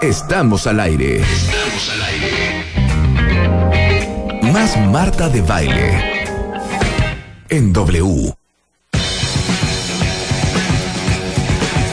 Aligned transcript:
Estamos 0.00 0.66
al 0.66 0.80
aire. 0.80 1.20
Estamos 1.20 1.90
al 1.92 2.02
aire. 2.02 2.64
Más 4.50 4.74
Marta 4.88 5.28
de 5.28 5.42
baile. 5.42 6.24
En 7.50 7.70
W. 7.74 8.34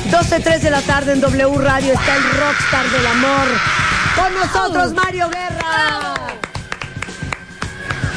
12.03 0.09 0.59
de 0.61 0.71
la 0.71 0.81
tarde 0.83 1.11
en 1.11 1.19
W 1.19 1.57
Radio 1.57 1.91
está 1.91 2.15
el 2.15 2.23
rockstar 2.23 2.89
del 2.91 3.07
amor. 3.07 3.47
Con 4.15 4.33
nosotros, 4.35 4.93
Mario 4.93 5.29
Guerra. 5.29 6.13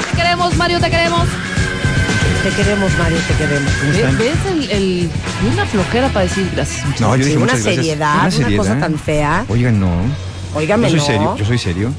Te 0.09 0.15
queremos, 0.15 0.55
Mario, 0.55 0.79
te 0.79 0.89
queremos. 0.89 1.27
Te 2.43 2.49
queremos, 2.49 2.91
Mario, 2.97 3.17
te 3.27 3.33
queremos. 3.35 3.71
¿Ves 3.93 4.17
ves 4.17 4.45
el, 4.51 4.71
el- 4.71 5.09
una 5.53 5.65
flojera 5.67 6.07
para 6.09 6.21
decir 6.25 6.49
gracias? 6.55 6.83
muchas 6.85 7.01
No, 7.01 7.15
yo 7.15 7.23
Sí, 7.23 7.29
dije 7.29 7.37
una 7.37 7.45
muchas 7.53 7.63
gracias. 7.63 7.85
seriedad, 7.85 8.33
una 8.35 8.57
cosa 8.57 8.79
tan 8.79 8.97
fea. 8.97 9.45
Oigan, 9.47 9.79
no. 9.79 9.91
Óigame, 10.55 10.91
yo 10.91 10.97
soy 10.97 10.99
no. 10.99 11.05
serio, 11.05 11.35
yo 11.37 11.45
soy 11.45 11.57
serio. 11.59 11.93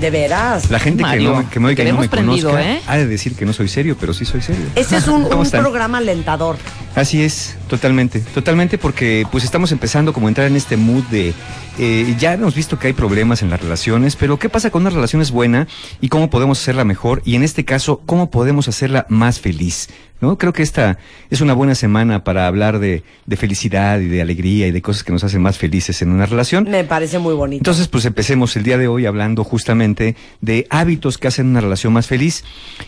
De 0.00 0.10
veras. 0.10 0.70
La 0.70 0.78
gente 0.78 1.02
que, 1.02 1.18
no, 1.20 1.50
que 1.50 1.58
me 1.58 1.66
oiga 1.68 1.82
y 1.82 1.90
no 1.92 1.98
me 1.98 2.08
conozca 2.08 2.62
¿eh? 2.62 2.80
ha 2.86 2.96
de 2.96 3.06
decir 3.06 3.34
que 3.34 3.44
no 3.44 3.52
soy 3.52 3.66
serio, 3.66 3.96
pero 4.00 4.14
sí 4.14 4.24
soy 4.24 4.40
serio. 4.40 4.64
Este 4.76 4.96
es 4.96 5.08
un, 5.08 5.24
¿Cómo 5.24 5.42
un 5.42 5.50
programa 5.50 5.98
alentador. 5.98 6.56
Así 6.94 7.22
es, 7.24 7.56
totalmente, 7.68 8.20
totalmente 8.20 8.78
porque 8.78 9.26
pues 9.30 9.44
estamos 9.44 9.70
empezando 9.72 10.12
como 10.12 10.26
a 10.26 10.30
entrar 10.30 10.46
en 10.46 10.56
este 10.56 10.76
mood 10.76 11.04
de 11.04 11.34
eh, 11.78 12.14
ya 12.18 12.34
hemos 12.34 12.54
visto 12.54 12.78
que 12.78 12.88
hay 12.88 12.92
problemas 12.92 13.42
en 13.42 13.50
las 13.50 13.60
relaciones, 13.60 14.16
pero 14.16 14.38
¿qué 14.38 14.48
pasa 14.48 14.70
con 14.70 14.82
una 14.82 14.90
relación 14.90 15.22
es 15.22 15.30
buena 15.30 15.68
y 16.00 16.08
cómo 16.08 16.28
podemos 16.30 16.60
hacerla 16.60 16.84
mejor? 16.84 17.22
Y 17.24 17.36
en 17.36 17.44
este 17.44 17.64
caso, 17.64 18.00
¿cómo 18.04 18.30
podemos 18.30 18.66
hacerla 18.66 19.06
más 19.08 19.38
feliz? 19.40 19.88
¿No? 20.20 20.36
Creo 20.36 20.52
que 20.52 20.64
esta 20.64 20.98
es 21.30 21.40
una 21.40 21.54
buena 21.54 21.76
semana 21.76 22.24
para 22.24 22.48
hablar 22.48 22.80
de, 22.80 23.04
de 23.26 23.36
felicidad 23.36 24.00
y 24.00 24.08
de 24.08 24.20
alegría 24.20 24.66
y 24.66 24.72
de 24.72 24.82
cosas 24.82 25.04
que 25.04 25.12
nos 25.12 25.22
hacen 25.22 25.40
más 25.40 25.58
felices 25.58 26.02
en 26.02 26.10
una 26.10 26.26
relación. 26.26 26.64
Me 26.68 26.82
parece 26.82 27.20
muy 27.20 27.34
bonito. 27.34 27.60
Entonces, 27.60 27.86
pues 27.86 28.04
empecemos 28.04 28.56
el 28.56 28.64
día 28.64 28.78
de 28.78 28.88
hoy 28.88 29.06
hablando 29.06 29.44
justamente 29.44 30.16
de 30.40 30.66
hábitos 30.70 31.18
que 31.18 31.28
hacen 31.28 31.46
una 31.46 31.60
relación 31.60 31.92
más 31.92 32.08
feliz. 32.08 32.42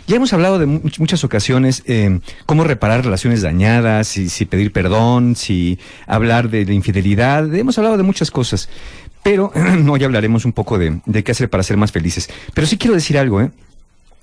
Ya 0.09 0.17
hemos 0.17 0.33
hablado 0.33 0.59
de 0.59 0.67
mu- 0.67 0.81
muchas 0.98 1.22
ocasiones 1.22 1.84
eh, 1.87 2.19
cómo 2.47 2.65
reparar 2.65 3.05
relaciones 3.05 3.42
dañadas, 3.42 4.09
si, 4.09 4.28
si 4.28 4.44
pedir 4.44 4.69
perdón, 4.70 5.36
si 5.36 5.78
hablar 6.06 6.48
de 6.50 6.72
infidelidad. 6.72 7.54
Hemos 7.54 7.78
hablado 7.78 7.96
de 7.96 8.02
muchas 8.02 8.30
cosas. 8.30 8.68
Pero 9.22 9.52
hoy 9.88 10.04
hablaremos 10.04 10.44
un 10.44 10.52
poco 10.52 10.78
de, 10.78 11.00
de 11.04 11.24
qué 11.24 11.32
hacer 11.32 11.50
para 11.50 11.62
ser 11.62 11.76
más 11.76 11.92
felices. 11.92 12.28
Pero 12.54 12.66
sí 12.66 12.78
quiero 12.78 12.94
decir 12.94 13.18
algo, 13.18 13.41
¿eh? 13.41 13.50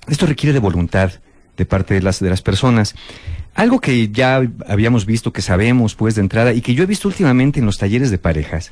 Esto 0.08 0.26
requiere 0.26 0.52
de 0.52 0.58
voluntad 0.58 1.12
de 1.56 1.66
parte 1.66 1.94
de 1.94 2.02
las, 2.02 2.20
de 2.20 2.30
las 2.30 2.40
personas. 2.40 2.94
Algo 3.54 3.80
que 3.80 4.08
ya 4.08 4.40
habíamos 4.68 5.04
visto, 5.04 5.32
que 5.32 5.42
sabemos 5.42 5.94
pues 5.94 6.14
de 6.14 6.20
entrada 6.20 6.52
y 6.52 6.60
que 6.60 6.74
yo 6.74 6.84
he 6.84 6.86
visto 6.86 7.08
últimamente 7.08 7.58
en 7.58 7.66
los 7.66 7.78
talleres 7.78 8.10
de 8.10 8.18
parejas, 8.18 8.70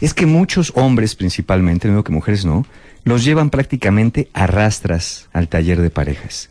es 0.00 0.12
que 0.12 0.26
muchos 0.26 0.72
hombres 0.74 1.14
principalmente, 1.14 1.86
no 1.86 1.94
digo 1.94 2.04
que 2.04 2.12
mujeres 2.12 2.44
no, 2.44 2.66
los 3.04 3.24
llevan 3.24 3.50
prácticamente 3.50 4.28
a 4.34 4.46
rastras 4.46 5.28
al 5.32 5.48
taller 5.48 5.80
de 5.80 5.90
parejas. 5.90 6.50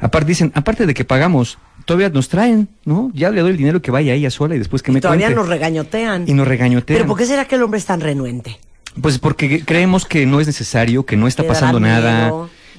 Aparte 0.00 0.28
dicen, 0.28 0.52
aparte 0.54 0.86
de 0.86 0.94
que 0.94 1.04
pagamos, 1.04 1.58
todavía 1.84 2.08
nos 2.10 2.28
traen, 2.28 2.68
¿no? 2.84 3.10
Ya 3.14 3.30
le 3.30 3.40
doy 3.40 3.50
el 3.52 3.56
dinero 3.56 3.82
que 3.82 3.90
vaya 3.90 4.14
ella 4.14 4.30
sola 4.30 4.54
y 4.54 4.58
después 4.58 4.82
que 4.82 4.90
Y 4.92 4.94
me 4.94 5.00
todavía 5.00 5.26
cuente. 5.26 5.40
nos 5.40 5.48
regañotean. 5.48 6.24
y 6.28 6.34
nos 6.34 6.46
regañotean. 6.46 6.98
Pero 6.98 7.08
¿por 7.08 7.18
qué 7.18 7.26
será 7.26 7.46
que 7.46 7.56
el 7.56 7.62
hombre 7.62 7.78
es 7.78 7.86
tan 7.86 8.00
renuente? 8.00 8.58
Pues 9.00 9.18
porque 9.18 9.64
creemos 9.64 10.04
que 10.06 10.24
no 10.26 10.40
es 10.40 10.46
necesario, 10.46 11.04
que 11.04 11.16
no 11.16 11.26
está 11.26 11.44
pasando 11.46 11.80
nada. 11.80 12.32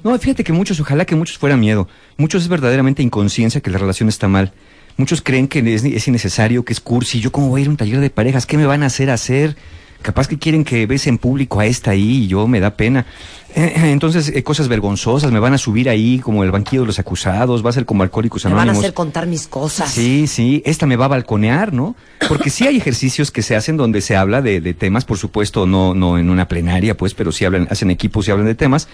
No, 0.04 0.18
fíjate 0.18 0.44
que 0.46 0.54
muchos, 0.54 0.80
ojalá 0.80 1.04
que 1.06 1.16
muchos 1.16 1.38
fueran 1.38 1.60
miedo. 1.60 1.88
Muchos 2.18 2.44
es 2.44 2.48
verdaderamente 2.48 3.04
inconsciencia 3.04 3.60
que 3.62 3.70
la 3.70 3.78
relación 3.78 4.08
está 4.10 4.28
mal. 4.30 4.54
Muchos 4.96 5.22
creen 5.22 5.48
que 5.48 5.60
es, 5.74 5.84
es 5.84 6.08
innecesario, 6.08 6.64
que 6.64 6.72
es 6.74 6.80
cursi. 6.80 7.20
Yo 7.20 7.32
cómo 7.32 7.50
voy 7.50 7.60
a 7.60 7.64
ir 7.64 7.68
a 7.68 7.72
un 7.72 7.78
taller 7.78 8.00
de 8.00 8.10
parejas, 8.10 8.46
¿qué 8.46 8.58
me 8.58 8.66
van 8.66 8.84
a 8.84 8.88
hacer 8.88 9.10
hacer? 9.10 9.56
Capaz 10.02 10.28
que 10.28 10.38
quieren 10.40 10.64
que 10.64 10.86
ves 10.86 11.08
en 11.08 11.18
público 11.18 11.60
a 11.60 11.66
esta 11.66 11.92
ahí 11.92 12.24
y 12.24 12.28
yo 12.28 12.48
me 12.48 12.60
da 12.60 12.76
pena. 12.78 13.06
Entonces, 13.56 14.32
eh, 14.34 14.44
cosas 14.44 14.68
vergonzosas, 14.68 15.32
me 15.32 15.40
van 15.40 15.54
a 15.54 15.58
subir 15.58 15.90
ahí 15.90 16.20
como 16.20 16.44
el 16.44 16.52
banquillo 16.52 16.84
de 16.84 16.88
los 16.88 17.00
acusados, 17.00 17.66
va 17.66 17.72
a 17.72 17.74
ser 17.74 17.86
como 17.86 18.04
alcohólicos 18.04 18.46
Me 18.46 18.52
van 18.52 18.60
a 18.60 18.62
anónimos. 18.64 18.84
hacer 18.84 18.94
contar 18.94 19.28
mis 19.28 19.48
cosas. 19.48 19.92
Sí, 19.92 20.28
sí, 20.28 20.62
esta 20.66 20.86
me 20.86 20.96
va 20.96 21.06
a 21.06 21.10
balconear, 21.10 21.74
¿no? 21.74 21.96
Porque 22.28 22.50
sí 22.50 22.66
hay 22.66 22.78
ejercicios 22.78 23.32
que 23.32 23.42
se 23.42 23.56
hacen 23.56 23.76
donde 23.76 24.02
se 24.02 24.16
habla 24.16 24.42
de, 24.42 24.62
de 24.62 24.74
temas, 24.74 25.04
por 25.04 25.18
supuesto, 25.18 25.66
no, 25.66 25.94
no 25.94 26.18
en 26.18 26.30
una 26.30 26.48
plenaria, 26.48 26.96
pues, 26.96 27.14
pero 27.14 27.32
sí 27.32 27.44
hablan, 27.44 27.68
hacen 27.70 27.92
equipos 27.92 28.28
y 28.28 28.32
hablan 28.32 28.48
de 28.48 28.56
temas 28.56 28.88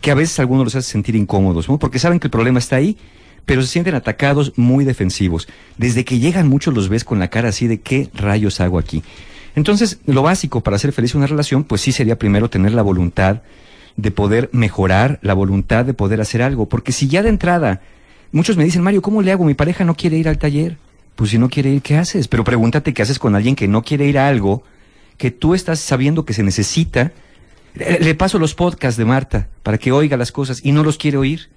que 0.00 0.10
a 0.10 0.14
veces 0.14 0.38
algunos 0.38 0.64
los 0.64 0.74
hace 0.76 0.90
sentir 0.90 1.16
incómodos, 1.16 1.68
¿no? 1.68 1.78
Porque 1.78 1.98
saben 1.98 2.20
que 2.20 2.28
el 2.28 2.30
problema 2.30 2.58
está 2.58 2.76
ahí, 2.76 2.96
pero 3.44 3.62
se 3.62 3.68
sienten 3.68 3.94
atacados 3.94 4.52
muy 4.56 4.84
defensivos. 4.84 5.48
Desde 5.78 6.04
que 6.04 6.18
llegan 6.18 6.48
muchos 6.48 6.74
los 6.74 6.88
ves 6.88 7.02
con 7.04 7.18
la 7.18 7.28
cara 7.28 7.48
así 7.48 7.66
de 7.66 7.80
qué 7.80 8.08
rayos 8.14 8.60
hago 8.60 8.78
aquí. 8.78 9.02
Entonces, 9.56 9.98
lo 10.04 10.22
básico 10.22 10.60
para 10.60 10.76
hacer 10.76 10.92
feliz 10.92 11.14
una 11.14 11.26
relación, 11.26 11.64
pues 11.64 11.80
sí 11.80 11.90
sería 11.90 12.18
primero 12.18 12.48
tener 12.48 12.72
la 12.72 12.82
voluntad 12.82 13.40
de 13.96 14.10
poder 14.10 14.50
mejorar, 14.52 15.18
la 15.22 15.32
voluntad 15.32 15.86
de 15.86 15.94
poder 15.94 16.20
hacer 16.20 16.42
algo. 16.42 16.68
Porque 16.68 16.92
si 16.92 17.08
ya 17.08 17.22
de 17.22 17.30
entrada, 17.30 17.80
muchos 18.32 18.58
me 18.58 18.64
dicen, 18.64 18.82
Mario, 18.82 19.00
¿cómo 19.00 19.22
le 19.22 19.32
hago? 19.32 19.44
Mi 19.44 19.54
pareja 19.54 19.84
no 19.84 19.94
quiere 19.94 20.18
ir 20.18 20.28
al 20.28 20.36
taller. 20.36 20.76
Pues 21.16 21.30
si 21.30 21.38
no 21.38 21.48
quiere 21.48 21.70
ir, 21.70 21.80
¿qué 21.80 21.96
haces? 21.96 22.28
Pero 22.28 22.44
pregúntate 22.44 22.92
qué 22.92 23.00
haces 23.00 23.18
con 23.18 23.34
alguien 23.34 23.56
que 23.56 23.66
no 23.66 23.82
quiere 23.82 24.06
ir 24.06 24.18
a 24.18 24.28
algo 24.28 24.62
que 25.16 25.30
tú 25.30 25.54
estás 25.54 25.80
sabiendo 25.80 26.26
que 26.26 26.34
se 26.34 26.42
necesita. 26.42 27.12
Le, 27.74 27.98
le 28.00 28.14
paso 28.14 28.38
los 28.38 28.54
podcasts 28.54 28.98
de 28.98 29.06
Marta 29.06 29.48
para 29.62 29.78
que 29.78 29.90
oiga 29.90 30.18
las 30.18 30.32
cosas 30.32 30.60
y 30.62 30.72
no 30.72 30.84
los 30.84 30.98
quiere 30.98 31.16
oír. 31.16 31.48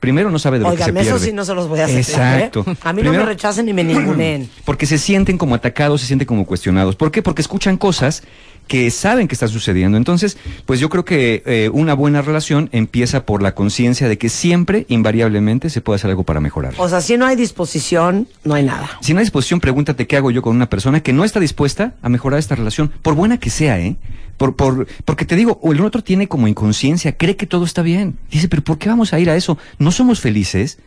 Primero 0.00 0.30
no 0.30 0.38
sabe 0.38 0.58
de 0.58 0.64
lo 0.64 0.70
que 0.72 0.82
se 0.82 0.92
pierde. 0.92 1.08
eso 1.08 1.18
sí 1.18 1.32
no 1.32 1.44
se 1.44 1.54
los 1.54 1.68
voy 1.68 1.80
a 1.80 1.84
hacer. 1.84 1.98
Exacto. 1.98 2.64
¿eh? 2.66 2.76
A 2.82 2.92
mí 2.92 3.02
no 3.02 3.12
me 3.12 3.24
rechacen 3.24 3.66
ni 3.66 3.72
me 3.72 3.82
ningunen. 3.84 4.48
porque 4.64 4.86
se 4.86 4.98
sienten 4.98 5.38
como 5.38 5.54
atacados, 5.54 6.00
se 6.00 6.06
sienten 6.06 6.26
como 6.26 6.46
cuestionados. 6.46 6.96
¿Por 6.96 7.10
qué? 7.10 7.22
Porque 7.22 7.42
escuchan 7.42 7.76
cosas 7.76 8.22
que 8.66 8.90
saben 8.90 9.28
que 9.28 9.34
está 9.34 9.48
sucediendo. 9.48 9.96
Entonces, 9.96 10.36
pues 10.64 10.80
yo 10.80 10.88
creo 10.88 11.04
que 11.04 11.42
eh, 11.46 11.70
una 11.72 11.94
buena 11.94 12.22
relación 12.22 12.68
empieza 12.72 13.24
por 13.24 13.42
la 13.42 13.54
conciencia 13.54 14.08
de 14.08 14.18
que 14.18 14.28
siempre, 14.28 14.86
invariablemente, 14.88 15.70
se 15.70 15.80
puede 15.80 15.96
hacer 15.96 16.10
algo 16.10 16.24
para 16.24 16.40
mejorar. 16.40 16.74
O 16.78 16.88
sea, 16.88 17.00
si 17.00 17.16
no 17.16 17.26
hay 17.26 17.36
disposición, 17.36 18.28
no 18.44 18.54
hay 18.54 18.64
nada. 18.64 18.90
Si 19.00 19.12
no 19.12 19.20
hay 19.20 19.24
disposición, 19.24 19.60
pregúntate 19.60 20.06
qué 20.06 20.16
hago 20.16 20.30
yo 20.30 20.42
con 20.42 20.54
una 20.54 20.68
persona 20.68 21.00
que 21.00 21.12
no 21.12 21.24
está 21.24 21.40
dispuesta 21.40 21.94
a 22.02 22.08
mejorar 22.08 22.38
esta 22.38 22.54
relación, 22.54 22.90
por 23.02 23.14
buena 23.14 23.38
que 23.38 23.50
sea, 23.50 23.78
¿eh? 23.78 23.96
Por, 24.36 24.56
por, 24.56 24.86
porque 25.04 25.24
te 25.24 25.36
digo, 25.36 25.58
o 25.62 25.72
el 25.72 25.80
otro 25.80 26.02
tiene 26.02 26.28
como 26.28 26.48
inconsciencia, 26.48 27.16
cree 27.16 27.36
que 27.36 27.46
todo 27.46 27.64
está 27.64 27.82
bien. 27.82 28.18
Dice, 28.30 28.48
pero 28.48 28.62
¿por 28.62 28.78
qué 28.78 28.88
vamos 28.88 29.12
a 29.12 29.20
ir 29.20 29.30
a 29.30 29.36
eso? 29.36 29.58
¿No 29.78 29.92
somos 29.92 30.20
felices? 30.20 30.78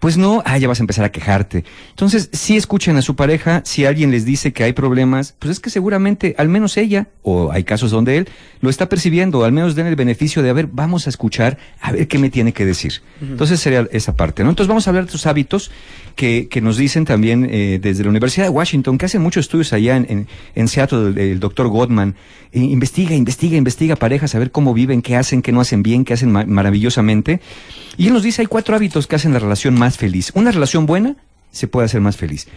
Pues 0.00 0.16
no, 0.16 0.42
ah, 0.46 0.56
ya 0.56 0.66
vas 0.66 0.80
a 0.80 0.82
empezar 0.82 1.04
a 1.04 1.12
quejarte. 1.12 1.62
Entonces, 1.90 2.30
si 2.32 2.56
escuchen 2.56 2.96
a 2.96 3.02
su 3.02 3.16
pareja, 3.16 3.62
si 3.66 3.84
alguien 3.84 4.10
les 4.10 4.24
dice 4.24 4.52
que 4.52 4.64
hay 4.64 4.72
problemas, 4.72 5.34
pues 5.38 5.52
es 5.52 5.60
que 5.60 5.68
seguramente, 5.70 6.34
al 6.38 6.48
menos 6.48 6.76
ella, 6.78 7.08
o 7.22 7.52
hay 7.52 7.64
casos 7.64 7.90
donde 7.90 8.16
él, 8.16 8.28
lo 8.62 8.70
está 8.70 8.88
percibiendo, 8.88 9.44
al 9.44 9.52
menos 9.52 9.74
den 9.74 9.86
el 9.86 9.96
beneficio 9.96 10.42
de, 10.42 10.48
a 10.50 10.54
ver, 10.54 10.68
vamos 10.72 11.06
a 11.06 11.10
escuchar, 11.10 11.58
a 11.82 11.92
ver 11.92 12.08
qué 12.08 12.18
me 12.18 12.30
tiene 12.30 12.52
que 12.52 12.64
decir. 12.64 13.02
Entonces 13.20 13.60
sería 13.60 13.86
esa 13.92 14.16
parte, 14.16 14.42
¿no? 14.42 14.48
Entonces 14.50 14.68
vamos 14.68 14.86
a 14.86 14.90
hablar 14.90 15.04
de 15.04 15.12
tus 15.12 15.26
hábitos 15.26 15.70
que, 16.16 16.48
que 16.48 16.60
nos 16.62 16.76
dicen 16.78 17.04
también 17.04 17.46
eh, 17.50 17.78
desde 17.80 18.02
la 18.02 18.08
Universidad 18.10 18.46
de 18.46 18.50
Washington, 18.50 18.96
que 18.96 19.04
hacen 19.06 19.20
muchos 19.22 19.44
estudios 19.44 19.72
allá 19.74 19.96
en, 19.96 20.06
en, 20.08 20.26
en 20.54 20.68
Seattle, 20.68 21.08
el, 21.08 21.18
el 21.18 21.40
doctor 21.40 21.68
Gottman, 21.68 22.14
eh, 22.52 22.58
investiga, 22.58 23.14
investiga, 23.14 23.56
investiga 23.56 23.96
parejas, 23.96 24.34
a 24.34 24.38
ver 24.38 24.50
cómo 24.50 24.72
viven, 24.72 25.02
qué 25.02 25.16
hacen, 25.16 25.42
qué 25.42 25.52
no 25.52 25.60
hacen 25.60 25.82
bien, 25.82 26.04
qué 26.06 26.14
hacen 26.14 26.32
ma- 26.32 26.46
maravillosamente. 26.46 27.40
Y 27.96 28.06
él 28.06 28.14
nos 28.14 28.22
dice, 28.22 28.42
hay 28.42 28.46
cuatro 28.46 28.74
hábitos 28.74 29.06
que 29.06 29.16
hacen 29.16 29.32
la 29.32 29.38
relación 29.38 29.74
más 29.74 29.89
feliz. 29.96 30.32
Una 30.34 30.50
relación 30.50 30.86
buena 30.86 31.16
se 31.52 31.68
puede 31.68 31.86
hacer 31.86 32.00
más 32.00 32.16
feliz. 32.16 32.48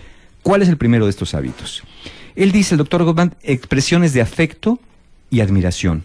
¿Cuál 0.42 0.62
es 0.62 0.70
el 0.70 0.78
primero 0.78 1.06
de 1.06 1.12
estos 1.12 1.34
hábitos? 1.34 1.84
Él 2.36 2.52
dice, 2.52 2.76
el 2.76 2.80
doctor 2.80 3.04
Gottman, 3.04 3.36
expresiones 3.44 4.14
de 4.14 4.22
afecto 4.22 4.80
y 5.30 5.42
admiración. 5.42 6.04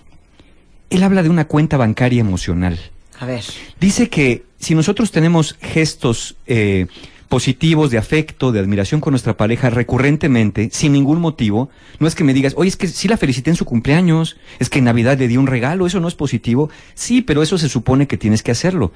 Él 0.90 1.02
habla 1.02 1.22
de 1.22 1.28
una 1.28 1.46
cuenta 1.46 1.76
bancaria 1.76 2.20
emocional. 2.20 2.78
A 3.18 3.26
ver. 3.26 3.44
Dice 3.80 4.08
que 4.08 4.44
si 4.58 4.74
nosotros 4.74 5.10
tenemos 5.10 5.56
gestos 5.60 6.36
eh, 6.46 6.86
positivos 7.28 7.90
de 7.90 7.98
afecto, 7.98 8.52
de 8.52 8.60
admiración 8.60 9.00
con 9.00 9.12
nuestra 9.12 9.36
pareja 9.36 9.70
recurrentemente, 9.70 10.70
sin 10.72 10.92
ningún 10.92 11.20
motivo, 11.20 11.70
no 11.98 12.06
es 12.06 12.14
que 12.14 12.24
me 12.24 12.32
digas, 12.32 12.54
oye, 12.56 12.68
es 12.68 12.76
que 12.76 12.88
sí 12.88 13.08
la 13.08 13.16
felicité 13.16 13.50
en 13.50 13.56
su 13.56 13.64
cumpleaños, 13.64 14.36
es 14.58 14.70
que 14.70 14.78
en 14.78 14.86
Navidad 14.86 15.18
le 15.18 15.28
di 15.28 15.36
un 15.36 15.46
regalo, 15.46 15.86
eso 15.86 16.00
no 16.00 16.08
es 16.08 16.14
positivo. 16.14 16.70
Sí, 16.94 17.20
pero 17.22 17.42
eso 17.42 17.58
se 17.58 17.68
supone 17.68 18.06
que 18.06 18.16
tienes 18.16 18.42
que 18.42 18.52
hacerlo. 18.52 18.92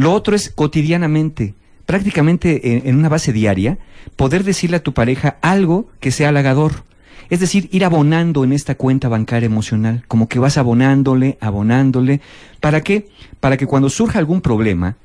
Lo 0.00 0.14
otro 0.14 0.34
es 0.34 0.48
cotidianamente, 0.48 1.52
prácticamente 1.84 2.88
en, 2.88 2.96
una 2.96 3.10
base 3.10 3.34
diaria, 3.34 3.76
poder 4.16 4.44
decirle 4.44 4.78
a 4.78 4.82
tu 4.82 4.94
pareja 4.94 5.36
algo 5.42 5.90
que 6.00 6.10
sea 6.10 6.30
halagador. 6.30 6.84
Es 7.28 7.40
decir, 7.40 7.68
ir 7.70 7.84
abonando 7.84 8.42
en 8.42 8.54
esta 8.54 8.76
cuenta 8.76 9.10
bancaria 9.10 9.44
emocional, 9.44 10.02
como 10.08 10.26
que 10.26 10.38
vas 10.38 10.56
abonándole, 10.56 11.36
abonándole. 11.42 12.22
¿Para 12.60 12.80
qué? 12.80 13.10
Para 13.40 13.58
que 13.58 13.66
cuando 13.66 13.90
surja 13.90 14.18
algún 14.18 14.40
problema, 14.40 14.96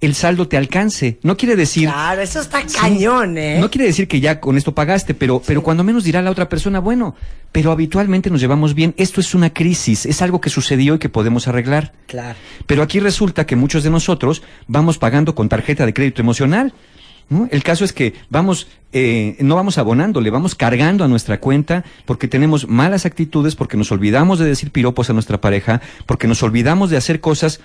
el 0.00 0.14
saldo 0.14 0.48
te 0.48 0.56
alcance. 0.56 1.18
No 1.22 1.36
quiere 1.36 1.56
decir... 1.56 1.88
Claro, 1.88 2.22
eso 2.22 2.40
está 2.40 2.66
Sí. 2.66 2.76
cañón, 2.78 3.36
¿eh? 3.36 3.58
No 3.60 3.70
quiere 3.70 3.86
decir 3.86 4.08
que 4.08 4.20
ya 4.20 4.40
con 4.40 4.56
esto 4.56 4.74
pagaste, 4.74 5.14
pero, 5.14 5.42
pero 5.46 5.62
cuando 5.62 5.84
menos 5.84 6.04
dirá 6.04 6.22
la 6.22 6.30
otra 6.30 6.48
persona, 6.48 6.78
bueno, 6.80 7.14
pero 7.52 7.70
habitualmente 7.70 8.30
nos 8.30 8.40
llevamos 8.40 8.74
bien. 8.74 8.94
Esto 8.96 9.20
es 9.20 9.34
una 9.34 9.50
crisis, 9.52 10.06
es 10.06 10.22
algo 10.22 10.40
que 10.40 10.48
sucedió 10.50 10.94
y 10.94 10.98
que 10.98 11.08
podemos 11.08 11.48
arreglar. 11.48 11.92
Claro. 12.06 12.38
Pero 12.66 12.82
aquí 12.82 12.98
resulta 13.00 13.46
que 13.46 13.56
muchos 13.56 13.82
de 13.82 13.90
nosotros 13.90 14.42
vamos 14.66 14.98
pagando 14.98 15.34
con 15.34 15.48
tarjeta 15.48 15.84
de 15.84 15.92
crédito 15.92 16.22
emocional. 16.22 16.72
¿no? 17.28 17.48
El 17.52 17.62
caso 17.62 17.84
es 17.84 17.92
que 17.92 18.14
vamos, 18.28 18.66
eh, 18.92 19.36
no 19.40 19.54
vamos 19.54 19.78
abonando, 19.78 20.20
le 20.20 20.30
vamos 20.30 20.54
cargando 20.56 21.04
a 21.04 21.08
nuestra 21.08 21.38
cuenta 21.38 21.84
porque 22.04 22.26
tenemos 22.26 22.66
malas 22.68 23.06
actitudes, 23.06 23.54
porque 23.54 23.76
nos 23.76 23.92
olvidamos 23.92 24.38
de 24.38 24.46
decir 24.46 24.72
piropos 24.72 25.10
a 25.10 25.12
nuestra 25.12 25.40
pareja, 25.40 25.80
porque 26.06 26.26
nos 26.26 26.42
olvidamos 26.42 26.90
de 26.90 26.96
hacer 26.96 27.20
cosas 27.20 27.60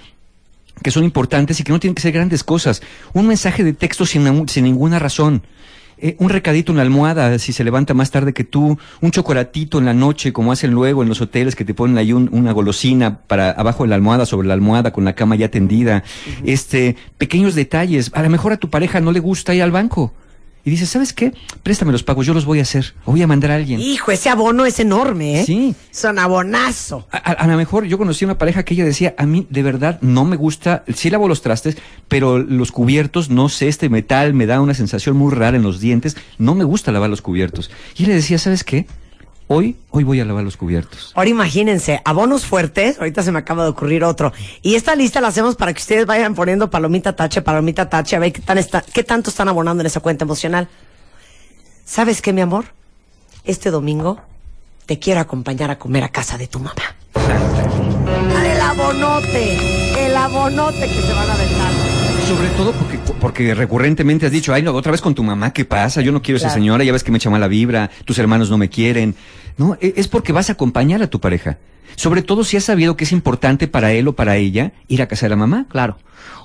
que 0.83 0.91
son 0.91 1.03
importantes 1.03 1.59
y 1.59 1.63
que 1.63 1.71
no 1.71 1.79
tienen 1.79 1.95
que 1.95 2.01
ser 2.01 2.11
grandes 2.11 2.43
cosas. 2.43 2.81
Un 3.13 3.27
mensaje 3.27 3.63
de 3.63 3.73
texto 3.73 4.05
sin, 4.05 4.47
sin 4.47 4.63
ninguna 4.65 4.99
razón. 4.99 5.43
Eh, 5.97 6.17
un 6.19 6.29
recadito 6.29 6.73
en 6.73 6.75
la 6.75 6.81
almohada 6.83 7.39
si 7.39 7.53
se 7.53 7.63
levanta 7.63 7.93
más 7.93 8.11
tarde 8.11 8.33
que 8.33 8.43
tú, 8.43 8.77
un 8.99 9.11
chocolatito 9.11 9.79
en 9.79 9.85
la 9.85 9.93
noche, 9.93 10.33
como 10.33 10.51
hacen 10.51 10.71
luego 10.71 11.01
en 11.03 11.07
los 11.07 11.21
hoteles 11.21 11.55
que 11.55 11.63
te 11.63 11.73
ponen 11.73 11.97
ahí 11.97 12.11
un- 12.11 12.29
una 12.33 12.51
golosina 12.51 13.19
para 13.19 13.51
abajo 13.51 13.83
de 13.83 13.89
la 13.89 13.95
almohada, 13.95 14.25
sobre 14.25 14.47
la 14.49 14.53
almohada, 14.55 14.91
con 14.91 15.05
la 15.05 15.15
cama 15.15 15.37
ya 15.37 15.49
tendida. 15.49 16.03
Este, 16.43 16.97
pequeños 17.17 17.55
detalles. 17.55 18.11
A 18.13 18.21
lo 18.23 18.29
mejor 18.29 18.51
a 18.51 18.57
tu 18.57 18.69
pareja 18.69 18.99
no 18.99 19.13
le 19.13 19.21
gusta 19.21 19.55
ir 19.55 19.63
al 19.63 19.71
banco. 19.71 20.13
Y 20.65 20.71
dices, 20.71 20.89
¿sabes 20.89 21.13
qué? 21.13 21.31
Préstame 21.61 21.91
los 21.91 22.01
pagos, 22.01 22.25
yo 22.25 22.33
los 22.33 22.43
voy 22.45 22.57
a 22.59 22.63
hacer. 22.63 22.95
O 23.05 23.11
voy 23.11 23.21
a 23.21 23.27
mandar 23.27 23.51
a 23.51 23.55
alguien. 23.55 23.79
Hijo, 23.79 24.11
ese 24.11 24.29
abono 24.29 24.65
es 24.65 24.79
enorme, 24.79 25.41
¿eh? 25.41 25.45
Sí. 25.45 25.75
Es 25.91 26.03
un 26.03 26.17
abonazo. 26.17 27.07
A, 27.11 27.17
a- 27.17 27.33
a 27.33 27.47
lo 27.47 27.55
mejor 27.55 27.85
yo 27.85 27.97
conocí 27.99 28.25
una 28.25 28.37
pareja 28.39 28.63
que 28.63 28.73
ella 28.73 28.83
decía, 28.83 29.13
a 29.19 29.25
mí 29.27 29.45
de 29.51 29.61
verdad 29.61 29.99
no 30.01 30.25
me 30.25 30.35
gusta, 30.35 30.83
sí 30.95 31.09
lavo 31.11 31.27
los 31.27 31.43
trastes, 31.43 31.77
pero 32.07 32.39
los 32.39 32.71
cubiertos, 32.71 33.29
no 33.29 33.47
sé, 33.47 33.67
este 33.67 33.89
metal 33.89 34.33
me 34.33 34.47
da 34.47 34.59
una 34.59 34.73
sensación 34.73 35.15
muy 35.15 35.31
rara 35.33 35.55
en 35.55 35.63
los 35.63 35.79
dientes, 35.79 36.17
no 36.39 36.55
me 36.55 36.63
gusta 36.63 36.91
lavar 36.91 37.09
los 37.11 37.21
cubiertos. 37.21 37.69
Y 37.95 38.03
él 38.03 38.09
le 38.09 38.15
decía, 38.15 38.39
¿sabes 38.39 38.63
qué? 38.63 38.87
Hoy, 39.47 39.77
hoy 39.91 40.03
voy 40.03 40.19
a 40.19 40.25
lavar 40.25 40.43
los 40.43 40.57
cubiertos. 40.57 41.11
Ahora 41.13 41.29
imagínense, 41.29 42.01
abonos 42.03 42.45
fuertes, 42.45 42.97
ahorita 42.97 43.21
se 43.21 43.31
me 43.31 43.37
acaba 43.37 43.63
de 43.63 43.69
ocurrir 43.69 44.03
otro. 44.03 44.33
Y 44.63 44.73
esta 44.73 44.95
lista 44.95 45.21
la 45.21 45.27
hacemos 45.27 45.55
para 45.55 45.71
que 45.71 45.79
ustedes 45.79 46.07
vayan 46.07 46.33
poniendo 46.33 46.71
palomita 46.71 47.15
tache, 47.15 47.43
palomita 47.43 47.87
tache, 47.87 48.15
a 48.15 48.19
ver 48.19 48.33
qué, 48.33 48.41
tan 48.41 48.57
tanto 49.05 49.29
están 49.29 49.47
abonando 49.47 49.81
en 49.81 49.87
esa 49.87 49.99
cuenta 49.99 50.25
emocional. 50.25 50.67
¿Sabes 51.85 52.23
qué, 52.23 52.33
mi 52.33 52.41
amor? 52.41 52.65
Este 53.43 53.69
domingo 53.69 54.19
te 54.87 54.97
quiero 54.97 55.19
acompañar 55.19 55.69
a 55.69 55.77
comer 55.77 56.03
a 56.03 56.09
casa 56.09 56.39
de 56.39 56.47
tu 56.47 56.59
mamá. 56.59 56.95
El 57.13 58.61
abonote, 58.61 60.05
el 60.07 60.17
abonote 60.17 60.79
que 60.79 61.01
se 61.01 61.13
van 61.13 61.29
a 61.29 61.33
aventar. 61.35 61.84
Sobre 62.27 62.47
todo 62.57 62.71
porque, 62.73 62.97
porque 63.19 63.53
recurrentemente 63.55 64.25
has 64.25 64.31
dicho, 64.31 64.53
ay, 64.53 64.61
no, 64.63 64.73
otra 64.73 64.91
vez 64.91 65.01
con 65.01 65.13
tu 65.13 65.23
mamá, 65.23 65.51
¿qué 65.53 65.63
pasa? 65.65 66.01
Yo 66.01 66.11
no 66.11 66.21
quiero 66.21 66.37
a 66.37 66.39
esa 66.39 66.47
Claro. 66.47 66.59
señora, 66.61 66.83
ya 66.83 66.91
ves 66.91 67.03
que 67.03 67.11
me 67.11 67.17
echa 67.17 67.29
mala 67.29 67.47
vibra, 67.47 67.89
tus 68.05 68.17
hermanos 68.17 68.49
no 68.49 68.57
me 68.57 68.69
quieren. 68.69 69.15
No, 69.57 69.77
e- 69.79 69.93
es 69.97 70.07
porque 70.07 70.33
vas 70.33 70.49
a 70.49 70.53
acompañar 70.53 71.01
a 71.03 71.07
tu 71.07 71.19
pareja. 71.19 71.57
Sobre 71.95 72.23
todo 72.23 72.43
si 72.43 72.57
has 72.57 72.63
sabido 72.63 72.97
que 72.97 73.03
es 73.05 73.11
importante 73.11 73.67
para 73.67 73.91
él 73.93 74.07
o 74.07 74.13
para 74.13 74.35
ella 74.37 74.73
ir 74.87 75.01
a 75.01 75.07
casa 75.07 75.27
de 75.27 75.29
la 75.31 75.35
mamá. 75.35 75.65
Claro. 75.69 75.97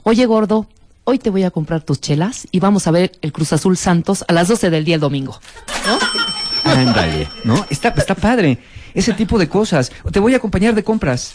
Oye, 0.04 0.26
gordo, 0.26 0.68
hoy 1.04 1.18
te 1.18 1.30
voy 1.30 1.42
a 1.44 1.50
comprar 1.50 1.82
tus 1.82 2.00
chelas 2.00 2.46
y 2.50 2.60
vamos 2.60 2.86
a 2.86 2.90
ver 2.90 3.12
el 3.22 3.32
Cruz 3.32 3.52
Azul 3.52 3.76
Santos 3.76 4.24
a 4.28 4.32
las 4.32 4.48
12 4.48 4.70
del 4.70 4.84
día 4.84 4.94
el 4.96 5.00
domingo. 5.00 5.40
¿No? 5.86 6.70
Ándale, 6.70 7.28
¿no? 7.44 7.66
Está, 7.70 7.88
está 7.96 8.14
padre. 8.14 8.58
Ese 8.94 9.12
tipo 9.14 9.38
de 9.38 9.48
cosas. 9.48 9.90
Te 10.12 10.20
voy 10.20 10.34
a 10.34 10.36
acompañar 10.36 10.74
de 10.74 10.84
compras. 10.84 11.34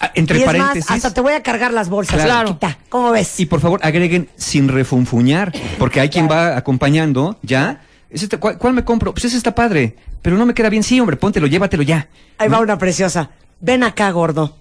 Ah, 0.00 0.10
Entre 0.14 0.38
y 0.38 0.40
es 0.42 0.46
paréntesis. 0.46 0.90
más, 0.90 0.96
hasta 0.96 1.14
te 1.14 1.20
voy 1.20 1.32
a 1.32 1.42
cargar 1.42 1.72
las 1.72 1.88
bolsas. 1.88 2.22
Claro. 2.22 2.48
chiquita. 2.48 2.78
¿Cómo 2.88 3.10
ves? 3.12 3.40
Y 3.40 3.46
por 3.46 3.60
favor, 3.60 3.80
agreguen 3.82 4.28
sin 4.36 4.68
refunfuñar, 4.68 5.52
porque 5.78 6.00
hay 6.00 6.10
quien 6.10 6.28
va 6.30 6.56
acompañando, 6.56 7.38
¿ya? 7.42 7.80
Es 8.10 8.22
este, 8.22 8.38
¿cuál, 8.38 8.58
cuál 8.58 8.74
me 8.74 8.84
compro? 8.84 9.12
Pues 9.12 9.24
ese 9.24 9.36
está 9.36 9.54
padre, 9.54 9.96
pero 10.22 10.36
no 10.36 10.46
me 10.46 10.54
queda 10.54 10.68
bien. 10.68 10.82
Sí, 10.82 11.00
hombre, 11.00 11.16
póntelo, 11.16 11.46
llévatelo 11.46 11.82
ya. 11.82 12.08
Ahí 12.38 12.48
va 12.48 12.60
una 12.60 12.78
preciosa. 12.78 13.30
Ven 13.60 13.82
acá, 13.82 14.10
gordo. 14.10 14.56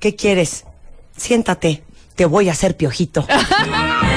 ¿Qué 0.00 0.16
quieres? 0.16 0.64
Siéntate. 1.16 1.82
Te 2.14 2.24
voy 2.24 2.48
a 2.48 2.52
hacer 2.52 2.76
piojito. 2.76 3.26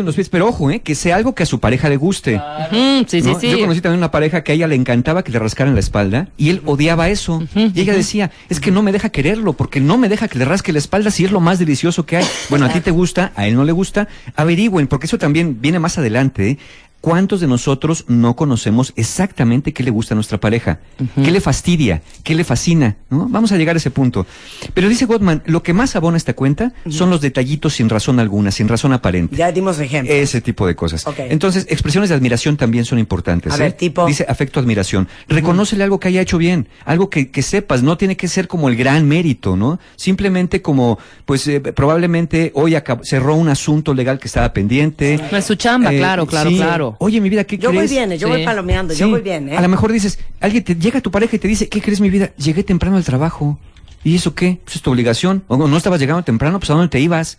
En 0.00 0.06
los 0.06 0.14
pies, 0.14 0.28
pero 0.28 0.46
ojo, 0.48 0.70
¿eh? 0.70 0.80
Que 0.80 0.94
sea 0.94 1.16
algo 1.16 1.34
que 1.34 1.42
a 1.42 1.46
su 1.46 1.60
pareja 1.60 1.88
le 1.88 1.96
guste. 1.96 2.36
Ujú, 2.36 3.04
sí, 3.06 3.20
sí, 3.20 3.22
¿no? 3.22 3.40
sí. 3.40 3.50
Yo 3.50 3.60
conocí 3.60 3.80
también 3.80 3.98
una 3.98 4.10
pareja 4.10 4.42
que 4.42 4.52
a 4.52 4.54
ella 4.54 4.66
le 4.66 4.74
encantaba 4.74 5.22
que 5.24 5.32
le 5.32 5.38
rascaran 5.38 5.74
la 5.74 5.80
espalda 5.80 6.28
y 6.36 6.50
él 6.50 6.62
odiaba 6.64 7.08
eso. 7.08 7.42
y 7.54 7.80
ella 7.80 7.92
decía, 7.92 8.30
es 8.48 8.60
que 8.60 8.70
no 8.70 8.82
me 8.82 8.92
deja 8.92 9.08
quererlo, 9.10 9.52
porque 9.54 9.80
no 9.80 9.98
me 9.98 10.08
deja 10.08 10.28
que 10.28 10.38
le 10.38 10.44
rasque 10.44 10.72
la 10.72 10.78
espalda 10.78 11.10
si 11.10 11.24
es 11.24 11.32
lo 11.32 11.40
más 11.40 11.58
delicioso 11.58 12.06
que 12.06 12.18
hay. 12.18 12.26
Bueno, 12.50 12.66
a 12.66 12.72
ti 12.72 12.80
te 12.80 12.90
gusta, 12.90 13.32
a 13.34 13.46
él 13.46 13.54
no 13.54 13.64
le 13.64 13.72
gusta. 13.72 14.08
Averigüen, 14.36 14.86
porque 14.86 15.06
eso 15.06 15.18
también 15.18 15.60
viene 15.60 15.78
más 15.78 15.98
adelante. 15.98 16.50
¿eh? 16.50 16.58
¿Cuántos 17.00 17.40
de 17.40 17.46
nosotros 17.46 18.04
no 18.08 18.34
conocemos 18.34 18.92
exactamente 18.96 19.72
qué 19.72 19.84
le 19.84 19.90
gusta 19.90 20.14
a 20.14 20.16
nuestra 20.16 20.38
pareja? 20.38 20.80
¿Qué 21.14 21.30
le 21.30 21.40
fastidia? 21.40 22.02
¿Qué 22.24 22.34
le 22.34 22.42
fascina? 22.42 22.96
¿no? 23.08 23.28
Vamos 23.28 23.52
a 23.52 23.56
llegar 23.56 23.76
a 23.76 23.78
ese 23.78 23.90
punto. 23.92 24.26
Pero 24.74 24.88
dice 24.88 25.04
Gottman, 25.06 25.42
lo 25.46 25.62
que 25.62 25.72
más 25.72 25.94
abona 25.94 26.16
esta 26.16 26.34
cuenta 26.34 26.72
son 26.90 27.10
los 27.10 27.20
detallitos 27.20 27.74
sin 27.74 27.88
razón 27.88 28.18
alguna, 28.18 28.50
sin 28.50 28.66
razón 28.66 28.92
aparente. 28.92 29.36
ya 29.36 29.52
dimos 29.52 29.78
ejemplo. 29.78 30.12
Ese 30.12 30.40
tipo 30.40 30.66
de 30.66 30.74
cosas. 30.74 31.06
Ok. 31.06 31.20
Entonces, 31.20 31.66
expresiones 31.70 32.10
de 32.10 32.16
admiración 32.16 32.56
también 32.56 32.84
son 32.84 32.98
importantes. 32.98 33.52
A 33.52 33.56
¿eh? 33.56 33.60
ver, 33.60 33.72
tipo. 33.74 34.04
Dice 34.06 34.26
afecto, 34.28 34.58
admiración. 34.58 35.06
Reconócele 35.28 35.84
algo 35.84 36.00
que 36.00 36.08
haya 36.08 36.20
hecho 36.20 36.36
bien, 36.36 36.66
algo 36.84 37.10
que, 37.10 37.30
que 37.30 37.42
sepas, 37.42 37.82
no 37.82 37.96
tiene 37.96 38.16
que 38.16 38.26
ser 38.26 38.48
como 38.48 38.68
el 38.68 38.74
gran 38.76 39.06
mérito, 39.06 39.56
¿no? 39.56 39.78
Simplemente 39.96 40.62
como, 40.62 40.98
pues 41.26 41.46
eh, 41.46 41.60
probablemente 41.60 42.50
hoy 42.54 42.76
cerró 43.02 43.34
un 43.36 43.48
asunto 43.48 43.94
legal 43.94 44.18
que 44.18 44.26
estaba 44.26 44.52
pendiente. 44.52 45.20
No 45.30 45.38
es 45.38 45.44
su 45.44 45.54
chamba, 45.54 45.92
Eh, 45.92 45.98
claro, 45.98 46.26
claro, 46.26 46.50
sí. 46.50 46.56
claro. 46.56 46.87
Oye, 46.98 47.20
mi 47.20 47.28
vida, 47.30 47.44
¿qué 47.44 47.58
yo 47.58 47.68
voy 47.70 47.78
crees? 47.78 47.90
bien, 47.90 48.12
¿eh? 48.12 48.18
yo 48.18 48.26
Sí. 48.28 48.32
voy 48.34 48.44
palomeando, 48.44 48.94
yo 48.94 49.08
voy 49.08 49.22
bien, 49.22 49.48
¿eh? 49.48 49.56
A 49.56 49.60
lo 49.62 49.68
mejor 49.68 49.92
dices, 49.92 50.18
alguien 50.40 50.64
te 50.64 50.74
llega 50.76 50.98
a 50.98 51.02
tu 51.02 51.10
pareja 51.10 51.36
y 51.36 51.38
te 51.38 51.48
dice, 51.48 51.68
¿qué 51.68 51.80
crees 51.80 52.00
mi 52.00 52.10
vida? 52.10 52.30
Llegué 52.36 52.62
temprano 52.64 52.96
al 52.96 53.04
trabajo. 53.04 53.58
¿Y 54.04 54.14
eso 54.16 54.34
qué? 54.34 54.58
Pues 54.64 54.76
es 54.76 54.82
tu 54.82 54.90
obligación. 54.90 55.42
O 55.48 55.56
no 55.56 55.76
estabas 55.76 56.00
llegando 56.00 56.22
temprano, 56.22 56.58
pues 56.60 56.70
¿a 56.70 56.74
dónde 56.74 56.88
te 56.88 57.00
ibas? 57.00 57.38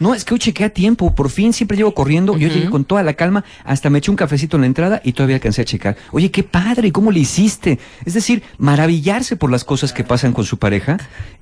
No, 0.00 0.14
es 0.14 0.24
que 0.24 0.32
hoy 0.32 0.38
chequé 0.38 0.62
a 0.62 0.70
tiempo, 0.70 1.12
por 1.12 1.28
fin 1.28 1.52
siempre 1.52 1.76
llego 1.76 1.92
corriendo, 1.92 2.36
yo 2.38 2.46
llegué 2.46 2.70
con 2.70 2.84
toda 2.84 3.02
la 3.02 3.14
calma, 3.14 3.44
hasta 3.64 3.90
me 3.90 3.98
eché 3.98 4.12
un 4.12 4.16
cafecito 4.16 4.56
en 4.56 4.60
la 4.60 4.68
entrada 4.68 5.00
y 5.04 5.12
todavía 5.12 5.34
alcancé 5.34 5.62
a 5.62 5.64
checar. 5.64 5.96
Oye, 6.12 6.30
qué 6.30 6.44
padre, 6.44 6.92
¿cómo 6.92 7.10
le 7.10 7.18
hiciste? 7.18 7.80
Es 8.04 8.14
decir, 8.14 8.44
maravillarse 8.58 9.34
por 9.34 9.50
las 9.50 9.64
cosas 9.64 9.92
que 9.92 10.04
pasan 10.04 10.32
con 10.32 10.44
su 10.44 10.56
pareja, 10.56 10.98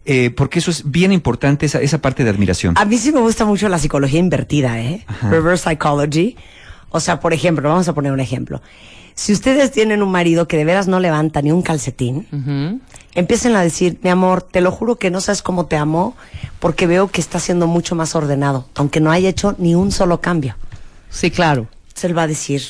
eh, 0.07 0.31
porque 0.31 0.61
eso 0.61 0.71
es 0.71 0.91
bien 0.91 1.13
importante, 1.13 1.67
esa, 1.67 1.83
esa 1.83 2.01
parte 2.01 2.25
de 2.25 2.31
admiración. 2.31 2.73
A 2.79 2.87
mí 2.87 2.97
sí 2.97 3.13
me 3.13 3.21
gusta 3.21 3.45
mucho 3.45 3.69
la 3.69 3.79
psicología 3.79 4.21
invertida, 4.21 4.81
¿eh? 4.81 5.05
Ajá. 5.07 5.29
Reverse 5.29 5.69
psychology. 5.69 6.37
O 6.97 7.01
sea, 7.01 7.21
por 7.21 7.35
ejemplo, 7.35 7.69
vamos 7.69 7.87
a 7.89 7.93
poner 7.93 8.11
un 8.11 8.21
ejemplo. 8.21 8.63
Si 9.15 9.31
ustedes 9.31 9.71
tienen 9.71 10.03
un 10.03 10.11
marido 10.11 10.49
que 10.49 10.57
de 10.57 10.65
veras 10.65 10.89
no 10.89 10.99
levanta 10.99 11.43
ni 11.43 11.53
un 11.53 11.61
calcetín, 11.61 12.81
empiecen 13.15 13.55
a 13.55 13.61
decir, 13.61 13.99
mi 14.03 14.09
amor, 14.09 14.41
te 14.41 14.63
lo 14.63 14.73
juro 14.73 14.97
que 14.97 15.11
no 15.11 15.21
sabes 15.21 15.43
cómo 15.43 15.67
te 15.67 15.77
amo, 15.77 16.17
porque 16.59 16.87
veo 16.87 17.09
que 17.09 17.21
está 17.21 17.39
siendo 17.39 17.67
mucho 17.67 17.95
más 17.95 18.15
ordenado, 18.15 18.67
aunque 18.75 19.01
no 19.01 19.11
haya 19.11 19.29
hecho 19.29 19.55
ni 19.59 19.75
un 19.75 19.93
solo 19.93 20.23
cambio. 20.23 20.57
Sí, 21.11 21.31
claro. 21.31 21.69
Entonces 21.89 22.05
él 22.05 22.17
va 22.17 22.23
a 22.23 22.27
decir, 22.29 22.63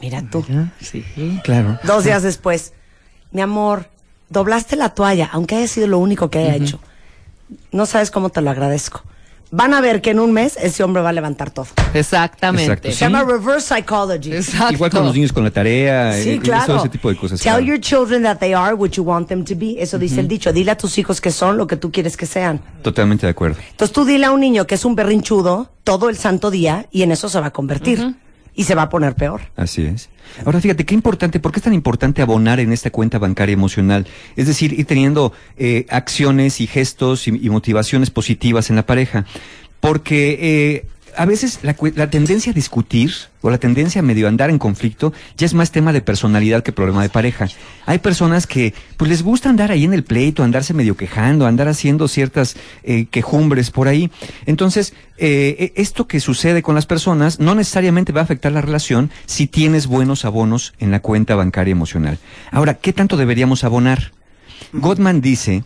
mira 0.00 0.22
tú. 0.30 0.44
Sí. 0.80 1.04
Claro. 1.42 1.78
Dos 1.82 2.04
días 2.04 2.22
después, 2.22 2.74
mi 3.32 3.40
amor, 3.40 3.88
doblaste 4.30 4.76
la 4.76 4.90
toalla, 4.90 5.30
aunque 5.32 5.56
haya 5.56 5.66
sido 5.66 5.88
lo 5.88 5.98
único 5.98 6.30
que 6.30 6.38
haya 6.38 6.54
hecho. 6.54 6.78
No 7.72 7.86
sabes 7.86 8.12
cómo 8.12 8.30
te 8.30 8.40
lo 8.40 8.50
agradezco. 8.50 9.02
Van 9.50 9.72
a 9.74 9.80
ver 9.80 10.00
que 10.02 10.10
en 10.10 10.18
un 10.18 10.32
mes 10.32 10.56
ese 10.60 10.82
hombre 10.82 11.02
va 11.02 11.10
a 11.10 11.12
levantar 11.12 11.50
todo. 11.50 11.66
Exactamente. 11.92 12.72
Exacto, 12.72 12.90
Se 12.90 12.96
llama 12.96 13.24
reverse 13.24 13.74
psychology. 13.74 14.32
Exacto. 14.32 14.74
Igual 14.74 14.90
con 14.90 15.04
los 15.04 15.14
niños 15.14 15.32
con 15.32 15.44
la 15.44 15.50
tarea, 15.50 16.12
Sí, 16.14 16.30
eh, 16.30 16.40
claro. 16.40 16.66
todo 16.66 16.76
ese 16.78 16.88
tipo 16.88 17.08
de 17.08 17.16
cosas. 17.16 17.40
Tell 17.40 17.52
claro. 17.52 17.64
your 17.66 17.80
children 17.80 18.22
that 18.22 18.38
they 18.38 18.52
are 18.52 18.74
what 18.74 18.90
you 18.90 19.04
want 19.04 19.28
them 19.28 19.44
to 19.44 19.54
be. 19.54 19.76
Eso 19.78 19.98
dice 19.98 20.20
el 20.20 20.28
dicho. 20.28 20.52
Dile 20.52 20.72
a 20.72 20.76
tus 20.76 20.98
hijos 20.98 21.20
que 21.20 21.30
son 21.30 21.56
lo 21.56 21.66
que 21.66 21.76
tú 21.76 21.92
quieres 21.92 22.16
que 22.16 22.26
sean. 22.26 22.60
Totalmente 22.82 23.26
de 23.26 23.30
acuerdo. 23.30 23.58
Entonces 23.70 23.92
tú 23.92 24.04
dile 24.04 24.26
a 24.26 24.32
un 24.32 24.40
niño 24.40 24.66
que 24.66 24.74
es 24.74 24.84
un 24.84 24.94
berrinchudo 24.94 25.70
todo 25.84 26.08
el 26.08 26.16
santo 26.16 26.50
día 26.50 26.86
y 26.90 27.02
en 27.02 27.12
eso 27.12 27.28
se 27.28 27.38
va 27.40 27.46
a 27.46 27.52
convertir. 27.52 28.14
Y 28.54 28.64
se 28.64 28.74
va 28.74 28.82
a 28.82 28.88
poner 28.88 29.14
peor. 29.14 29.40
Así 29.56 29.82
es. 29.82 30.08
Ahora 30.44 30.60
fíjate, 30.60 30.84
qué 30.84 30.94
importante, 30.94 31.40
¿por 31.40 31.52
qué 31.52 31.58
es 31.58 31.64
tan 31.64 31.74
importante 31.74 32.22
abonar 32.22 32.60
en 32.60 32.72
esta 32.72 32.90
cuenta 32.90 33.18
bancaria 33.18 33.52
emocional? 33.52 34.06
Es 34.36 34.46
decir, 34.46 34.72
ir 34.78 34.86
teniendo 34.86 35.32
eh, 35.56 35.86
acciones 35.90 36.60
y 36.60 36.66
gestos 36.66 37.26
y, 37.28 37.32
motivaciones 37.50 38.10
positivas 38.10 38.70
en 38.70 38.76
la 38.76 38.86
pareja. 38.86 39.26
Porque 39.80 40.38
eh, 40.40 40.86
a 41.16 41.24
veces 41.24 41.60
la, 41.62 41.76
la 41.96 42.10
tendencia 42.10 42.52
a 42.52 42.54
discutir 42.54 43.12
o 43.40 43.50
la 43.50 43.58
tendencia 43.58 44.00
a 44.00 44.02
medio 44.02 44.26
andar 44.26 44.50
en 44.50 44.58
conflicto 44.58 45.12
ya 45.36 45.46
es 45.46 45.54
más 45.54 45.70
tema 45.70 45.92
de 45.92 46.00
personalidad 46.00 46.62
que 46.62 46.72
problema 46.72 47.02
de 47.02 47.08
pareja. 47.08 47.48
Hay 47.86 47.98
personas 47.98 48.46
que 48.46 48.74
pues 48.96 49.10
les 49.10 49.22
gusta 49.22 49.50
andar 49.50 49.70
ahí 49.70 49.84
en 49.84 49.92
el 49.92 50.04
pleito, 50.04 50.42
andarse 50.42 50.74
medio 50.74 50.96
quejando, 50.96 51.46
andar 51.46 51.68
haciendo 51.68 52.08
ciertas 52.08 52.56
eh, 52.82 53.06
quejumbres 53.10 53.70
por 53.70 53.88
ahí. 53.88 54.10
Entonces, 54.46 54.94
eh, 55.18 55.56
eh, 55.58 55.72
esto 55.76 56.06
que 56.06 56.20
sucede 56.20 56.62
con 56.62 56.74
las 56.74 56.86
personas 56.86 57.38
no 57.38 57.54
necesariamente 57.54 58.12
va 58.12 58.20
a 58.20 58.24
afectar 58.24 58.52
la 58.52 58.60
relación 58.60 59.10
si 59.26 59.46
tienes 59.46 59.86
buenos 59.86 60.24
abonos 60.24 60.74
en 60.78 60.90
la 60.90 61.00
cuenta 61.00 61.34
bancaria 61.34 61.72
emocional. 61.72 62.18
Ahora, 62.50 62.74
¿qué 62.74 62.92
tanto 62.92 63.16
deberíamos 63.16 63.64
abonar? 63.64 64.12
Gottman 64.72 65.20
dice 65.20 65.64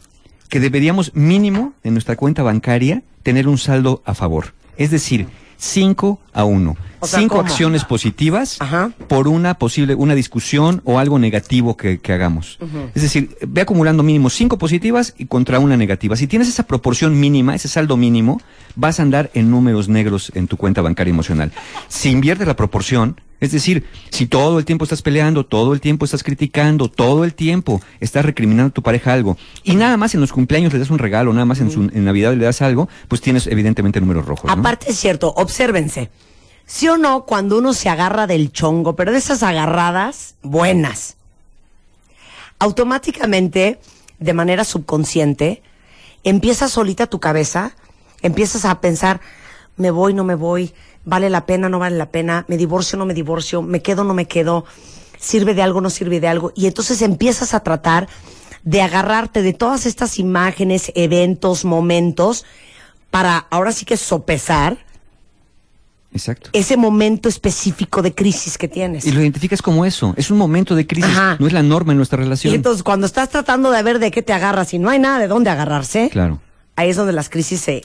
que 0.48 0.60
deberíamos 0.60 1.14
mínimo 1.14 1.74
en 1.84 1.94
nuestra 1.94 2.16
cuenta 2.16 2.42
bancaria 2.42 3.02
tener 3.22 3.48
un 3.48 3.58
saldo 3.58 4.02
a 4.04 4.14
favor. 4.14 4.57
Es 4.78 4.90
decir, 4.90 5.26
5 5.58 6.20
a 6.32 6.44
1. 6.44 6.76
O 7.00 7.06
sea, 7.06 7.20
Cinco 7.20 7.36
¿cómo? 7.36 7.46
acciones 7.46 7.84
positivas 7.84 8.56
Ajá. 8.60 8.92
por 9.08 9.28
una 9.28 9.54
posible, 9.54 9.94
una 9.94 10.14
discusión 10.14 10.80
o 10.84 10.98
algo 10.98 11.18
negativo 11.18 11.76
que, 11.76 11.98
que 12.00 12.12
hagamos. 12.12 12.58
Es 12.94 13.02
decir, 13.02 13.36
ve 13.46 13.60
acumulando 13.60 14.02
mínimo 14.02 14.30
cinco 14.30 14.58
positivas 14.58 15.14
y 15.16 15.26
contra 15.26 15.58
una 15.60 15.76
negativa. 15.76 16.16
Si 16.16 16.26
tienes 16.26 16.48
esa 16.48 16.64
proporción 16.64 17.18
mínima, 17.20 17.54
ese 17.54 17.68
saldo 17.68 17.96
mínimo, 17.96 18.40
vas 18.74 18.98
a 18.98 19.02
andar 19.02 19.30
en 19.34 19.50
números 19.50 19.88
negros 19.88 20.32
en 20.34 20.48
tu 20.48 20.56
cuenta 20.56 20.80
bancaria 20.82 21.12
emocional. 21.12 21.52
Si 21.86 22.10
inviertes 22.10 22.46
la 22.48 22.56
proporción, 22.56 23.20
es 23.40 23.52
decir, 23.52 23.84
si 24.10 24.26
todo 24.26 24.58
el 24.58 24.64
tiempo 24.64 24.84
estás 24.84 25.02
peleando, 25.02 25.46
todo 25.46 25.72
el 25.72 25.80
tiempo 25.80 26.04
estás 26.04 26.22
criticando, 26.22 26.88
todo 26.88 27.24
el 27.24 27.34
tiempo 27.34 27.80
estás 28.00 28.24
recriminando 28.24 28.70
a 28.70 28.74
tu 28.74 28.82
pareja 28.82 29.12
algo, 29.12 29.36
y 29.62 29.76
nada 29.76 29.96
más 29.96 30.14
en 30.14 30.20
los 30.20 30.32
cumpleaños 30.32 30.72
le 30.72 30.78
das 30.78 30.90
un 30.90 30.98
regalo, 30.98 31.32
nada 31.32 31.44
más 31.44 31.60
en, 31.60 31.70
su, 31.70 31.82
en 31.82 32.04
Navidad 32.04 32.34
le 32.34 32.44
das 32.44 32.62
algo, 32.62 32.88
pues 33.06 33.20
tienes 33.20 33.46
evidentemente 33.46 34.00
números 34.00 34.26
rojos. 34.26 34.46
¿no? 34.46 34.52
Aparte 34.52 34.90
es 34.90 34.98
cierto, 34.98 35.32
obsérvense. 35.36 36.10
Sí 36.66 36.88
o 36.88 36.98
no, 36.98 37.24
cuando 37.24 37.58
uno 37.58 37.72
se 37.72 37.88
agarra 37.88 38.26
del 38.26 38.52
chongo, 38.52 38.94
pero 38.94 39.12
de 39.12 39.18
esas 39.18 39.42
agarradas 39.42 40.34
buenas, 40.42 41.16
automáticamente, 42.58 43.78
de 44.18 44.32
manera 44.34 44.64
subconsciente, 44.64 45.62
empieza 46.24 46.68
solita 46.68 47.06
tu 47.06 47.20
cabeza, 47.20 47.74
empiezas 48.20 48.64
a 48.64 48.80
pensar, 48.80 49.20
me 49.76 49.90
voy, 49.90 50.12
no 50.12 50.24
me 50.24 50.34
voy, 50.34 50.74
vale 51.08 51.30
la 51.30 51.46
pena, 51.46 51.68
no 51.68 51.78
vale 51.78 51.96
la 51.96 52.10
pena, 52.10 52.44
me 52.48 52.56
divorcio, 52.56 52.98
no 52.98 53.06
me 53.06 53.14
divorcio, 53.14 53.62
me 53.62 53.80
quedo, 53.82 54.04
no 54.04 54.14
me 54.14 54.26
quedo, 54.26 54.64
sirve 55.18 55.54
de 55.54 55.62
algo, 55.62 55.80
no 55.80 55.90
sirve 55.90 56.20
de 56.20 56.28
algo, 56.28 56.52
y 56.54 56.66
entonces 56.66 57.02
empiezas 57.02 57.54
a 57.54 57.60
tratar 57.60 58.08
de 58.62 58.82
agarrarte 58.82 59.42
de 59.42 59.52
todas 59.54 59.86
estas 59.86 60.18
imágenes, 60.18 60.92
eventos, 60.94 61.64
momentos, 61.64 62.44
para 63.10 63.38
ahora 63.50 63.72
sí 63.72 63.84
que 63.86 63.96
sopesar 63.96 64.76
Exacto. 66.12 66.50
ese 66.52 66.76
momento 66.76 67.28
específico 67.28 68.02
de 68.02 68.14
crisis 68.14 68.58
que 68.58 68.68
tienes. 68.68 69.06
Y 69.06 69.12
lo 69.12 69.20
identificas 69.20 69.62
como 69.62 69.84
eso, 69.84 70.12
es 70.16 70.30
un 70.30 70.38
momento 70.38 70.74
de 70.74 70.86
crisis, 70.86 71.10
Ajá. 71.16 71.36
no 71.38 71.46
es 71.46 71.52
la 71.52 71.62
norma 71.62 71.92
en 71.92 71.96
nuestra 71.98 72.18
relación. 72.18 72.52
Y 72.52 72.56
entonces 72.56 72.82
cuando 72.82 73.06
estás 73.06 73.28
tratando 73.30 73.70
de 73.70 73.82
ver 73.82 73.98
de 73.98 74.10
qué 74.10 74.22
te 74.22 74.32
agarras 74.32 74.74
y 74.74 74.78
no 74.78 74.90
hay 74.90 74.98
nada 74.98 75.18
de 75.18 75.28
dónde 75.28 75.50
agarrarse, 75.50 76.10
Claro. 76.10 76.40
ahí 76.76 76.90
es 76.90 76.96
donde 76.96 77.12
las 77.12 77.28
crisis 77.30 77.60
se, 77.60 77.82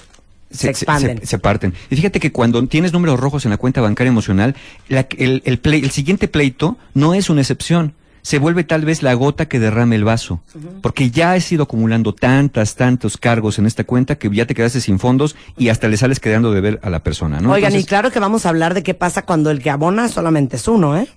se, 0.54 0.70
expanden. 0.70 1.20
Se, 1.20 1.26
se 1.28 1.40
parten. 1.40 1.74
Y 1.90 1.96
fíjate 1.96 2.20
que 2.20 2.32
cuando 2.32 2.66
tienes 2.68 2.94
números 2.94 3.20
rojos 3.20 3.44
en 3.46 3.52
la 3.52 3.58
cuenta 3.58 3.82
bancaria 3.82 4.10
emocional, 4.10 4.56
la- 4.88 5.08
el, 5.18 5.42
el 5.46 5.60
el 5.64 5.92
siguiente 5.92 6.28
pleito 6.28 6.78
no 6.94 7.14
es 7.14 7.30
una 7.30 7.42
excepción. 7.42 7.94
Se 8.22 8.40
vuelve 8.40 8.64
tal 8.64 8.86
vez 8.86 9.04
la 9.04 9.14
gota 9.16 9.50
que 9.50 9.60
derrame 9.60 9.98
el 9.98 10.06
vaso. 10.06 10.40
Porque 10.82 11.12
ya 11.12 11.34
has 11.34 11.52
ido 11.52 11.64
acumulando 11.64 12.14
tantas, 12.14 12.76
tantos 12.76 13.18
cargos 13.18 13.60
en 13.60 13.66
esta 13.66 13.84
cuenta 13.84 14.16
que 14.16 14.30
ya 14.34 14.46
te 14.46 14.56
quedaste 14.56 14.80
sin 14.80 14.98
fondos 14.98 15.36
y 15.58 15.68
hasta 15.68 15.90
le 15.90 15.98
sales 15.98 16.22
quedando 16.22 16.54
de 16.54 16.62
ver 16.62 16.80
a 16.84 16.90
la 16.90 17.04
persona, 17.04 17.42
¿no? 17.42 17.52
Oigan, 17.52 17.76
y 17.76 17.84
claro 17.84 18.12
que 18.12 18.20
vamos 18.20 18.46
a 18.46 18.50
hablar 18.50 18.76
de 18.76 18.82
qué 18.84 18.94
pasa 18.94 19.24
cuando 19.24 19.52
el 19.52 19.62
que 19.62 19.70
abona 19.72 20.08
solamente 20.08 20.56
es 20.56 20.70
uno, 20.70 20.98
¿eh? 20.98 21.10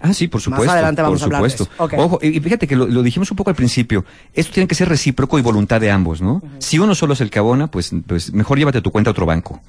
Ah, 0.00 0.14
sí, 0.14 0.28
por 0.28 0.40
supuesto. 0.40 0.70
adelante 0.70 1.02
vamos 1.02 1.20
por 1.20 1.34
a 1.34 1.38
hablar 1.38 1.42
de 1.42 1.48
eso. 1.54 1.68
Ojo, 1.78 2.18
y 2.22 2.38
fíjate 2.40 2.66
que 2.66 2.76
lo, 2.76 2.86
lo 2.86 3.02
dijimos 3.02 3.30
un 3.30 3.36
poco 3.36 3.50
al 3.50 3.56
principio. 3.56 4.04
Esto 4.34 4.52
tiene 4.52 4.68
que 4.68 4.74
ser 4.74 4.88
recíproco 4.88 5.38
y 5.38 5.42
voluntad 5.42 5.80
de 5.80 5.90
ambos, 5.90 6.20
¿no? 6.20 6.42
Si 6.58 6.78
uno 6.78 6.94
solo 6.94 7.14
es 7.14 7.20
el 7.20 7.30
que 7.30 7.38
abona, 7.38 7.70
pues, 7.70 7.92
pues 8.06 8.32
mejor 8.32 8.58
llévate 8.58 8.80
tu 8.80 8.90
cuenta 8.90 9.10
a 9.10 9.12
otro 9.12 9.26
banco. 9.26 9.60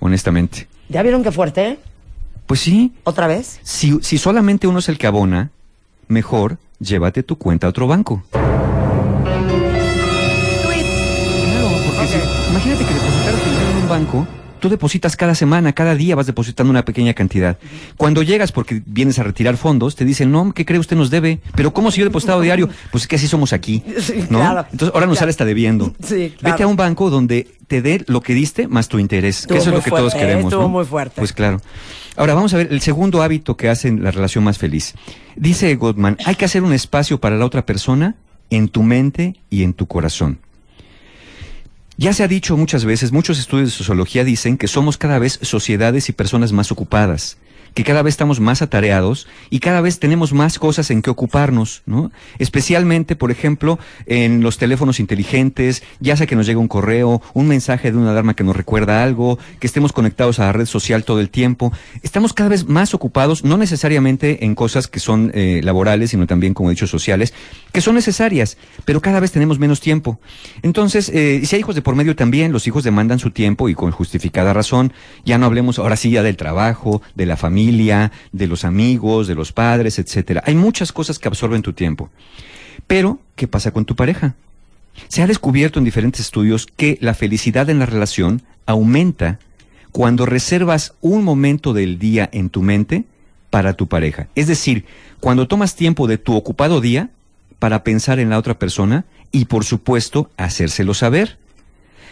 Honestamente. 0.00 0.68
¿Ya 0.88 1.02
vieron 1.02 1.22
qué 1.22 1.32
fuerte? 1.32 1.66
eh? 1.68 1.78
Pues 2.46 2.60
sí. 2.60 2.92
¿Otra 3.04 3.26
vez? 3.26 3.60
Si, 3.62 3.98
si 4.02 4.18
solamente 4.18 4.66
uno 4.66 4.78
es 4.78 4.88
el 4.88 4.96
que 4.98 5.06
abona, 5.06 5.50
mejor 6.06 6.58
llévate 6.78 7.22
tu 7.22 7.36
cuenta 7.36 7.66
a 7.66 7.70
otro 7.70 7.86
banco. 7.86 8.22
Claro, 8.32 8.48
porque 11.86 12.06
si- 12.08 12.50
imagínate 12.50 12.84
que 12.84 12.94
depositaras 12.94 13.42
tu 13.42 13.50
dinero 13.50 13.70
en 13.70 13.76
un 13.76 13.88
banco, 13.88 14.26
tú 14.58 14.68
depositas 14.68 15.16
cada 15.16 15.34
semana, 15.34 15.72
cada 15.72 15.94
día 15.94 16.14
vas 16.16 16.26
depositando 16.26 16.70
una 16.70 16.84
pequeña 16.84 17.14
cantidad. 17.14 17.58
Cuando 17.96 18.22
llegas 18.22 18.52
porque 18.52 18.82
vienes 18.86 19.18
a 19.18 19.22
retirar 19.22 19.56
fondos, 19.56 19.96
te 19.96 20.04
dicen, 20.04 20.30
no, 20.30 20.52
¿qué 20.52 20.64
cree 20.64 20.78
usted 20.78 20.96
nos 20.96 21.10
debe? 21.10 21.40
Pero 21.56 21.72
¿cómo 21.72 21.90
si 21.90 21.98
yo 21.98 22.04
he 22.04 22.08
depositado 22.08 22.40
diario? 22.40 22.68
Pues 22.90 23.04
es 23.04 23.08
que 23.08 23.16
así 23.16 23.28
somos 23.28 23.52
aquí, 23.52 23.82
Sí, 24.00 24.24
¿no? 24.30 24.38
claro. 24.40 24.66
Entonces 24.70 24.94
ahora 24.94 25.06
nos 25.06 25.14
Claro. 25.14 25.20
sale 25.20 25.30
hasta 25.30 25.44
debiendo. 25.44 25.94
Sí, 26.02 26.34
claro. 26.38 26.54
Vete 26.54 26.62
a 26.62 26.66
un 26.66 26.76
banco 26.76 27.10
donde 27.10 27.48
te 27.66 27.82
dé 27.82 28.04
lo 28.06 28.20
que 28.22 28.34
diste 28.34 28.66
más 28.68 28.88
tu 28.88 28.98
interés, 28.98 29.40
Estuvo 29.40 29.54
que 29.54 29.60
eso 29.60 29.70
es 29.70 29.76
lo 29.76 29.82
que 29.82 29.90
todos 29.90 30.12
fuerte, 30.12 30.18
queremos. 30.26 30.44
Estuvo 30.52 30.62
¿no? 30.62 30.68
muy 30.68 30.84
fuerte. 30.84 31.14
Pues 31.16 31.32
claro. 31.32 31.60
Ahora 32.16 32.34
vamos 32.34 32.52
a 32.54 32.56
ver 32.56 32.68
el 32.72 32.80
segundo 32.80 33.22
hábito 33.22 33.56
que 33.56 33.68
hace 33.68 33.92
la 33.92 34.10
relación 34.10 34.42
más 34.44 34.58
feliz. 34.58 34.94
Dice 35.36 35.74
Gottman, 35.76 36.16
hay 36.24 36.34
que 36.34 36.44
hacer 36.46 36.62
un 36.62 36.72
espacio 36.72 37.20
para 37.20 37.36
la 37.36 37.44
otra 37.44 37.64
persona 37.66 38.16
en 38.50 38.68
tu 38.68 38.82
mente 38.82 39.36
y 39.50 39.62
en 39.62 39.74
tu 39.74 39.86
corazón. 39.86 40.38
Ya 42.00 42.12
se 42.12 42.22
ha 42.22 42.28
dicho 42.28 42.56
muchas 42.56 42.84
veces, 42.84 43.10
muchos 43.10 43.40
estudios 43.40 43.70
de 43.70 43.76
sociología 43.76 44.22
dicen 44.22 44.56
que 44.56 44.68
somos 44.68 44.96
cada 44.98 45.18
vez 45.18 45.40
sociedades 45.42 46.08
y 46.08 46.12
personas 46.12 46.52
más 46.52 46.70
ocupadas, 46.70 47.38
que 47.74 47.84
cada 47.84 48.02
vez 48.02 48.14
estamos 48.14 48.40
más 48.40 48.62
atareados 48.62 49.26
y 49.50 49.60
cada 49.60 49.80
vez 49.80 49.98
tenemos 49.98 50.32
más 50.32 50.58
cosas 50.58 50.90
en 50.90 51.02
que 51.02 51.10
ocuparnos, 51.10 51.82
¿no? 51.86 52.10
Especialmente, 52.38 53.16
por 53.16 53.30
ejemplo, 53.30 53.78
en 54.06 54.42
los 54.42 54.58
teléfonos 54.58 55.00
inteligentes, 55.00 55.82
ya 56.00 56.16
sea 56.16 56.26
que 56.26 56.36
nos 56.36 56.46
llega 56.46 56.60
un 56.60 56.68
correo, 56.68 57.22
un 57.34 57.48
mensaje 57.48 57.90
de 57.90 57.98
una 57.98 58.10
alarma 58.10 58.34
que 58.34 58.44
nos 58.44 58.56
recuerda 58.56 59.02
algo, 59.02 59.38
que 59.60 59.66
estemos 59.66 59.92
conectados 59.92 60.38
a 60.38 60.46
la 60.46 60.52
red 60.52 60.66
social 60.66 61.04
todo 61.04 61.20
el 61.20 61.30
tiempo. 61.30 61.72
Estamos 62.02 62.32
cada 62.32 62.50
vez 62.50 62.66
más 62.66 62.94
ocupados, 62.94 63.44
no 63.44 63.56
necesariamente 63.56 64.44
en 64.44 64.54
cosas 64.54 64.88
que 64.88 65.00
son 65.00 65.30
eh, 65.34 65.60
laborales, 65.62 66.10
sino 66.10 66.26
también, 66.26 66.54
como 66.54 66.70
he 66.70 66.74
dicho, 66.74 66.86
sociales, 66.86 67.34
que 67.72 67.80
son 67.80 67.94
necesarias, 67.94 68.56
pero 68.84 69.00
cada 69.00 69.20
vez 69.20 69.32
tenemos 69.32 69.58
menos 69.58 69.80
tiempo. 69.80 70.20
Entonces, 70.62 71.10
eh, 71.14 71.42
si 71.44 71.56
hay 71.56 71.60
hijos 71.60 71.74
de 71.74 71.82
por 71.82 71.94
medio 71.94 72.16
también, 72.16 72.52
los 72.52 72.66
hijos 72.66 72.84
demandan 72.84 73.18
su 73.18 73.30
tiempo 73.30 73.68
y 73.68 73.74
con 73.74 73.90
justificada 73.90 74.52
razón. 74.52 74.92
Ya 75.24 75.38
no 75.38 75.46
hablemos 75.46 75.78
ahora 75.78 75.96
sí 75.96 76.10
ya 76.10 76.22
del 76.22 76.36
trabajo, 76.36 77.02
de 77.14 77.26
la 77.26 77.36
familia, 77.36 77.57
de 78.32 78.46
los 78.46 78.64
amigos, 78.64 79.26
de 79.26 79.34
los 79.34 79.52
padres, 79.52 79.98
etcétera. 79.98 80.42
Hay 80.46 80.54
muchas 80.54 80.92
cosas 80.92 81.18
que 81.18 81.28
absorben 81.28 81.62
tu 81.62 81.72
tiempo. 81.72 82.10
Pero, 82.86 83.18
¿qué 83.34 83.48
pasa 83.48 83.72
con 83.72 83.84
tu 83.84 83.96
pareja? 83.96 84.34
Se 85.08 85.22
ha 85.22 85.26
descubierto 85.26 85.78
en 85.78 85.84
diferentes 85.84 86.20
estudios 86.20 86.66
que 86.66 86.98
la 87.00 87.14
felicidad 87.14 87.70
en 87.70 87.78
la 87.78 87.86
relación 87.86 88.42
aumenta 88.66 89.38
cuando 89.92 90.26
reservas 90.26 90.94
un 91.00 91.24
momento 91.24 91.72
del 91.72 91.98
día 91.98 92.28
en 92.32 92.50
tu 92.50 92.62
mente 92.62 93.04
para 93.50 93.74
tu 93.74 93.86
pareja. 93.86 94.28
Es 94.34 94.46
decir, 94.46 94.84
cuando 95.20 95.48
tomas 95.48 95.74
tiempo 95.74 96.06
de 96.06 96.18
tu 96.18 96.34
ocupado 96.34 96.80
día 96.80 97.10
para 97.58 97.82
pensar 97.82 98.18
en 98.18 98.30
la 98.30 98.38
otra 98.38 98.58
persona 98.58 99.04
y, 99.32 99.46
por 99.46 99.64
supuesto, 99.64 100.30
hacérselo 100.36 100.94
saber. 100.94 101.38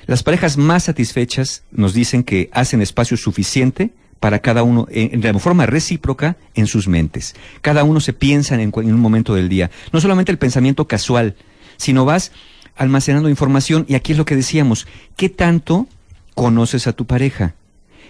Las 0.07 0.23
parejas 0.23 0.57
más 0.57 0.85
satisfechas 0.85 1.63
nos 1.71 1.93
dicen 1.93 2.23
que 2.23 2.49
hacen 2.53 2.81
espacio 2.81 3.17
suficiente 3.17 3.91
para 4.21 4.41
cada 4.41 4.63
uno, 4.63 4.87
en, 4.91 5.21
de 5.21 5.35
forma 5.35 5.67
recíproca, 5.67 6.37
en 6.55 6.67
sus 6.67 6.89
mentes. 6.89 7.35
Cada 7.61 7.85
uno 7.85 8.01
se 8.01 8.13
piensa 8.13 8.55
en, 8.55 8.61
en 8.75 8.95
un 8.95 9.01
momento 9.01 9.35
del 9.35 9.49
día. 9.49 9.71
No 9.93 10.01
solamente 10.01 10.33
el 10.33 10.39
pensamiento 10.39 10.87
casual, 10.87 11.37
sino 11.77 12.05
vas 12.05 12.33
almacenando 12.77 13.29
información. 13.29 13.85
Y 13.89 13.95
aquí 13.95 14.13
es 14.13 14.19
lo 14.19 14.25
que 14.25 14.37
decíamos, 14.37 14.87
¿qué 15.17 15.29
tanto 15.29 15.87
conoces 16.35 16.87
a 16.87 16.93
tu 16.93 17.07
pareja? 17.07 17.55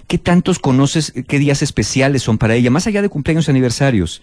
¿Qué 0.07 0.19
tantos 0.19 0.59
conoces, 0.59 1.13
qué 1.27 1.39
días 1.39 1.63
especiales 1.63 2.23
son 2.23 2.39
para 2.39 2.55
ella, 2.55 2.71
más 2.71 2.87
allá 2.87 3.03
de 3.03 3.09
cumpleaños 3.09 3.49
y 3.49 3.51
aniversarios? 3.51 4.23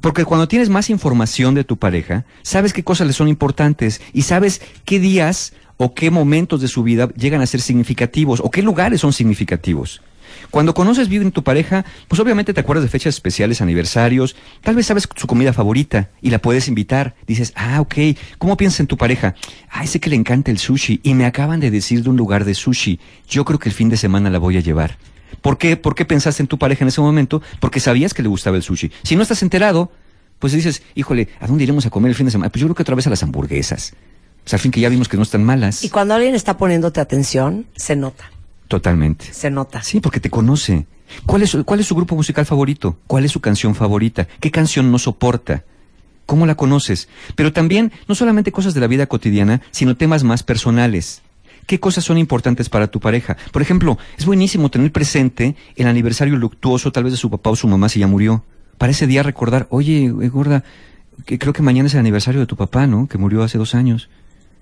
Porque 0.00 0.26
cuando 0.26 0.48
tienes 0.48 0.68
más 0.68 0.90
información 0.90 1.54
de 1.54 1.64
tu 1.64 1.78
pareja, 1.78 2.26
sabes 2.42 2.74
qué 2.74 2.84
cosas 2.84 3.06
le 3.06 3.14
son 3.14 3.28
importantes 3.28 4.02
y 4.12 4.22
sabes 4.22 4.60
qué 4.84 5.00
días 5.00 5.54
o 5.78 5.94
qué 5.94 6.10
momentos 6.10 6.60
de 6.60 6.68
su 6.68 6.82
vida 6.82 7.08
llegan 7.16 7.40
a 7.40 7.46
ser 7.46 7.60
significativos 7.60 8.40
o 8.40 8.50
qué 8.50 8.62
lugares 8.62 9.00
son 9.00 9.14
significativos. 9.14 10.02
Cuando 10.50 10.74
conoces 10.74 11.08
bien 11.08 11.32
tu 11.32 11.42
pareja, 11.42 11.84
pues 12.08 12.20
obviamente 12.20 12.54
te 12.54 12.60
acuerdas 12.60 12.84
de 12.84 12.88
fechas 12.88 13.14
especiales, 13.14 13.60
aniversarios, 13.60 14.36
tal 14.62 14.76
vez 14.76 14.86
sabes 14.86 15.08
su 15.14 15.26
comida 15.26 15.52
favorita 15.52 16.10
y 16.20 16.30
la 16.30 16.38
puedes 16.38 16.68
invitar. 16.68 17.14
Dices, 17.26 17.52
ah, 17.56 17.80
ok, 17.80 17.94
¿cómo 18.38 18.56
piensas 18.56 18.80
en 18.80 18.86
tu 18.86 18.96
pareja? 18.96 19.34
Ah, 19.70 19.86
sé 19.86 20.00
que 20.00 20.10
le 20.10 20.16
encanta 20.16 20.50
el 20.50 20.58
sushi 20.58 21.00
y 21.02 21.14
me 21.14 21.26
acaban 21.26 21.60
de 21.60 21.70
decir 21.70 22.02
de 22.02 22.10
un 22.10 22.16
lugar 22.16 22.44
de 22.44 22.54
sushi. 22.54 23.00
Yo 23.28 23.44
creo 23.44 23.58
que 23.58 23.68
el 23.68 23.74
fin 23.74 23.88
de 23.88 23.96
semana 23.96 24.30
la 24.30 24.38
voy 24.38 24.56
a 24.56 24.60
llevar. 24.60 24.98
¿Por 25.40 25.58
qué? 25.58 25.76
¿Por 25.76 25.94
qué 25.94 26.04
pensaste 26.04 26.42
en 26.42 26.46
tu 26.46 26.58
pareja 26.58 26.84
en 26.84 26.88
ese 26.88 27.00
momento? 27.00 27.42
Porque 27.60 27.80
sabías 27.80 28.14
que 28.14 28.22
le 28.22 28.28
gustaba 28.28 28.56
el 28.56 28.62
sushi. 28.62 28.90
Si 29.02 29.16
no 29.16 29.22
estás 29.22 29.42
enterado, 29.42 29.90
pues 30.38 30.52
dices, 30.52 30.82
híjole, 30.94 31.28
¿a 31.40 31.46
dónde 31.46 31.64
iremos 31.64 31.86
a 31.86 31.90
comer 31.90 32.10
el 32.10 32.14
fin 32.14 32.26
de 32.26 32.32
semana? 32.32 32.50
Pues 32.50 32.60
yo 32.60 32.66
creo 32.66 32.74
que 32.74 32.82
otra 32.82 32.94
vez 32.94 33.06
a 33.06 33.10
las 33.10 33.22
hamburguesas. 33.22 33.94
Pues 34.42 34.54
al 34.54 34.60
fin 34.60 34.70
que 34.70 34.80
ya 34.80 34.88
vimos 34.88 35.08
que 35.08 35.16
no 35.16 35.22
están 35.22 35.44
malas. 35.44 35.82
Y 35.82 35.90
cuando 35.90 36.14
alguien 36.14 36.34
está 36.34 36.56
poniéndote 36.56 37.00
atención, 37.00 37.66
se 37.74 37.96
nota, 37.96 38.30
Totalmente. 38.68 39.32
se 39.32 39.50
nota. 39.50 39.82
Sí, 39.82 40.00
porque 40.00 40.20
te 40.20 40.30
conoce. 40.30 40.86
¿Cuál 41.24 41.42
es, 41.42 41.50
su- 41.50 41.64
¿Cuál 41.64 41.80
es 41.80 41.86
su 41.86 41.94
grupo 41.94 42.16
musical 42.16 42.46
favorito? 42.46 42.98
¿Cuál 43.06 43.24
es 43.24 43.32
su 43.32 43.40
canción 43.40 43.74
favorita? 43.74 44.26
¿Qué 44.40 44.50
canción 44.50 44.90
no 44.90 44.98
soporta? 44.98 45.64
¿Cómo 46.26 46.46
la 46.46 46.56
conoces? 46.56 47.08
Pero 47.36 47.52
también, 47.52 47.92
no 48.08 48.16
solamente 48.16 48.50
cosas 48.50 48.74
de 48.74 48.80
la 48.80 48.88
vida 48.88 49.06
cotidiana, 49.06 49.62
sino 49.70 49.96
temas 49.96 50.24
más 50.24 50.42
personales. 50.42 51.22
¿Qué 51.66 51.78
cosas 51.78 52.04
son 52.04 52.18
importantes 52.18 52.68
para 52.68 52.88
tu 52.88 52.98
pareja? 52.98 53.36
Por 53.52 53.62
ejemplo, 53.62 53.98
es 54.18 54.26
buenísimo 54.26 54.68
tener 54.70 54.90
presente 54.90 55.54
el 55.76 55.86
aniversario 55.86 56.36
luctuoso 56.36 56.90
tal 56.90 57.04
vez 57.04 57.12
de 57.12 57.16
su 57.18 57.30
papá 57.30 57.50
o 57.50 57.56
su 57.56 57.68
mamá 57.68 57.88
si 57.88 58.00
ya 58.00 58.06
murió. 58.08 58.44
Para 58.78 58.90
ese 58.92 59.06
día 59.06 59.22
recordar, 59.22 59.68
oye, 59.70 60.06
eh, 60.06 60.28
gorda, 60.28 60.64
que 61.24 61.38
creo 61.38 61.52
que 61.52 61.62
mañana 61.62 61.86
es 61.86 61.94
el 61.94 62.00
aniversario 62.00 62.40
de 62.40 62.46
tu 62.46 62.56
papá, 62.56 62.86
¿no? 62.88 63.06
Que 63.08 63.18
murió 63.18 63.42
hace 63.44 63.58
dos 63.58 63.74
años. 63.76 64.08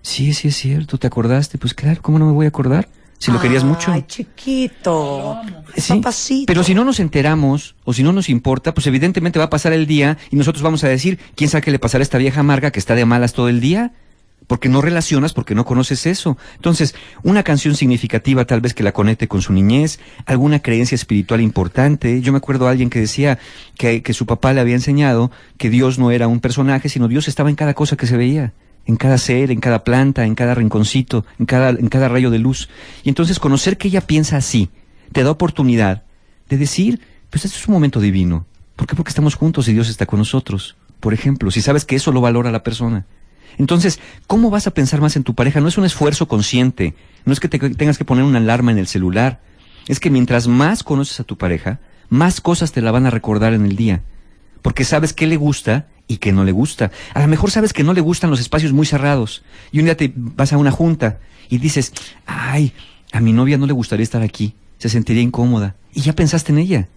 Sí, 0.02 0.34
sí 0.34 0.48
es 0.48 0.56
cierto, 0.56 0.98
¿te 0.98 1.06
acordaste? 1.06 1.56
Pues 1.56 1.72
claro, 1.72 2.00
¿cómo 2.02 2.18
no 2.18 2.26
me 2.26 2.32
voy 2.32 2.44
a 2.44 2.50
acordar? 2.50 2.88
Si 3.24 3.32
lo 3.32 3.40
querías 3.40 3.64
mucho. 3.64 3.90
Ay, 3.90 4.04
chiquito. 4.06 5.40
Sí, 5.74 5.94
Papacito. 5.94 6.44
Pero 6.46 6.62
si 6.62 6.74
no 6.74 6.84
nos 6.84 7.00
enteramos 7.00 7.74
o 7.84 7.94
si 7.94 8.02
no 8.02 8.12
nos 8.12 8.28
importa, 8.28 8.74
pues 8.74 8.86
evidentemente 8.86 9.38
va 9.38 9.46
a 9.46 9.50
pasar 9.50 9.72
el 9.72 9.86
día 9.86 10.18
y 10.30 10.36
nosotros 10.36 10.62
vamos 10.62 10.84
a 10.84 10.88
decir, 10.88 11.18
¿quién 11.34 11.48
sabe 11.48 11.62
qué 11.62 11.70
le 11.70 11.78
pasará 11.78 12.02
a 12.02 12.04
esta 12.04 12.18
vieja 12.18 12.40
amarga 12.40 12.70
que 12.70 12.78
está 12.78 12.94
de 12.94 13.06
malas 13.06 13.32
todo 13.32 13.48
el 13.48 13.62
día? 13.62 13.92
Porque 14.46 14.68
no 14.68 14.82
relacionas, 14.82 15.32
porque 15.32 15.54
no 15.54 15.64
conoces 15.64 16.04
eso. 16.04 16.36
Entonces, 16.56 16.94
una 17.22 17.44
canción 17.44 17.74
significativa 17.76 18.44
tal 18.44 18.60
vez 18.60 18.74
que 18.74 18.82
la 18.82 18.92
conecte 18.92 19.26
con 19.26 19.40
su 19.40 19.54
niñez, 19.54 20.00
alguna 20.26 20.58
creencia 20.60 20.94
espiritual 20.94 21.40
importante. 21.40 22.20
Yo 22.20 22.30
me 22.30 22.36
acuerdo 22.36 22.68
a 22.68 22.72
alguien 22.72 22.90
que 22.90 23.00
decía 23.00 23.38
que, 23.78 24.02
que 24.02 24.12
su 24.12 24.26
papá 24.26 24.52
le 24.52 24.60
había 24.60 24.74
enseñado 24.74 25.30
que 25.56 25.70
Dios 25.70 25.98
no 25.98 26.10
era 26.10 26.28
un 26.28 26.40
personaje, 26.40 26.90
sino 26.90 27.08
Dios 27.08 27.26
estaba 27.26 27.48
en 27.48 27.56
cada 27.56 27.72
cosa 27.72 27.96
que 27.96 28.06
se 28.06 28.18
veía 28.18 28.52
en 28.86 28.96
cada 28.96 29.18
ser, 29.18 29.50
en 29.50 29.60
cada 29.60 29.84
planta, 29.84 30.24
en 30.24 30.34
cada 30.34 30.54
rinconcito, 30.54 31.24
en 31.38 31.46
cada, 31.46 31.70
en 31.70 31.88
cada 31.88 32.08
rayo 32.08 32.30
de 32.30 32.38
luz. 32.38 32.68
Y 33.02 33.08
entonces 33.08 33.38
conocer 33.38 33.78
que 33.78 33.88
ella 33.88 34.00
piensa 34.00 34.36
así, 34.36 34.70
te 35.12 35.22
da 35.22 35.30
oportunidad 35.30 36.04
de 36.48 36.58
decir, 36.58 37.00
pues 37.30 37.44
este 37.44 37.58
es 37.58 37.68
un 37.68 37.74
momento 37.74 38.00
divino. 38.00 38.46
¿Por 38.76 38.86
qué? 38.86 38.96
Porque 38.96 39.10
estamos 39.10 39.34
juntos 39.34 39.68
y 39.68 39.72
Dios 39.72 39.88
está 39.88 40.06
con 40.06 40.18
nosotros. 40.18 40.76
Por 41.00 41.14
ejemplo, 41.14 41.50
si 41.50 41.62
sabes 41.62 41.84
que 41.84 41.96
eso 41.96 42.12
lo 42.12 42.20
valora 42.20 42.50
la 42.50 42.62
persona. 42.62 43.06
Entonces, 43.58 44.00
¿cómo 44.26 44.50
vas 44.50 44.66
a 44.66 44.72
pensar 44.72 45.00
más 45.00 45.16
en 45.16 45.22
tu 45.22 45.34
pareja? 45.34 45.60
No 45.60 45.68
es 45.68 45.78
un 45.78 45.84
esfuerzo 45.84 46.26
consciente, 46.26 46.94
no 47.24 47.32
es 47.32 47.40
que 47.40 47.48
te 47.48 47.58
tengas 47.58 47.98
que 47.98 48.04
poner 48.04 48.24
una 48.24 48.38
alarma 48.38 48.72
en 48.72 48.78
el 48.78 48.86
celular. 48.86 49.40
Es 49.86 50.00
que 50.00 50.10
mientras 50.10 50.48
más 50.48 50.82
conoces 50.82 51.20
a 51.20 51.24
tu 51.24 51.38
pareja, 51.38 51.78
más 52.08 52.40
cosas 52.40 52.72
te 52.72 52.80
la 52.80 52.90
van 52.90 53.06
a 53.06 53.10
recordar 53.10 53.52
en 53.52 53.64
el 53.64 53.76
día. 53.76 54.02
Porque 54.62 54.84
sabes 54.84 55.12
qué 55.12 55.26
le 55.26 55.36
gusta 55.36 55.86
y 56.06 56.18
qué 56.18 56.32
no 56.32 56.44
le 56.44 56.52
gusta. 56.52 56.90
A 57.14 57.20
lo 57.20 57.28
mejor 57.28 57.50
sabes 57.50 57.72
que 57.72 57.84
no 57.84 57.92
le 57.92 58.00
gustan 58.00 58.30
los 58.30 58.40
espacios 58.40 58.72
muy 58.72 58.86
cerrados. 58.86 59.42
Y 59.72 59.78
un 59.78 59.86
día 59.86 59.96
te 59.96 60.12
vas 60.14 60.52
a 60.52 60.58
una 60.58 60.70
junta 60.70 61.18
y 61.48 61.58
dices, 61.58 61.92
ay, 62.26 62.72
a 63.12 63.20
mi 63.20 63.32
novia 63.32 63.58
no 63.58 63.66
le 63.66 63.72
gustaría 63.72 64.04
estar 64.04 64.22
aquí. 64.22 64.54
Se 64.78 64.88
sentiría 64.88 65.22
incómoda. 65.22 65.76
Y 65.94 66.00
ya 66.00 66.12
pensaste 66.12 66.52
en 66.52 66.58
ella. 66.58 66.88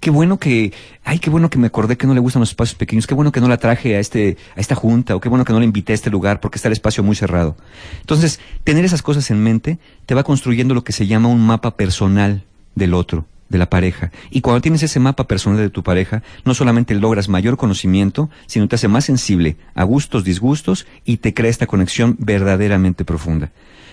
Qué 0.00 0.10
bueno 0.10 0.38
que, 0.38 0.72
ay, 1.02 1.18
qué 1.18 1.28
bueno 1.28 1.50
que 1.50 1.58
me 1.58 1.66
acordé 1.66 1.96
que 1.96 2.06
no 2.06 2.14
le 2.14 2.20
gustan 2.20 2.38
los 2.38 2.50
espacios 2.50 2.76
pequeños, 2.76 3.08
qué 3.08 3.14
bueno 3.14 3.32
que 3.32 3.40
no 3.40 3.48
la 3.48 3.56
traje 3.56 3.96
a 3.96 3.98
este, 3.98 4.36
a 4.56 4.60
esta 4.60 4.76
junta, 4.76 5.16
o 5.16 5.20
qué 5.20 5.28
bueno 5.28 5.44
que 5.44 5.52
no 5.52 5.58
la 5.58 5.64
invité 5.64 5.92
a 5.92 5.94
este 5.94 6.08
lugar 6.08 6.38
porque 6.38 6.56
está 6.56 6.68
el 6.68 6.72
espacio 6.72 7.02
muy 7.02 7.16
cerrado. 7.16 7.56
Entonces, 8.00 8.38
tener 8.62 8.84
esas 8.84 9.02
cosas 9.02 9.28
en 9.32 9.42
mente 9.42 9.80
te 10.06 10.14
va 10.14 10.22
construyendo 10.22 10.72
lo 10.72 10.84
que 10.84 10.92
se 10.92 11.08
llama 11.08 11.28
un 11.28 11.44
mapa 11.44 11.76
personal 11.76 12.44
del 12.76 12.94
otro, 12.94 13.26
de 13.48 13.58
la 13.58 13.70
pareja. 13.70 14.10
Y 14.30 14.40
cuando 14.40 14.60
tienes 14.60 14.82
ese 14.82 15.00
mapa 15.00 15.26
personal 15.26 15.58
de 15.58 15.70
tu 15.70 15.82
pareja, 15.82 16.22
no 16.44 16.54
solamente 16.54 16.94
logras 16.94 17.28
mayor 17.28 17.56
conocimiento, 17.56 18.30
sino 18.46 18.68
te 18.68 18.76
hace 18.76 18.88
más 18.88 19.04
sensible 19.04 19.56
a 19.74 19.84
gustos, 19.84 20.24
disgustos 20.24 20.86
y 21.04 21.18
te 21.18 21.34
crea 21.34 21.50
esta 21.50 21.66
conexión 21.66 22.16
verdaderamente 22.18 23.04
profunda. 23.04 23.52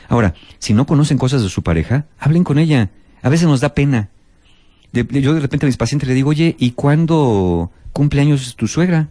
Ahora, 0.09 0.33
si 0.59 0.73
no 0.73 0.85
conocen 0.85 1.17
cosas 1.17 1.41
de 1.41 1.49
su 1.49 1.63
pareja, 1.63 2.05
hablen 2.19 2.43
con 2.43 2.59
ella. 2.59 2.91
A 3.21 3.29
veces 3.29 3.47
nos 3.47 3.61
da 3.61 3.73
pena 3.73 4.09
yo 5.03 5.33
de 5.33 5.39
repente 5.39 5.65
a 5.65 5.67
mis 5.67 5.77
pacientes 5.77 6.07
le 6.07 6.15
digo, 6.15 6.29
oye, 6.29 6.55
¿y 6.57 6.71
cuándo 6.71 7.71
cumpleaños 7.91 8.55
tu 8.55 8.67
suegra? 8.67 9.09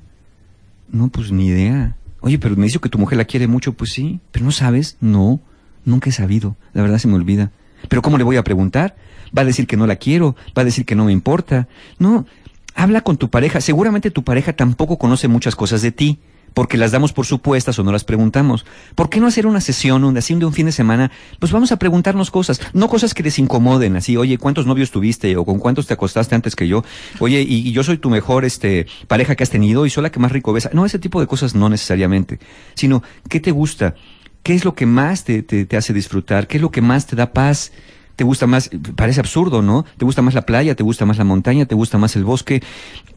No, 0.91 1.09
pues 1.09 1.31
ni 1.31 1.49
idea. 1.49 1.97
Oye, 2.21 2.39
pero 2.39 2.57
me 2.57 2.65
dice 2.65 2.79
que 2.79 2.89
tu 2.89 2.99
mujer 2.99 3.19
la 3.19 3.27
quiere 3.27 3.47
mucho, 3.47 3.75
pues 3.75 3.93
sí, 3.93 4.21
pero 4.33 4.45
no 4.45 4.51
sabes, 4.51 4.97
no, 5.01 5.41
nunca 5.85 6.09
he 6.09 6.13
sabido, 6.13 6.57
la 6.73 6.83
verdad 6.83 6.99
se 6.99 7.09
me 7.09 7.15
olvida. 7.15 7.51
Pero 7.89 8.03
¿cómo 8.03 8.19
le 8.19 8.25
voy 8.25 8.37
a 8.37 8.45
preguntar? 8.45 8.97
Va 9.37 9.43
a 9.43 9.45
decir 9.45 9.67
que 9.67 9.77
no 9.77 9.87
la 9.87 9.97
quiero, 9.97 10.37
va 10.57 10.63
a 10.63 10.65
decir 10.65 10.85
que 10.85 10.95
no 10.95 11.05
me 11.05 11.13
importa. 11.13 11.69
No, 11.99 12.27
habla 12.75 13.01
con 13.03 13.17
tu 13.17 13.31
pareja, 13.31 13.61
seguramente 13.61 14.11
tu 14.11 14.23
pareja 14.23 14.53
tampoco 14.53 14.99
conoce 14.99 15.29
muchas 15.29 15.57
cosas 15.57 15.83
de 15.83 15.93
ti 15.93 16.19
porque 16.55 16.79
las 16.79 16.93
damos 16.93 17.13
por 17.13 17.27
supuestas 17.27 17.79
o 17.79 17.85
no 17.85 17.93
las 17.93 18.05
preguntamos. 18.05 18.65
¿Por 18.95 19.11
qué 19.11 19.21
no 19.21 19.27
hacer 19.27 19.47
una 19.47 19.61
sesión, 19.61 20.17
así 20.17 20.35
de 20.35 20.47
un 20.47 20.53
fin 20.53 20.67
de 20.67 20.73
semana? 20.73 21.11
Pues 21.41 21.53
vamos 21.53 21.73
a 21.73 21.79
preguntarnos 21.79 22.31
cosas, 22.31 22.61
no 22.73 22.89
cosas 22.89 23.13
que 23.13 23.23
les 23.23 23.39
incomoden, 23.39 23.97
así, 23.97 24.17
oye, 24.17 24.39
¿cuántos 24.39 24.67
novios 24.67 24.91
tuviste? 24.91 25.37
o 25.37 25.45
con 25.45 25.59
cuántos 25.59 25.87
te 25.87 25.95
acostaste 25.95 26.35
antes 26.35 26.55
que 26.55 26.69
yo? 26.69 26.85
Oye, 27.19 27.43
y, 27.43 27.73
yo 27.73 27.83
soy 27.83 27.99
tu 27.99 28.09
mejor 28.09 28.45
este 28.45 28.87
pareja 29.09 29.35
que 29.35 29.43
has 29.43 29.51
tenido 29.51 29.85
y 29.85 29.91
soy 29.91 30.05
la 30.05 30.11
que 30.11 30.21
más 30.21 30.31
rico 30.31 30.53
ves. 30.53 30.71
No, 30.73 30.87
ese 30.87 31.01
tipo 31.01 31.21
de 31.21 31.27
cosas 31.27 31.55
no 31.55 31.69
necesariamente, 31.69 32.39
sino, 32.75 33.03
¿qué 33.29 33.41
te 33.41 33.51
gusta? 33.51 33.97
¿Qué 34.45 34.55
es 34.55 34.67
lo 34.67 34.75
que 34.75 34.85
más 34.85 35.25
te, 35.25 35.43
te, 35.43 35.77
hace 35.77 35.95
disfrutar? 35.95 36.47
¿Qué 36.47 36.59
es 36.59 36.63
lo 36.63 36.71
que 36.71 36.83
más 36.83 37.07
te 37.07 37.17
da 37.17 37.33
paz? 37.33 37.73
¿Te 38.15 38.25
gusta 38.25 38.47
más? 38.47 38.71
Parece 38.95 39.21
absurdo, 39.21 39.63
¿no? 39.63 39.87
¿Te 39.97 40.05
gusta 40.05 40.21
más 40.21 40.35
la 40.35 40.43
playa? 40.43 40.75
¿Te 40.75 40.83
gusta 40.83 41.07
más 41.07 41.17
la 41.17 41.25
montaña? 41.25 41.65
¿Te 41.65 41.75
gusta 41.75 41.97
más 41.97 42.15
el 42.15 42.25
bosque? 42.25 42.63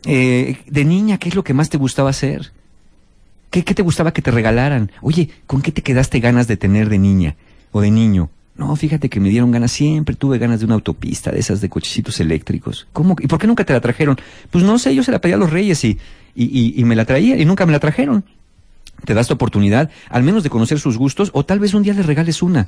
Eh, 0.06 0.58
de 0.66 0.86
niña, 0.86 1.18
¿qué 1.18 1.28
es 1.28 1.36
lo 1.36 1.44
que 1.44 1.54
más 1.54 1.70
te 1.70 1.78
gustaba 1.78 2.12
hacer? 2.12 2.54
¿Qué, 3.52 3.66
¿Qué 3.66 3.74
te 3.74 3.82
gustaba 3.82 4.14
que 4.14 4.22
te 4.22 4.32
regalaran? 4.32 4.90
Oye, 5.02 5.30
¿con 5.48 5.62
qué 5.62 5.74
te 5.74 5.84
quedaste 5.84 6.22
ganas 6.22 6.48
de 6.48 6.56
tener 6.56 6.88
de 6.88 6.98
niña 6.98 7.36
o 7.74 7.82
de 7.82 7.92
niño? 7.92 8.30
No, 8.56 8.74
fíjate 8.78 9.10
que 9.10 9.20
me 9.20 9.28
dieron 9.28 9.52
ganas, 9.52 9.74
siempre 9.74 10.16
tuve 10.16 10.38
ganas 10.38 10.60
de 10.62 10.66
una 10.66 10.76
autopista, 10.76 11.30
de 11.32 11.40
esas 11.40 11.60
de 11.60 11.68
cochecitos 11.68 12.22
eléctricos. 12.22 12.88
¿Cómo? 12.94 13.18
¿Y 13.20 13.28
por 13.28 13.38
qué 13.38 13.48
nunca 13.48 13.66
te 13.66 13.74
la 13.74 13.82
trajeron? 13.82 14.18
Pues 14.50 14.64
no 14.64 14.80
sé, 14.80 14.96
yo 14.96 15.04
se 15.04 15.12
la 15.12 15.20
pedí 15.20 15.34
a 15.34 15.38
los 15.38 15.50
reyes 15.50 15.84
y, 15.84 16.00
y, 16.34 16.46
y, 16.46 16.80
y 16.80 16.86
me 16.86 16.96
la 16.96 17.04
traía 17.04 17.38
y 17.38 17.44
nunca 17.44 17.66
me 17.66 17.74
la 17.74 17.80
trajeron. 17.80 18.24
Te 19.06 19.14
das 19.14 19.28
tu 19.28 19.34
oportunidad, 19.34 19.90
al 20.10 20.24
menos 20.24 20.44
de 20.44 20.50
conocer 20.50 20.80
sus 20.80 20.98
gustos, 20.98 21.32
o 21.34 21.46
tal 21.46 21.60
vez 21.60 21.74
un 21.74 21.84
día 21.84 21.94
le 21.94 22.04
regales 22.04 22.42
una, 22.42 22.68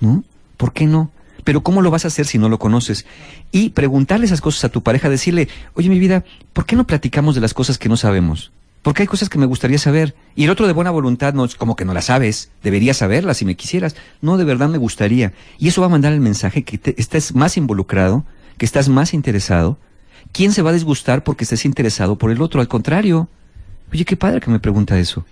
¿no? 0.00 0.24
¿Por 0.56 0.72
qué 0.72 0.86
no? 0.86 1.10
Pero 1.44 1.62
¿cómo 1.62 1.82
lo 1.82 1.90
vas 1.90 2.04
a 2.04 2.08
hacer 2.08 2.26
si 2.26 2.38
no 2.38 2.48
lo 2.48 2.58
conoces? 2.58 3.06
Y 3.52 3.70
preguntarle 3.70 4.26
esas 4.26 4.40
cosas 4.40 4.64
a 4.64 4.68
tu 4.68 4.82
pareja, 4.82 5.08
decirle, 5.08 5.48
oye 5.74 5.88
mi 5.88 5.98
vida, 5.98 6.24
¿por 6.52 6.66
qué 6.66 6.76
no 6.76 6.86
platicamos 6.86 7.34
de 7.34 7.40
las 7.40 7.54
cosas 7.54 7.78
que 7.78 7.88
no 7.88 7.96
sabemos? 7.96 8.50
Porque 8.82 9.02
hay 9.02 9.06
cosas 9.06 9.28
que 9.28 9.38
me 9.38 9.46
gustaría 9.46 9.78
saber. 9.78 10.14
Y 10.36 10.44
el 10.44 10.50
otro 10.50 10.66
de 10.66 10.72
buena 10.72 10.90
voluntad 10.90 11.34
no 11.34 11.46
como 11.56 11.76
que 11.76 11.84
no 11.84 11.94
las 11.94 12.06
sabes. 12.06 12.50
Deberías 12.62 12.98
saberlas 12.98 13.38
si 13.38 13.44
me 13.44 13.56
quisieras. 13.56 13.96
No, 14.20 14.36
de 14.36 14.44
verdad 14.44 14.68
me 14.68 14.78
gustaría. 14.78 15.32
Y 15.58 15.68
eso 15.68 15.80
va 15.80 15.88
a 15.88 15.90
mandar 15.90 16.12
el 16.12 16.20
mensaje 16.20 16.62
que 16.62 16.78
te, 16.78 16.94
estás 17.00 17.34
más 17.34 17.56
involucrado, 17.56 18.24
que 18.56 18.64
estás 18.64 18.88
más 18.88 19.14
interesado. 19.14 19.78
¿Quién 20.32 20.52
se 20.52 20.62
va 20.62 20.70
a 20.70 20.74
disgustar 20.74 21.24
porque 21.24 21.44
estés 21.44 21.64
interesado 21.64 22.16
por 22.16 22.30
el 22.30 22.40
otro? 22.40 22.60
Al 22.60 22.68
contrario. 22.68 23.28
Oye, 23.92 24.04
qué 24.04 24.16
padre 24.16 24.40
que 24.40 24.50
me 24.50 24.60
pregunta 24.60 24.98
eso. 24.98 25.24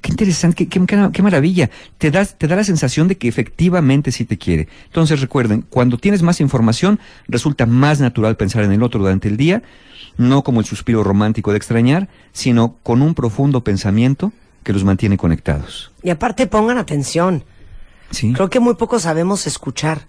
Qué 0.00 0.10
interesante, 0.10 0.66
qué, 0.66 0.86
qué, 0.86 1.10
qué 1.12 1.22
maravilla. 1.22 1.70
Te, 1.98 2.10
das, 2.10 2.38
te 2.38 2.48
da 2.48 2.56
la 2.56 2.64
sensación 2.64 3.06
de 3.08 3.18
que 3.18 3.28
efectivamente 3.28 4.12
sí 4.12 4.24
te 4.24 4.38
quiere. 4.38 4.68
Entonces 4.86 5.20
recuerden, 5.20 5.62
cuando 5.68 5.98
tienes 5.98 6.22
más 6.22 6.40
información, 6.40 6.98
resulta 7.28 7.66
más 7.66 8.00
natural 8.00 8.36
pensar 8.36 8.64
en 8.64 8.72
el 8.72 8.82
otro 8.82 9.00
durante 9.00 9.28
el 9.28 9.36
día 9.36 9.62
no 10.20 10.42
como 10.42 10.60
el 10.60 10.66
suspiro 10.66 11.02
romántico 11.02 11.50
de 11.50 11.56
extrañar, 11.56 12.08
sino 12.32 12.76
con 12.82 13.02
un 13.02 13.14
profundo 13.14 13.64
pensamiento 13.64 14.32
que 14.62 14.72
los 14.72 14.84
mantiene 14.84 15.16
conectados. 15.16 15.90
Y 16.02 16.10
aparte 16.10 16.46
pongan 16.46 16.78
atención. 16.78 17.44
¿Sí? 18.10 18.32
Creo 18.32 18.50
que 18.50 18.60
muy 18.60 18.74
poco 18.74 18.98
sabemos 18.98 19.46
escuchar. 19.46 20.06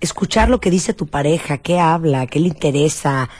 Escuchar 0.00 0.48
lo 0.48 0.60
que 0.60 0.70
dice 0.70 0.92
tu 0.92 1.06
pareja, 1.06 1.58
qué 1.58 1.80
habla, 1.80 2.26
qué 2.26 2.38
le 2.38 2.48
interesa, 2.48 3.30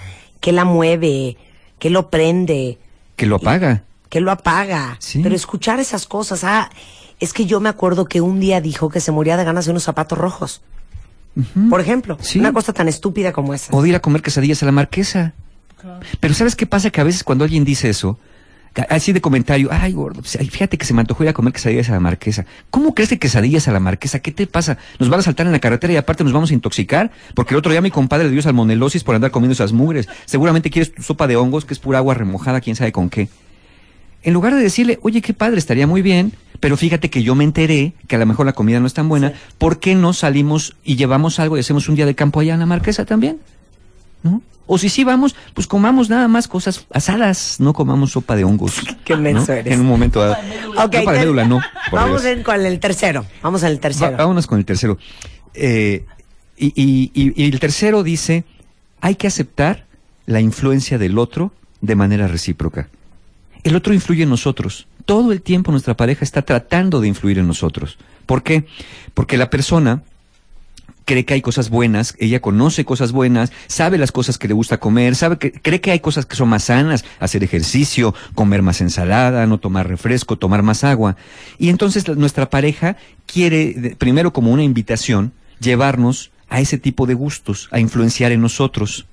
qué 0.40 0.52
la 0.52 0.64
mueve, 0.64 1.36
qué 1.78 1.90
lo 1.90 2.08
prende. 2.08 2.78
Que 3.16 3.26
lo 3.26 3.36
apaga. 3.36 3.84
Que 4.08 4.20
lo 4.20 4.30
apaga. 4.30 4.96
Sí. 5.00 5.20
Pero 5.22 5.34
escuchar 5.34 5.80
esas 5.80 6.06
cosas. 6.06 6.44
Ah, 6.44 6.70
es 7.20 7.32
que 7.32 7.46
yo 7.46 7.60
me 7.60 7.68
acuerdo 7.68 8.06
que 8.06 8.20
un 8.20 8.40
día 8.40 8.60
dijo 8.60 8.88
que 8.88 9.00
se 9.00 9.12
moría 9.12 9.36
de 9.36 9.44
ganas 9.44 9.64
de 9.66 9.72
unos 9.72 9.82
zapatos 9.82 10.16
rojos. 10.18 10.62
Uh 11.36 11.42
-huh. 11.42 11.68
Por 11.70 11.80
ejemplo, 11.80 12.16
Sí. 12.20 12.38
una 12.38 12.52
cosa 12.52 12.72
tan 12.72 12.88
estúpida 12.88 13.32
como 13.32 13.54
esa. 13.54 13.74
O 13.76 13.82
de 13.82 13.90
ir 13.90 13.94
a 13.96 14.00
comer 14.00 14.22
quesadillas 14.22 14.62
a 14.62 14.66
la 14.66 14.72
marquesa. 14.72 15.34
Pero 16.20 16.34
¿sabes 16.34 16.56
qué 16.56 16.66
pasa? 16.66 16.90
Que 16.90 17.00
a 17.00 17.04
veces 17.04 17.22
cuando 17.22 17.44
alguien 17.44 17.64
dice 17.64 17.88
eso, 17.88 18.18
así 18.88 19.12
de 19.12 19.20
comentario, 19.20 19.68
ay 19.70 19.92
gordo, 19.92 20.20
pues, 20.22 20.36
fíjate 20.50 20.76
que 20.76 20.84
se 20.84 20.92
me 20.94 21.00
antojó 21.00 21.22
ir 21.22 21.28
a 21.28 21.32
comer 21.32 21.52
quesadillas 21.52 21.88
a 21.88 21.92
la 21.92 22.00
marquesa. 22.00 22.46
¿Cómo 22.70 22.94
crees 22.94 23.08
que 23.10 23.18
quesadillas 23.20 23.68
a 23.68 23.72
la 23.72 23.78
marquesa? 23.80 24.18
¿Qué 24.18 24.32
te 24.32 24.46
pasa? 24.48 24.78
Nos 24.98 25.08
van 25.08 25.20
a 25.20 25.22
saltar 25.22 25.46
en 25.46 25.52
la 25.52 25.60
carretera 25.60 25.92
y 25.92 25.96
aparte 25.96 26.24
nos 26.24 26.32
vamos 26.32 26.50
a 26.50 26.54
intoxicar, 26.54 27.12
porque 27.34 27.54
el 27.54 27.58
otro 27.58 27.70
día 27.70 27.80
mi 27.80 27.90
compadre 27.92 28.24
le 28.24 28.30
dio 28.32 28.42
salmonelosis 28.42 29.04
por 29.04 29.14
andar 29.14 29.30
comiendo 29.30 29.52
esas 29.52 29.72
mugres. 29.72 30.08
Seguramente 30.26 30.70
quieres 30.70 30.92
tu 30.92 31.02
sopa 31.02 31.26
de 31.28 31.36
hongos, 31.36 31.64
que 31.64 31.74
es 31.74 31.78
pura 31.80 31.98
agua 31.98 32.14
remojada, 32.14 32.60
quién 32.60 32.74
sabe 32.74 32.90
con 32.90 33.08
qué. 33.10 33.28
En 34.22 34.34
lugar 34.34 34.54
de 34.54 34.60
decirle, 34.60 34.98
oye, 35.02 35.22
qué 35.22 35.32
padre, 35.34 35.58
estaría 35.58 35.86
muy 35.86 36.02
bien, 36.02 36.32
pero 36.60 36.76
fíjate 36.76 37.08
que 37.08 37.22
yo 37.22 37.34
me 37.34 37.44
enteré 37.44 37.92
que 38.08 38.16
a 38.16 38.18
lo 38.18 38.26
mejor 38.26 38.46
la 38.46 38.52
comida 38.52 38.80
no 38.80 38.86
es 38.86 38.94
tan 38.94 39.08
buena, 39.08 39.32
¿por 39.58 39.78
qué 39.78 39.94
no 39.94 40.12
salimos 40.12 40.74
y 40.84 40.96
llevamos 40.96 41.38
algo 41.38 41.56
y 41.56 41.60
hacemos 41.60 41.88
un 41.88 41.94
día 41.94 42.04
de 42.06 42.14
campo 42.14 42.40
allá 42.40 42.54
en 42.54 42.60
la 42.60 42.66
marquesa 42.66 43.04
también? 43.04 43.38
¿No? 44.22 44.42
O 44.66 44.76
si 44.76 44.88
sí 44.90 45.02
vamos, 45.04 45.34
pues 45.54 45.66
comamos 45.66 46.10
nada 46.10 46.28
más 46.28 46.46
cosas 46.48 46.84
asadas, 46.92 47.56
no 47.58 47.72
comamos 47.72 48.12
sopa 48.12 48.36
de 48.36 48.44
hongos. 48.44 48.74
Qué 49.04 49.14
¿no? 49.14 49.22
menso 49.22 49.52
eres. 49.52 49.72
En 49.72 49.80
un 49.80 49.86
momento 49.86 50.20
dado. 50.20 50.34
Ok, 50.34 50.74
Sopa 50.74 50.90
de 50.98 51.00
te- 51.00 51.24
médula, 51.24 51.46
no. 51.46 51.60
Vamos 51.92 52.24
en 52.26 52.42
con 52.42 52.60
el 52.66 52.78
tercero. 52.80 53.24
Vamos 53.42 53.62
Va- 53.64 53.76
tercero. 53.76 54.16
vámonos 54.18 54.46
con 54.46 54.58
el 54.58 54.64
tercero. 54.66 54.98
Eh, 55.54 56.04
y, 56.58 56.66
y- 56.74 57.10
y- 57.14 57.42
y 57.44 57.48
el 57.50 57.60
tercero 57.60 58.02
dice, 58.02 58.44
hay 59.00 59.14
que 59.14 59.26
aceptar 59.28 59.86
la 60.26 60.40
influencia 60.40 60.98
del 60.98 61.16
otro 61.18 61.52
de 61.80 61.94
manera 61.94 62.26
recíproca. 62.28 62.88
El 63.68 63.76
otro 63.76 63.92
influye 63.92 64.22
en 64.22 64.30
nosotros. 64.30 64.86
Todo 65.04 65.30
el 65.30 65.42
tiempo 65.42 65.72
nuestra 65.72 65.94
pareja 65.94 66.24
está 66.24 66.40
tratando 66.40 67.02
de 67.02 67.08
influir 67.08 67.38
en 67.38 67.46
nosotros. 67.46 67.98
¿Por 68.24 68.42
qué? 68.42 68.64
Porque 69.12 69.36
la 69.36 69.50
persona 69.50 70.04
cree 71.04 71.26
que 71.26 71.34
hay 71.34 71.42
cosas 71.42 71.68
buenas, 71.68 72.14
ella 72.18 72.40
conoce 72.40 72.86
cosas 72.86 73.12
buenas, 73.12 73.52
sabe 73.66 73.98
las 73.98 74.10
cosas 74.10 74.38
que 74.38 74.48
le 74.48 74.54
gusta 74.54 74.80
comer, 74.80 75.16
sabe 75.16 75.36
que 75.36 75.52
cree 75.52 75.82
que 75.82 75.90
hay 75.90 76.00
cosas 76.00 76.24
que 76.24 76.34
son 76.34 76.48
más 76.48 76.64
sanas, 76.64 77.04
hacer 77.20 77.44
ejercicio, 77.44 78.14
comer 78.34 78.62
más 78.62 78.80
ensalada, 78.80 79.46
no 79.46 79.58
tomar 79.58 79.86
refresco, 79.86 80.38
tomar 80.38 80.62
más 80.62 80.82
agua. 80.82 81.16
Y 81.58 81.68
entonces 81.68 82.08
nuestra 82.16 82.48
pareja 82.48 82.96
quiere 83.26 83.96
primero 83.98 84.32
como 84.32 84.50
una 84.50 84.62
invitación 84.62 85.32
llevarnos 85.60 86.30
a 86.48 86.62
ese 86.62 86.78
tipo 86.78 87.04
de 87.04 87.12
gustos, 87.12 87.68
a 87.70 87.80
influenciar 87.80 88.32
en 88.32 88.40
nosotros. 88.40 89.04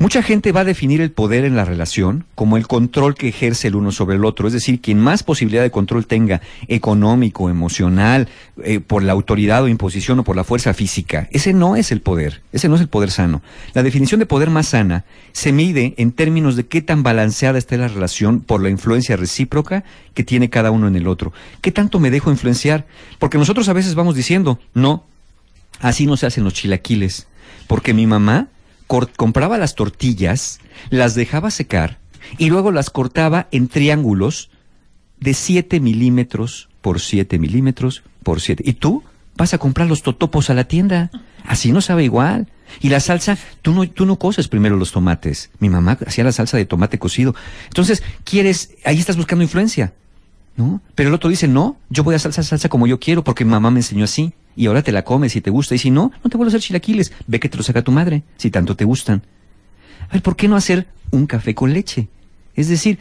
Mucha 0.00 0.24
gente 0.24 0.50
va 0.50 0.60
a 0.60 0.64
definir 0.64 1.00
el 1.00 1.12
poder 1.12 1.44
en 1.44 1.54
la 1.54 1.64
relación 1.64 2.24
como 2.34 2.56
el 2.56 2.66
control 2.66 3.14
que 3.14 3.28
ejerce 3.28 3.68
el 3.68 3.76
uno 3.76 3.92
sobre 3.92 4.16
el 4.16 4.24
otro, 4.24 4.48
es 4.48 4.52
decir, 4.52 4.80
quien 4.80 4.98
más 4.98 5.22
posibilidad 5.22 5.62
de 5.62 5.70
control 5.70 6.06
tenga, 6.06 6.40
económico, 6.66 7.48
emocional, 7.48 8.28
eh, 8.64 8.80
por 8.80 9.04
la 9.04 9.12
autoridad 9.12 9.62
o 9.62 9.68
imposición 9.68 10.18
o 10.18 10.24
por 10.24 10.34
la 10.34 10.42
fuerza 10.42 10.74
física. 10.74 11.28
Ese 11.30 11.52
no 11.52 11.76
es 11.76 11.92
el 11.92 12.00
poder, 12.00 12.42
ese 12.52 12.68
no 12.68 12.74
es 12.74 12.80
el 12.80 12.88
poder 12.88 13.12
sano. 13.12 13.40
La 13.72 13.84
definición 13.84 14.18
de 14.18 14.26
poder 14.26 14.50
más 14.50 14.66
sana 14.68 15.04
se 15.30 15.52
mide 15.52 15.94
en 15.96 16.10
términos 16.10 16.56
de 16.56 16.66
qué 16.66 16.82
tan 16.82 17.04
balanceada 17.04 17.56
está 17.56 17.76
la 17.76 17.88
relación 17.88 18.40
por 18.40 18.60
la 18.60 18.70
influencia 18.70 19.16
recíproca 19.16 19.84
que 20.12 20.24
tiene 20.24 20.50
cada 20.50 20.72
uno 20.72 20.88
en 20.88 20.96
el 20.96 21.06
otro. 21.06 21.32
¿Qué 21.60 21.70
tanto 21.70 22.00
me 22.00 22.10
dejo 22.10 22.32
influenciar? 22.32 22.84
Porque 23.20 23.38
nosotros 23.38 23.68
a 23.68 23.72
veces 23.72 23.94
vamos 23.94 24.16
diciendo, 24.16 24.58
no, 24.74 25.04
así 25.78 26.04
no 26.04 26.16
se 26.16 26.26
hacen 26.26 26.42
los 26.42 26.54
chilaquiles, 26.54 27.28
porque 27.68 27.94
mi 27.94 28.08
mamá 28.08 28.48
compraba 28.86 29.58
las 29.58 29.74
tortillas, 29.74 30.60
las 30.90 31.14
dejaba 31.14 31.50
secar 31.50 31.98
y 32.38 32.48
luego 32.48 32.70
las 32.70 32.90
cortaba 32.90 33.48
en 33.50 33.68
triángulos 33.68 34.50
de 35.20 35.34
7 35.34 35.80
milímetros 35.80 36.68
por 36.80 37.00
7 37.00 37.38
milímetros 37.38 38.02
por 38.22 38.40
7. 38.40 38.62
Y 38.66 38.74
tú 38.74 39.02
vas 39.36 39.54
a 39.54 39.58
comprar 39.58 39.88
los 39.88 40.02
totopos 40.02 40.50
a 40.50 40.54
la 40.54 40.64
tienda. 40.64 41.10
Así 41.44 41.72
no 41.72 41.80
sabe 41.80 42.04
igual. 42.04 42.48
Y 42.80 42.88
la 42.88 43.00
salsa, 43.00 43.38
tú 43.62 43.72
no, 43.72 43.88
tú 43.88 44.06
no 44.06 44.18
coces 44.18 44.48
primero 44.48 44.76
los 44.76 44.92
tomates. 44.92 45.50
Mi 45.58 45.68
mamá 45.68 45.98
hacía 46.06 46.24
la 46.24 46.32
salsa 46.32 46.56
de 46.56 46.64
tomate 46.64 46.98
cocido. 46.98 47.34
Entonces, 47.66 48.02
quieres, 48.24 48.74
ahí 48.84 48.98
estás 48.98 49.16
buscando 49.16 49.44
influencia. 49.44 49.92
¿No? 50.56 50.80
Pero 50.94 51.08
el 51.08 51.14
otro 51.14 51.30
dice, 51.30 51.48
no, 51.48 51.76
yo 51.90 52.04
voy 52.04 52.14
a 52.14 52.16
hacer 52.16 52.32
salsa 52.32 52.68
como 52.68 52.86
yo 52.86 53.00
quiero 53.00 53.24
porque 53.24 53.44
mamá 53.44 53.70
me 53.70 53.80
enseñó 53.80 54.04
así 54.04 54.32
y 54.56 54.66
ahora 54.66 54.82
te 54.82 54.92
la 54.92 55.02
comes 55.02 55.32
si 55.32 55.40
te 55.40 55.50
gusta. 55.50 55.74
Y 55.74 55.78
si 55.78 55.90
no, 55.90 56.12
no 56.22 56.30
te 56.30 56.36
vuelvo 56.36 56.48
a 56.48 56.50
hacer 56.50 56.60
chilaquiles. 56.60 57.12
Ve 57.26 57.40
que 57.40 57.48
te 57.48 57.56
lo 57.56 57.62
saca 57.62 57.82
tu 57.82 57.90
madre, 57.90 58.22
si 58.36 58.50
tanto 58.50 58.76
te 58.76 58.84
gustan. 58.84 59.22
A 60.08 60.12
ver, 60.12 60.22
¿por 60.22 60.36
qué 60.36 60.46
no 60.46 60.56
hacer 60.56 60.86
un 61.10 61.26
café 61.26 61.54
con 61.54 61.72
leche? 61.72 62.08
Es 62.54 62.68
decir, 62.68 62.98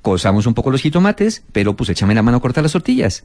cosamos 0.00 0.46
un 0.46 0.54
poco 0.54 0.70
los 0.70 0.80
jitomates, 0.80 1.42
pero 1.52 1.76
pues 1.76 1.90
échame 1.90 2.14
la 2.14 2.22
mano 2.22 2.38
a 2.38 2.40
cortar 2.40 2.62
las 2.62 2.72
tortillas. 2.72 3.24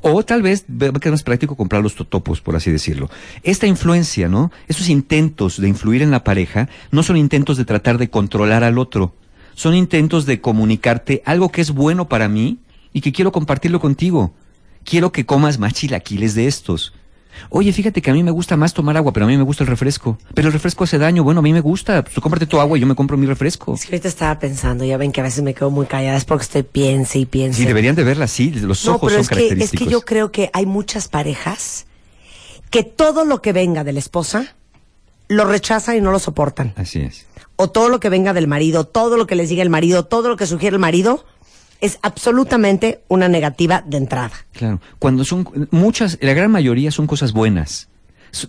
O 0.00 0.24
tal 0.24 0.42
vez 0.42 0.64
va 0.70 0.86
a 0.86 1.10
más 1.10 1.22
práctico 1.22 1.56
comprar 1.56 1.82
los 1.82 1.96
totopos, 1.96 2.40
por 2.40 2.54
así 2.54 2.70
decirlo. 2.70 3.10
Esta 3.42 3.66
influencia, 3.66 4.28
¿no? 4.28 4.52
Esos 4.68 4.88
intentos 4.88 5.60
de 5.60 5.68
influir 5.68 6.02
en 6.02 6.12
la 6.12 6.22
pareja 6.22 6.68
no 6.92 7.02
son 7.02 7.16
intentos 7.16 7.56
de 7.56 7.64
tratar 7.64 7.98
de 7.98 8.08
controlar 8.08 8.62
al 8.62 8.78
otro. 8.78 9.14
Son 9.54 9.74
intentos 9.74 10.24
de 10.24 10.40
comunicarte 10.40 11.22
algo 11.24 11.50
que 11.50 11.60
es 11.60 11.72
bueno 11.72 12.08
para 12.08 12.28
mí 12.28 12.58
y 12.92 13.00
que 13.00 13.12
quiero 13.12 13.32
compartirlo 13.32 13.80
contigo. 13.80 14.32
Quiero 14.84 15.12
que 15.12 15.26
comas 15.26 15.58
más 15.58 15.74
chilaquiles 15.74 16.34
de 16.34 16.46
estos. 16.46 16.92
Oye, 17.50 17.72
fíjate 17.72 18.02
que 18.02 18.10
a 18.10 18.14
mí 18.14 18.22
me 18.22 18.30
gusta 18.30 18.56
más 18.56 18.74
tomar 18.74 18.96
agua, 18.96 19.12
pero 19.12 19.26
a 19.26 19.28
mí 19.28 19.36
me 19.36 19.42
gusta 19.42 19.64
el 19.64 19.68
refresco. 19.68 20.18
Pero 20.34 20.48
el 20.48 20.52
refresco 20.52 20.84
hace 20.84 20.98
daño. 20.98 21.24
Bueno, 21.24 21.40
a 21.40 21.42
mí 21.42 21.52
me 21.52 21.60
gusta. 21.60 22.02
Pues 22.02 22.14
tú 22.14 22.20
cómprate 22.20 22.46
tu 22.46 22.58
agua 22.60 22.76
y 22.76 22.80
yo 22.80 22.86
me 22.86 22.94
compro 22.94 23.16
mi 23.16 23.26
refresco. 23.26 23.74
Es 23.74 23.82
que 23.82 23.94
ahorita 23.94 24.08
estaba 24.08 24.38
pensando, 24.38 24.84
ya 24.84 24.96
ven 24.96 25.12
que 25.12 25.20
a 25.20 25.24
veces 25.24 25.42
me 25.42 25.54
quedo 25.54 25.70
muy 25.70 25.86
callada, 25.86 26.16
es 26.16 26.24
porque 26.24 26.42
estoy 26.42 26.62
piense 26.62 27.18
y 27.18 27.26
piense. 27.26 27.60
Sí, 27.60 27.66
deberían 27.66 27.94
de 27.94 28.04
verla 28.04 28.24
así, 28.24 28.50
los 28.50 28.84
no, 28.84 28.96
ojos 28.96 29.12
pero 29.12 29.12
son 29.12 29.20
es 29.22 29.28
que, 29.28 29.34
característicos. 29.34 29.80
es 29.80 29.86
que 29.86 29.92
yo 29.92 30.00
creo 30.02 30.32
que 30.32 30.50
hay 30.52 30.66
muchas 30.66 31.08
parejas 31.08 31.86
que 32.70 32.82
todo 32.82 33.24
lo 33.24 33.40
que 33.40 33.52
venga 33.52 33.84
de 33.84 33.92
la 33.92 33.98
esposa 33.98 34.54
lo 35.28 35.44
rechazan 35.44 35.96
y 35.96 36.00
no 36.00 36.10
lo 36.10 36.18
soportan. 36.18 36.72
Así 36.76 37.00
es. 37.00 37.26
O 37.56 37.70
todo 37.70 37.88
lo 37.88 38.00
que 38.00 38.08
venga 38.08 38.32
del 38.32 38.46
marido, 38.46 38.84
todo 38.84 39.16
lo 39.16 39.26
que 39.26 39.34
les 39.34 39.48
diga 39.48 39.62
el 39.62 39.70
marido, 39.70 40.04
todo 40.04 40.28
lo 40.28 40.36
que 40.36 40.46
sugiere 40.46 40.74
el 40.74 40.80
marido, 40.80 41.24
es 41.80 41.98
absolutamente 42.02 43.00
una 43.08 43.28
negativa 43.28 43.82
de 43.86 43.96
entrada. 43.98 44.32
Claro. 44.52 44.80
Cuando 44.98 45.24
son 45.24 45.68
muchas, 45.70 46.18
la 46.20 46.32
gran 46.34 46.50
mayoría 46.50 46.90
son 46.90 47.06
cosas 47.06 47.32
buenas. 47.32 47.88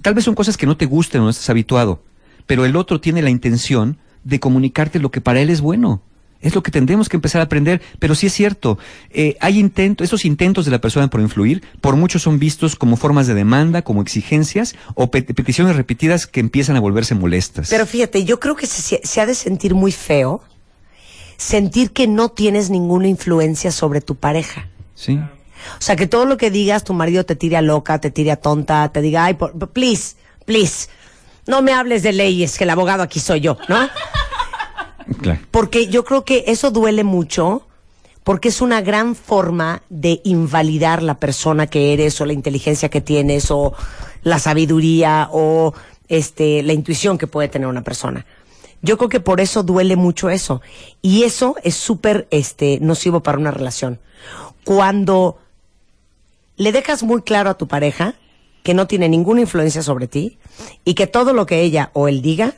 Tal 0.02 0.14
vez 0.14 0.26
son 0.26 0.36
cosas 0.36 0.58
que 0.58 0.66
no 0.66 0.78
te 0.78 0.86
gusten 0.86 1.22
o 1.22 1.26
no 1.26 1.30
estás 1.30 1.50
habituado, 1.50 2.04
pero 2.46 2.66
el 2.66 2.76
otro 2.76 3.00
tiene 3.00 3.22
la 3.22 3.30
intención 3.30 3.98
de 4.24 4.40
comunicarte 4.40 5.00
lo 5.00 5.12
que 5.12 5.22
para 5.22 5.40
él 5.42 5.50
es 5.50 5.62
bueno. 5.62 6.02
Es 6.42 6.56
lo 6.56 6.64
que 6.64 6.72
tendremos 6.72 7.10
que 7.10 7.18
empezar 7.18 7.42
a 7.42 7.46
aprender, 7.46 7.82
pero 8.00 8.16
sí 8.16 8.28
es 8.28 8.34
cierto, 8.34 8.78
eh, 9.10 9.36
hay 9.42 9.60
intentos, 9.60 10.06
esos 10.06 10.24
intentos 10.24 10.64
de 10.64 10.72
la 10.72 10.80
persona 10.80 11.10
por 11.10 11.20
influir, 11.20 11.64
por 11.82 11.98
muchos 11.98 12.22
son 12.22 12.40
vistos 12.40 12.78
como 12.78 12.96
formas 12.96 13.28
de 13.28 13.34
demanda, 13.34 13.82
como 13.82 14.02
exigencias 14.02 14.74
o 14.96 15.12
pe- 15.12 15.22
peticiones 15.22 15.76
repetidas 15.76 16.28
que 16.28 16.40
empiezan 16.40 16.78
a 16.78 16.80
volverse 16.80 17.14
molestas. 17.14 17.68
Pero 17.70 17.86
fíjate, 17.86 18.24
yo 18.24 18.40
creo 18.40 18.56
que 18.56 18.68
se, 18.68 19.02
se 19.04 19.20
ha 19.22 19.26
de 19.26 19.36
sentir 19.36 19.76
muy 19.76 19.92
feo 19.92 20.42
sentir 21.40 21.92
que 21.92 22.06
no 22.06 22.30
tienes 22.30 22.70
ninguna 22.70 23.08
influencia 23.08 23.72
sobre 23.72 24.02
tu 24.02 24.16
pareja. 24.16 24.68
sí, 24.94 25.18
O 25.18 25.82
sea, 25.82 25.96
que 25.96 26.06
todo 26.06 26.26
lo 26.26 26.38
que 26.38 26.52
digas, 26.52 26.84
tu 26.84 26.94
marido 26.94 27.26
te 27.26 27.36
tire 27.36 27.56
a 27.56 27.62
loca, 27.62 28.00
te 28.00 28.12
tire 28.12 28.32
a 28.32 28.36
tonta, 28.36 28.90
te 28.92 29.02
diga, 29.02 29.24
ay, 29.24 29.36
por, 29.36 29.54
please, 29.70 30.16
please, 30.46 30.90
no 31.48 31.62
me 31.62 31.72
hables 31.72 32.04
de 32.04 32.12
leyes, 32.12 32.58
que 32.58 32.66
el 32.66 32.70
abogado 32.70 33.04
aquí 33.04 33.22
soy 33.22 33.40
yo, 33.40 33.58
¿no? 33.70 33.90
claro. 35.22 35.40
Porque 35.50 35.88
yo 35.88 36.04
creo 36.04 36.26
que 36.26 36.44
eso 36.48 36.72
duele 36.72 37.06
mucho, 37.06 37.66
porque 38.26 38.50
es 38.50 38.60
una 38.60 38.82
gran 38.82 39.16
forma 39.16 39.82
de 39.90 40.20
invalidar 40.26 41.02
la 41.02 41.16
persona 41.16 41.68
que 41.68 41.94
eres, 41.94 42.20
o 42.20 42.26
la 42.26 42.34
inteligencia 42.34 42.90
que 42.90 43.00
tienes, 43.00 43.50
o 43.50 43.74
la 44.24 44.40
sabiduría, 44.40 45.30
o 45.32 45.74
este, 46.10 46.64
la 46.64 46.74
intuición 46.74 47.18
que 47.18 47.28
puede 47.28 47.48
tener 47.48 47.70
una 47.70 47.84
persona. 47.84 48.26
Yo 48.82 48.98
creo 48.98 49.10
que 49.10 49.20
por 49.20 49.42
eso 49.42 49.64
duele 49.64 49.96
mucho 49.96 50.30
eso. 50.30 50.62
Y 51.02 51.24
eso 51.24 51.56
es 51.64 51.76
súper 51.76 52.28
este, 52.32 52.80
nocivo 52.82 53.22
para 53.22 53.38
una 53.38 53.52
relación. 53.52 54.00
Cuando 54.64 55.40
le 56.56 56.72
dejas 56.72 57.04
muy 57.04 57.22
claro 57.22 57.50
a 57.50 57.58
tu 57.58 57.68
pareja 57.68 58.16
que 58.64 58.74
no 58.74 58.88
tiene 58.88 59.10
ninguna 59.10 59.42
influencia 59.42 59.82
sobre 59.82 60.08
ti 60.08 60.38
y 60.84 60.94
que 60.94 61.08
todo 61.08 61.34
lo 61.34 61.46
que 61.46 61.62
ella 61.62 61.92
o 61.94 62.08
él 62.08 62.22
diga 62.22 62.56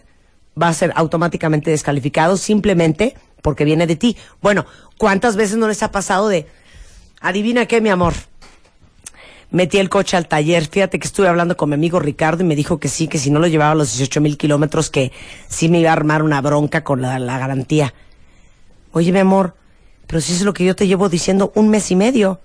va 0.62 0.67
a 0.67 0.73
ser 0.73 0.91
automáticamente 0.95 1.71
descalificado 1.71 2.38
simplemente 2.38 3.15
porque 3.41 3.65
viene 3.65 3.88
de 3.88 3.95
ti. 3.95 4.17
Bueno, 4.41 4.65
¿cuántas 4.97 5.36
veces 5.36 5.57
no 5.57 5.67
les 5.67 5.84
ha 5.84 5.91
pasado 5.91 6.27
de, 6.27 6.47
adivina 7.19 7.65
qué, 7.65 7.81
mi 7.81 7.89
amor? 7.89 8.13
Metí 9.52 9.78
el 9.78 9.90
coche 9.90 10.16
al 10.16 10.28
taller. 10.28 10.66
Fíjate 10.66 10.98
que 10.98 11.06
estuve 11.06 11.28
hablando 11.28 11.58
con 11.58 11.70
mi 11.70 11.76
amigo 11.76 12.00
Ricardo 12.00 12.44
y 12.44 12.48
me 12.48 12.56
dijo 12.56 12.80
que 12.80 12.88
sí, 12.88 13.08
que 13.08 13.18
si 13.18 13.30
no 13.30 13.40
lo 13.40 13.48
llevaba 13.48 13.72
a 13.72 13.76
los 13.76 13.92
18 13.92 14.22
mil 14.22 14.38
kilómetros, 14.38 14.90
que 14.90 15.12
sí 15.50 15.68
me 15.68 15.80
iba 15.80 15.90
a 15.90 15.94
armar 15.94 16.24
una 16.24 16.42
bronca 16.42 16.84
con 16.84 17.02
la, 17.02 17.20
garantía. 17.20 17.94
Oye, 18.94 19.12
mi 19.12 19.20
amor, 19.20 19.56
pero 20.08 20.22
si 20.22 20.34
es 20.34 20.42
lo 20.44 20.54
que 20.54 20.64
yo 20.64 20.76
te 20.76 20.88
llevo 20.88 21.10
diciendo 21.10 21.52
un 21.56 21.70
mes 21.70 21.92
y 21.92 21.96
medio. 21.98 22.40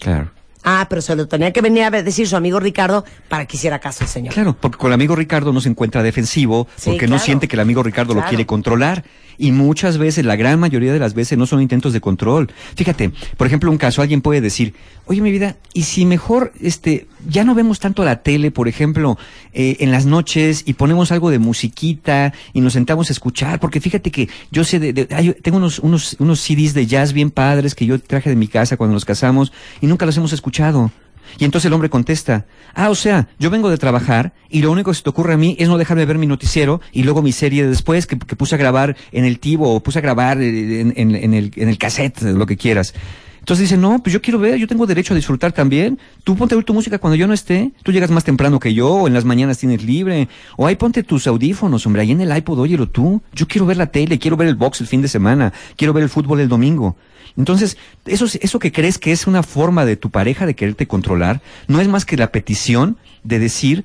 Claro. 0.00 0.30
Ah, 0.64 0.86
pero 0.88 1.00
se 1.00 1.14
lo 1.14 1.28
tenía 1.28 1.52
que 1.52 1.60
venir 1.60 1.84
a 1.84 1.90
decir 1.90 2.26
su 2.28 2.36
amigo 2.36 2.60
Ricardo 2.60 3.04
para 3.28 3.46
que 3.46 3.56
hiciera 3.56 3.78
caso 3.78 4.04
el 4.04 4.10
señor. 4.10 4.34
Claro, 4.34 4.56
porque 4.58 4.78
con 4.78 4.88
el 4.88 4.94
amigo 4.94 5.14
Ricardo 5.16 5.52
no 5.52 5.60
se 5.60 5.68
encuentra 5.68 6.02
defensivo, 6.02 6.66
Sí, 6.76 6.90
porque 6.90 7.06
no 7.06 7.18
siente 7.18 7.48
que 7.48 7.56
el 7.56 7.60
amigo 7.60 7.82
Ricardo 7.82 8.14
lo 8.14 8.24
quiere 8.24 8.46
controlar. 8.46 9.04
Y 9.40 9.52
muchas 9.52 9.98
veces, 9.98 10.24
la 10.24 10.34
gran 10.34 10.58
mayoría 10.58 10.92
de 10.92 10.98
las 10.98 11.14
veces, 11.14 11.38
no 11.38 11.46
son 11.46 11.62
intentos 11.62 11.92
de 11.92 12.00
control. 12.00 12.50
Fíjate, 12.74 13.12
por 13.36 13.46
ejemplo, 13.46 13.70
un 13.70 13.78
caso, 13.78 14.02
alguien 14.02 14.20
puede 14.20 14.40
decir, 14.40 14.74
oye, 15.06 15.20
mi 15.20 15.30
vida, 15.30 15.56
¿y 15.72 15.84
si 15.84 16.04
mejor, 16.04 16.52
este, 16.60 17.06
ya 17.26 17.44
no 17.44 17.54
vemos 17.54 17.80
tanto 17.80 18.04
la 18.04 18.22
tele, 18.22 18.50
por 18.50 18.68
ejemplo, 18.68 19.18
eh, 19.52 19.76
en 19.80 19.90
las 19.90 20.06
noches 20.06 20.62
y 20.66 20.74
ponemos 20.74 21.10
algo 21.12 21.30
de 21.30 21.38
musiquita 21.38 22.32
y 22.52 22.60
nos 22.60 22.74
sentamos 22.74 23.10
a 23.10 23.12
escuchar? 23.12 23.60
Porque 23.60 23.80
fíjate 23.80 24.10
que 24.10 24.28
yo 24.50 24.64
sé, 24.64 24.78
de, 24.78 24.92
de- 24.92 25.06
tengo 25.42 25.56
unos, 25.58 25.78
unos, 25.78 26.16
unos 26.18 26.40
CDs 26.40 26.74
de 26.74 26.86
jazz 26.86 27.12
bien 27.12 27.30
padres 27.30 27.74
que 27.74 27.86
yo 27.86 27.98
traje 28.00 28.30
de 28.30 28.36
mi 28.36 28.48
casa 28.48 28.76
cuando 28.76 28.94
nos 28.94 29.04
casamos 29.04 29.52
y 29.80 29.86
nunca 29.86 30.06
los 30.06 30.16
hemos 30.16 30.32
escuchado. 30.32 30.90
Y 31.38 31.44
entonces 31.44 31.66
el 31.66 31.74
hombre 31.74 31.90
contesta, 31.90 32.46
ah, 32.74 32.88
o 32.88 32.94
sea, 32.94 33.28
yo 33.38 33.50
vengo 33.50 33.68
de 33.68 33.76
trabajar 33.76 34.32
y 34.48 34.62
lo 34.62 34.72
único 34.72 34.90
que 34.90 34.96
se 34.96 35.02
te 35.02 35.10
ocurre 35.10 35.34
a 35.34 35.36
mí 35.36 35.56
es 35.58 35.68
no 35.68 35.76
dejarme 35.76 36.06
ver 36.06 36.16
mi 36.16 36.26
noticiero 36.26 36.80
y 36.90 37.02
luego 37.02 37.20
mi 37.20 37.32
serie 37.32 37.64
de 37.64 37.68
después 37.68 38.06
que, 38.06 38.18
que 38.18 38.34
puse 38.34 38.54
a 38.54 38.58
grabar 38.58 38.96
en 39.12 39.26
el 39.26 39.38
tivo 39.38 39.74
o 39.74 39.80
puse 39.82 39.98
a 39.98 40.02
grabar 40.02 40.40
eh, 40.40 40.80
en, 40.80 40.94
en- 40.96 41.14
en 41.14 41.34
el, 41.34 41.52
en 41.56 41.68
el 41.68 41.76
cassette, 41.76 42.22
lo 42.22 42.46
que 42.46 42.56
quieras. 42.56 42.94
Entonces 43.38 43.70
dice, 43.70 43.76
no, 43.76 44.02
pues 44.02 44.12
yo 44.12 44.20
quiero 44.20 44.38
ver, 44.38 44.56
yo 44.56 44.66
tengo 44.66 44.86
derecho 44.86 45.14
a 45.14 45.16
disfrutar 45.16 45.52
también. 45.52 45.98
Tú 46.24 46.36
ponte 46.36 46.54
a 46.54 46.56
oír 46.56 46.64
tu 46.64 46.74
música 46.74 46.98
cuando 46.98 47.16
yo 47.16 47.26
no 47.26 47.34
esté. 47.34 47.72
Tú 47.82 47.92
llegas 47.92 48.10
más 48.10 48.24
temprano 48.24 48.58
que 48.60 48.74
yo, 48.74 48.88
o 48.88 49.06
en 49.06 49.14
las 49.14 49.24
mañanas 49.24 49.58
tienes 49.58 49.82
libre. 49.82 50.28
O 50.56 50.66
ahí 50.66 50.76
ponte 50.76 51.02
tus 51.02 51.26
audífonos, 51.26 51.86
hombre, 51.86 52.02
ahí 52.02 52.12
en 52.12 52.20
el 52.20 52.36
iPod, 52.36 52.58
óyelo 52.58 52.88
tú. 52.88 53.22
Yo 53.32 53.48
quiero 53.48 53.66
ver 53.66 53.76
la 53.76 53.86
tele, 53.86 54.18
quiero 54.18 54.36
ver 54.36 54.48
el 54.48 54.54
box 54.54 54.80
el 54.80 54.86
fin 54.86 55.02
de 55.02 55.08
semana, 55.08 55.52
quiero 55.76 55.92
ver 55.92 56.02
el 56.02 56.08
fútbol 56.08 56.40
el 56.40 56.48
domingo. 56.48 56.96
Entonces, 57.36 57.76
eso, 58.04 58.26
eso 58.40 58.58
que 58.58 58.72
crees 58.72 58.98
que 58.98 59.12
es 59.12 59.26
una 59.26 59.42
forma 59.42 59.84
de 59.84 59.96
tu 59.96 60.10
pareja 60.10 60.44
de 60.44 60.54
quererte 60.54 60.88
controlar, 60.88 61.40
no 61.68 61.80
es 61.80 61.88
más 61.88 62.04
que 62.04 62.16
la 62.16 62.32
petición 62.32 62.96
de 63.22 63.38
decir, 63.38 63.84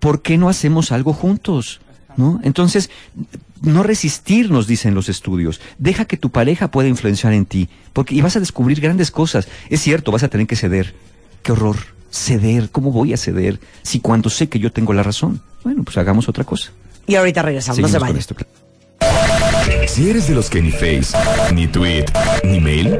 ¿por 0.00 0.22
qué 0.22 0.38
no 0.38 0.48
hacemos 0.48 0.90
algo 0.90 1.12
juntos? 1.12 1.80
¿No? 2.16 2.40
Entonces, 2.44 2.90
no 3.64 3.82
resistir, 3.82 4.50
nos 4.50 4.66
dicen 4.66 4.94
los 4.94 5.08
estudios. 5.08 5.60
Deja 5.78 6.04
que 6.04 6.16
tu 6.16 6.30
pareja 6.30 6.70
pueda 6.70 6.88
influenciar 6.88 7.32
en 7.32 7.46
ti, 7.46 7.68
porque 7.92 8.14
y 8.14 8.20
vas 8.20 8.36
a 8.36 8.40
descubrir 8.40 8.80
grandes 8.80 9.10
cosas. 9.10 9.48
Es 9.70 9.80
cierto, 9.80 10.12
vas 10.12 10.22
a 10.22 10.28
tener 10.28 10.46
que 10.46 10.56
ceder. 10.56 10.94
Qué 11.42 11.52
horror, 11.52 11.76
ceder. 12.10 12.70
¿Cómo 12.70 12.92
voy 12.92 13.12
a 13.12 13.16
ceder 13.16 13.60
si 13.82 14.00
cuando 14.00 14.30
sé 14.30 14.48
que 14.48 14.58
yo 14.58 14.72
tengo 14.72 14.92
la 14.92 15.02
razón? 15.02 15.40
Bueno, 15.62 15.82
pues 15.82 15.96
hagamos 15.96 16.28
otra 16.28 16.44
cosa. 16.44 16.70
Y 17.06 17.16
ahorita 17.16 17.42
regresamos, 17.42 17.80
no 17.80 17.88
se 17.88 17.98
vayan. 17.98 18.16
esto. 18.16 18.34
Si 19.86 20.08
eres 20.08 20.26
de 20.28 20.34
los 20.34 20.48
que 20.50 20.62
ni 20.62 20.70
Face, 20.70 21.16
ni 21.52 21.66
Tweet, 21.66 22.06
ni 22.44 22.60
Mail, 22.60 22.98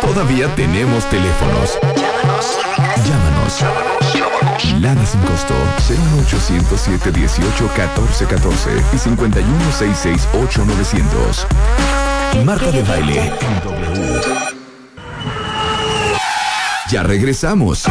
todavía 0.00 0.52
tenemos 0.54 1.08
teléfonos. 1.08 1.78
Llámanos. 1.96 2.58
Llámanos 3.06 3.60
Llámanos. 3.60 4.31
Lada 4.80 5.04
sin 5.06 5.20
costo 5.22 5.54
01807 5.88 7.12
18 7.12 7.70
14 7.74 8.26
14 8.26 8.70
y 8.92 8.98
5166 8.98 10.28
900 10.66 11.46
Marta 12.44 12.70
de 12.70 12.82
baile 12.82 13.32
en 13.40 13.60
W. 13.64 14.20
Ya 16.90 17.02
regresamos. 17.02 17.84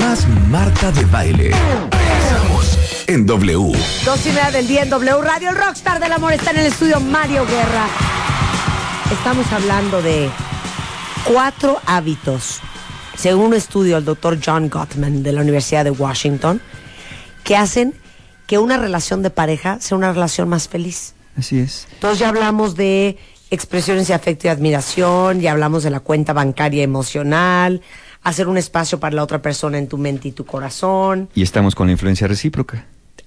Más 0.00 0.26
Marta 0.48 0.92
de 0.92 1.04
baile. 1.04 1.50
Regresamos 1.90 2.78
en 3.06 3.26
W. 3.26 3.72
Dos 4.04 4.26
y 4.26 4.28
media 4.30 4.50
del 4.50 4.66
día 4.66 4.82
en 4.82 4.90
W 4.90 5.22
Radio. 5.22 5.50
El 5.50 5.56
rockstar 5.56 6.00
del 6.00 6.12
amor 6.12 6.32
está 6.32 6.50
en 6.52 6.58
el 6.58 6.66
estudio 6.66 7.00
Mario 7.00 7.44
Guerra. 7.46 7.86
Estamos 9.12 9.52
hablando 9.52 10.02
de 10.02 10.30
cuatro 11.24 11.80
hábitos, 11.86 12.60
según 13.16 13.46
un 13.46 13.54
estudio 13.54 13.96
del 13.96 14.04
doctor 14.04 14.38
John 14.44 14.68
Gottman 14.68 15.22
de 15.22 15.32
la 15.32 15.40
Universidad 15.40 15.84
de 15.84 15.90
Washington, 15.90 16.60
que 17.44 17.56
hacen 17.56 17.94
que 18.46 18.58
una 18.58 18.76
relación 18.76 19.22
de 19.22 19.30
pareja 19.30 19.80
sea 19.80 19.96
una 19.96 20.12
relación 20.12 20.48
más 20.48 20.68
feliz. 20.68 21.14
Así 21.36 21.58
es. 21.58 21.88
Entonces 21.94 22.18
ya 22.18 22.28
hablamos 22.28 22.76
de 22.76 23.18
expresiones 23.50 24.08
de 24.08 24.14
afecto 24.14 24.46
y 24.46 24.50
admiración, 24.50 25.40
ya 25.40 25.52
hablamos 25.52 25.82
de 25.82 25.90
la 25.90 26.00
cuenta 26.00 26.32
bancaria 26.32 26.82
emocional, 26.82 27.82
hacer 28.22 28.48
un 28.48 28.56
espacio 28.56 28.98
para 28.98 29.14
la 29.14 29.22
otra 29.22 29.40
persona 29.40 29.78
en 29.78 29.88
tu 29.88 29.98
mente 29.98 30.28
y 30.28 30.32
tu 30.32 30.44
corazón, 30.44 31.28
Y 31.34 31.42
estamos 31.42 31.74
con 31.74 31.86
la 31.86 31.92
influencia 31.92 32.26
recíproca. 32.26 32.86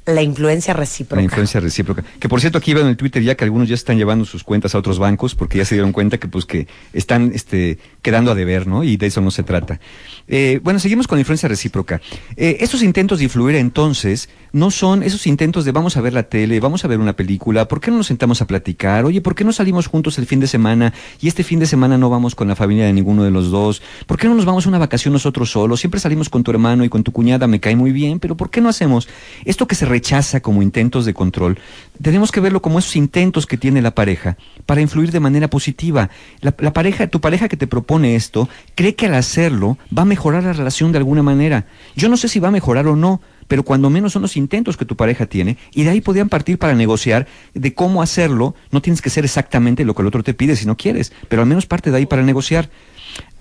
La 0.10 0.22
influencia 0.22 0.74
recíproca. 0.74 1.15
La 1.17 1.24
influencia 1.24 1.60
recíproca. 1.60 2.04
Que 2.19 2.30
por 2.30 2.39
cierto, 2.41 2.58
aquí 2.58 2.74
veo 2.74 2.84
en 2.84 2.89
el 2.89 2.98
Twitter 2.98 3.22
ya 3.24 3.36
que 3.36 3.43
algunos 3.43 3.69
ya 3.69 3.76
están 3.76 3.98
llevando 3.98 4.26
sus 4.26 4.43
cuentas 4.43 4.76
a 4.76 4.78
otros 4.78 5.00
bancos 5.00 5.36
porque 5.36 5.58
ya 5.58 5.65
se 5.65 5.76
dieron 5.76 5.91
cuenta 5.91 6.17
que 6.17 6.28
pues 6.28 6.45
que 6.45 6.67
están 6.93 7.32
este, 7.34 7.78
quedando 8.02 8.32
a 8.32 8.36
deber, 8.36 8.67
¿no? 8.67 8.84
Y 8.84 8.98
de 8.98 9.08
eso 9.08 9.22
no 9.22 9.32
se 9.32 9.43
trata. 9.43 9.80
Eh, 10.28 10.60
bueno, 10.63 10.80
seguimos 10.80 11.08
con 11.08 11.17
la 11.17 11.22
influencia 11.22 11.50
recíproca. 11.50 12.02
Eh, 12.36 12.58
estos 12.60 12.84
intentos 12.84 13.19
de 13.19 13.26
influir 13.26 13.56
entonces 13.56 14.30
no 14.52 14.72
son 14.72 15.04
esos 15.04 15.28
intentos 15.28 15.65
de 15.65 15.72
vamos 15.72 15.98
a 15.98 16.02
ver 16.02 16.13
la 16.13 16.24
tele, 16.24 16.60
vamos 16.60 16.86
a 16.86 16.88
ver 16.88 17.00
una 17.00 17.13
película, 17.13 17.67
¿por 17.67 17.82
qué 17.82 17.91
no 17.91 17.98
nos 17.98 18.08
sentamos 18.08 18.41
a 18.41 18.48
platicar? 18.48 19.06
Oye, 19.06 19.22
¿por 19.22 19.36
qué 19.36 19.43
no 19.43 19.54
salimos 19.54 19.88
juntos 19.88 20.17
el 20.17 20.26
fin 20.26 20.39
de 20.39 20.48
semana 20.48 20.93
y 21.22 21.28
este 21.28 21.43
fin 21.43 21.60
de 21.60 21.65
semana 21.65 21.98
no 21.98 22.10
vamos 22.10 22.36
con 22.36 22.48
la 22.48 22.56
familia 22.56 22.86
de 22.86 22.93
ninguno 22.93 23.24
de 23.24 23.32
los 23.32 23.52
dos? 23.52 23.82
¿Por 24.06 24.17
qué 24.17 24.28
no 24.28 24.36
nos 24.36 24.45
vamos 24.45 24.65
a 24.65 24.69
una 24.69 24.80
vacación 24.80 25.13
nosotros 25.13 25.52
solos? 25.52 25.80
Siempre 25.80 26.00
salimos 26.00 26.30
con 26.30 26.43
tu 26.43 26.52
hermano 26.52 26.84
y 26.84 26.89
con 26.89 27.04
tu 27.04 27.12
cuñada, 27.12 27.48
me 27.48 27.60
cae 27.60 27.76
muy 27.76 27.91
bien, 27.91 28.19
pero 28.19 28.36
¿por 28.36 28.50
qué 28.50 28.62
no 28.62 28.69
hacemos 28.69 29.08
esto 29.45 29.67
que 29.67 29.76
se 29.76 29.86
rechaza 30.00 30.40
como 30.40 30.62
intentos 30.62 31.06
de 31.06 31.14
control? 31.14 31.60
Tenemos 32.02 32.32
que 32.32 32.40
verlo 32.40 32.62
como 32.62 32.80
esos 32.80 32.96
intentos 32.96 33.46
que 33.46 33.58
tiene 33.58 33.82
la 33.82 33.94
pareja 33.94 34.38
para 34.66 34.80
influir 34.80 35.12
de 35.12 35.20
manera 35.20 35.50
positiva. 35.50 36.10
La, 36.40 36.56
la 36.60 36.72
pareja, 36.72 37.08
tu 37.08 37.20
pareja 37.20 37.50
que 37.50 37.58
te 37.58 37.68
propone 37.68 38.16
esto, 38.16 38.48
cree 38.76 38.96
que 38.96 39.08
al 39.08 39.16
hacerlo 39.16 39.78
va 39.96 40.04
a 40.04 40.06
mejorar 40.06 40.44
la 40.44 40.54
relación 40.54 40.94
de 40.94 41.00
alguna 41.00 41.22
manera. 41.22 41.66
Yo 41.98 42.08
no 42.08 42.16
sé 42.16 42.30
si 42.30 42.40
va 42.40 42.48
a 42.48 42.52
mejorar 42.52 42.88
o 42.88 42.96
no, 42.96 43.20
pero 43.50 43.64
cuando 43.64 43.90
menos 43.90 44.14
son 44.14 44.22
los 44.22 44.38
intentos 44.38 44.78
que 44.78 44.86
tu 44.86 44.96
pareja 44.96 45.26
tiene, 45.26 45.58
y 45.74 45.84
de 45.84 45.90
ahí 45.90 46.02
podrían 46.02 46.30
partir 46.30 46.58
para 46.58 46.76
negociar 46.76 47.28
de 47.54 47.74
cómo 47.74 48.02
hacerlo. 48.02 48.56
No 48.72 48.82
tienes 48.82 49.02
que 49.02 49.10
ser 49.10 49.26
exactamente 49.26 49.84
lo 49.84 49.96
que 49.96 50.04
el 50.04 50.08
otro 50.08 50.24
te 50.24 50.34
pide 50.34 50.56
si 50.56 50.66
no 50.66 50.78
quieres, 50.78 51.12
pero 51.28 51.42
al 51.42 51.48
menos 51.48 51.66
parte 51.66 51.92
de 51.92 51.98
ahí 51.98 52.06
para 52.06 52.24
negociar. 52.24 52.70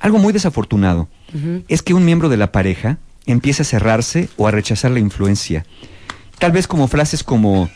Algo 0.01 0.19
muy 0.19 0.33
desafortunado 0.33 1.09
es 1.69 1.83
que 1.83 1.95
un 1.95 2.05
miembro 2.05 2.29
de 2.29 2.39
la 2.39 2.51
pareja 2.51 2.99
empiece 3.27 3.63
a 3.63 3.67
cerrarse 3.67 4.29
o 4.37 4.49
a 4.49 4.51
rechazar 4.51 4.91
la 4.91 4.99
influencia. 4.99 5.65
Tal 6.39 6.53
vez 6.53 6.67
como 6.67 6.89
frases 6.89 7.23
como 7.25 7.69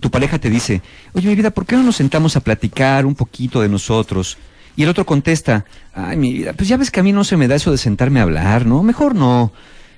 tu 0.00 0.10
pareja 0.10 0.38
te 0.38 0.50
dice, 0.50 0.82
oye 1.12 1.28
mi 1.28 1.34
vida, 1.34 1.50
¿por 1.50 1.66
qué 1.66 1.76
no 1.76 1.82
nos 1.82 1.96
sentamos 1.96 2.36
a 2.36 2.40
platicar 2.40 3.06
un 3.06 3.14
poquito 3.14 3.60
de 3.60 3.68
nosotros? 3.68 4.38
Y 4.76 4.84
el 4.84 4.88
otro 4.88 5.04
contesta, 5.04 5.66
ay 5.94 6.16
mi 6.16 6.32
vida, 6.32 6.52
pues 6.54 6.68
ya 6.68 6.76
ves 6.76 6.90
que 6.90 7.00
a 7.00 7.02
mí 7.02 7.12
no 7.12 7.24
se 7.24 7.36
me 7.36 7.48
da 7.48 7.56
eso 7.56 7.70
de 7.70 7.78
sentarme 7.78 8.20
a 8.20 8.22
hablar, 8.22 8.64
¿no? 8.66 8.82
Mejor 8.82 9.14
no. 9.14 9.52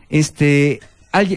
Este, 0.08 0.80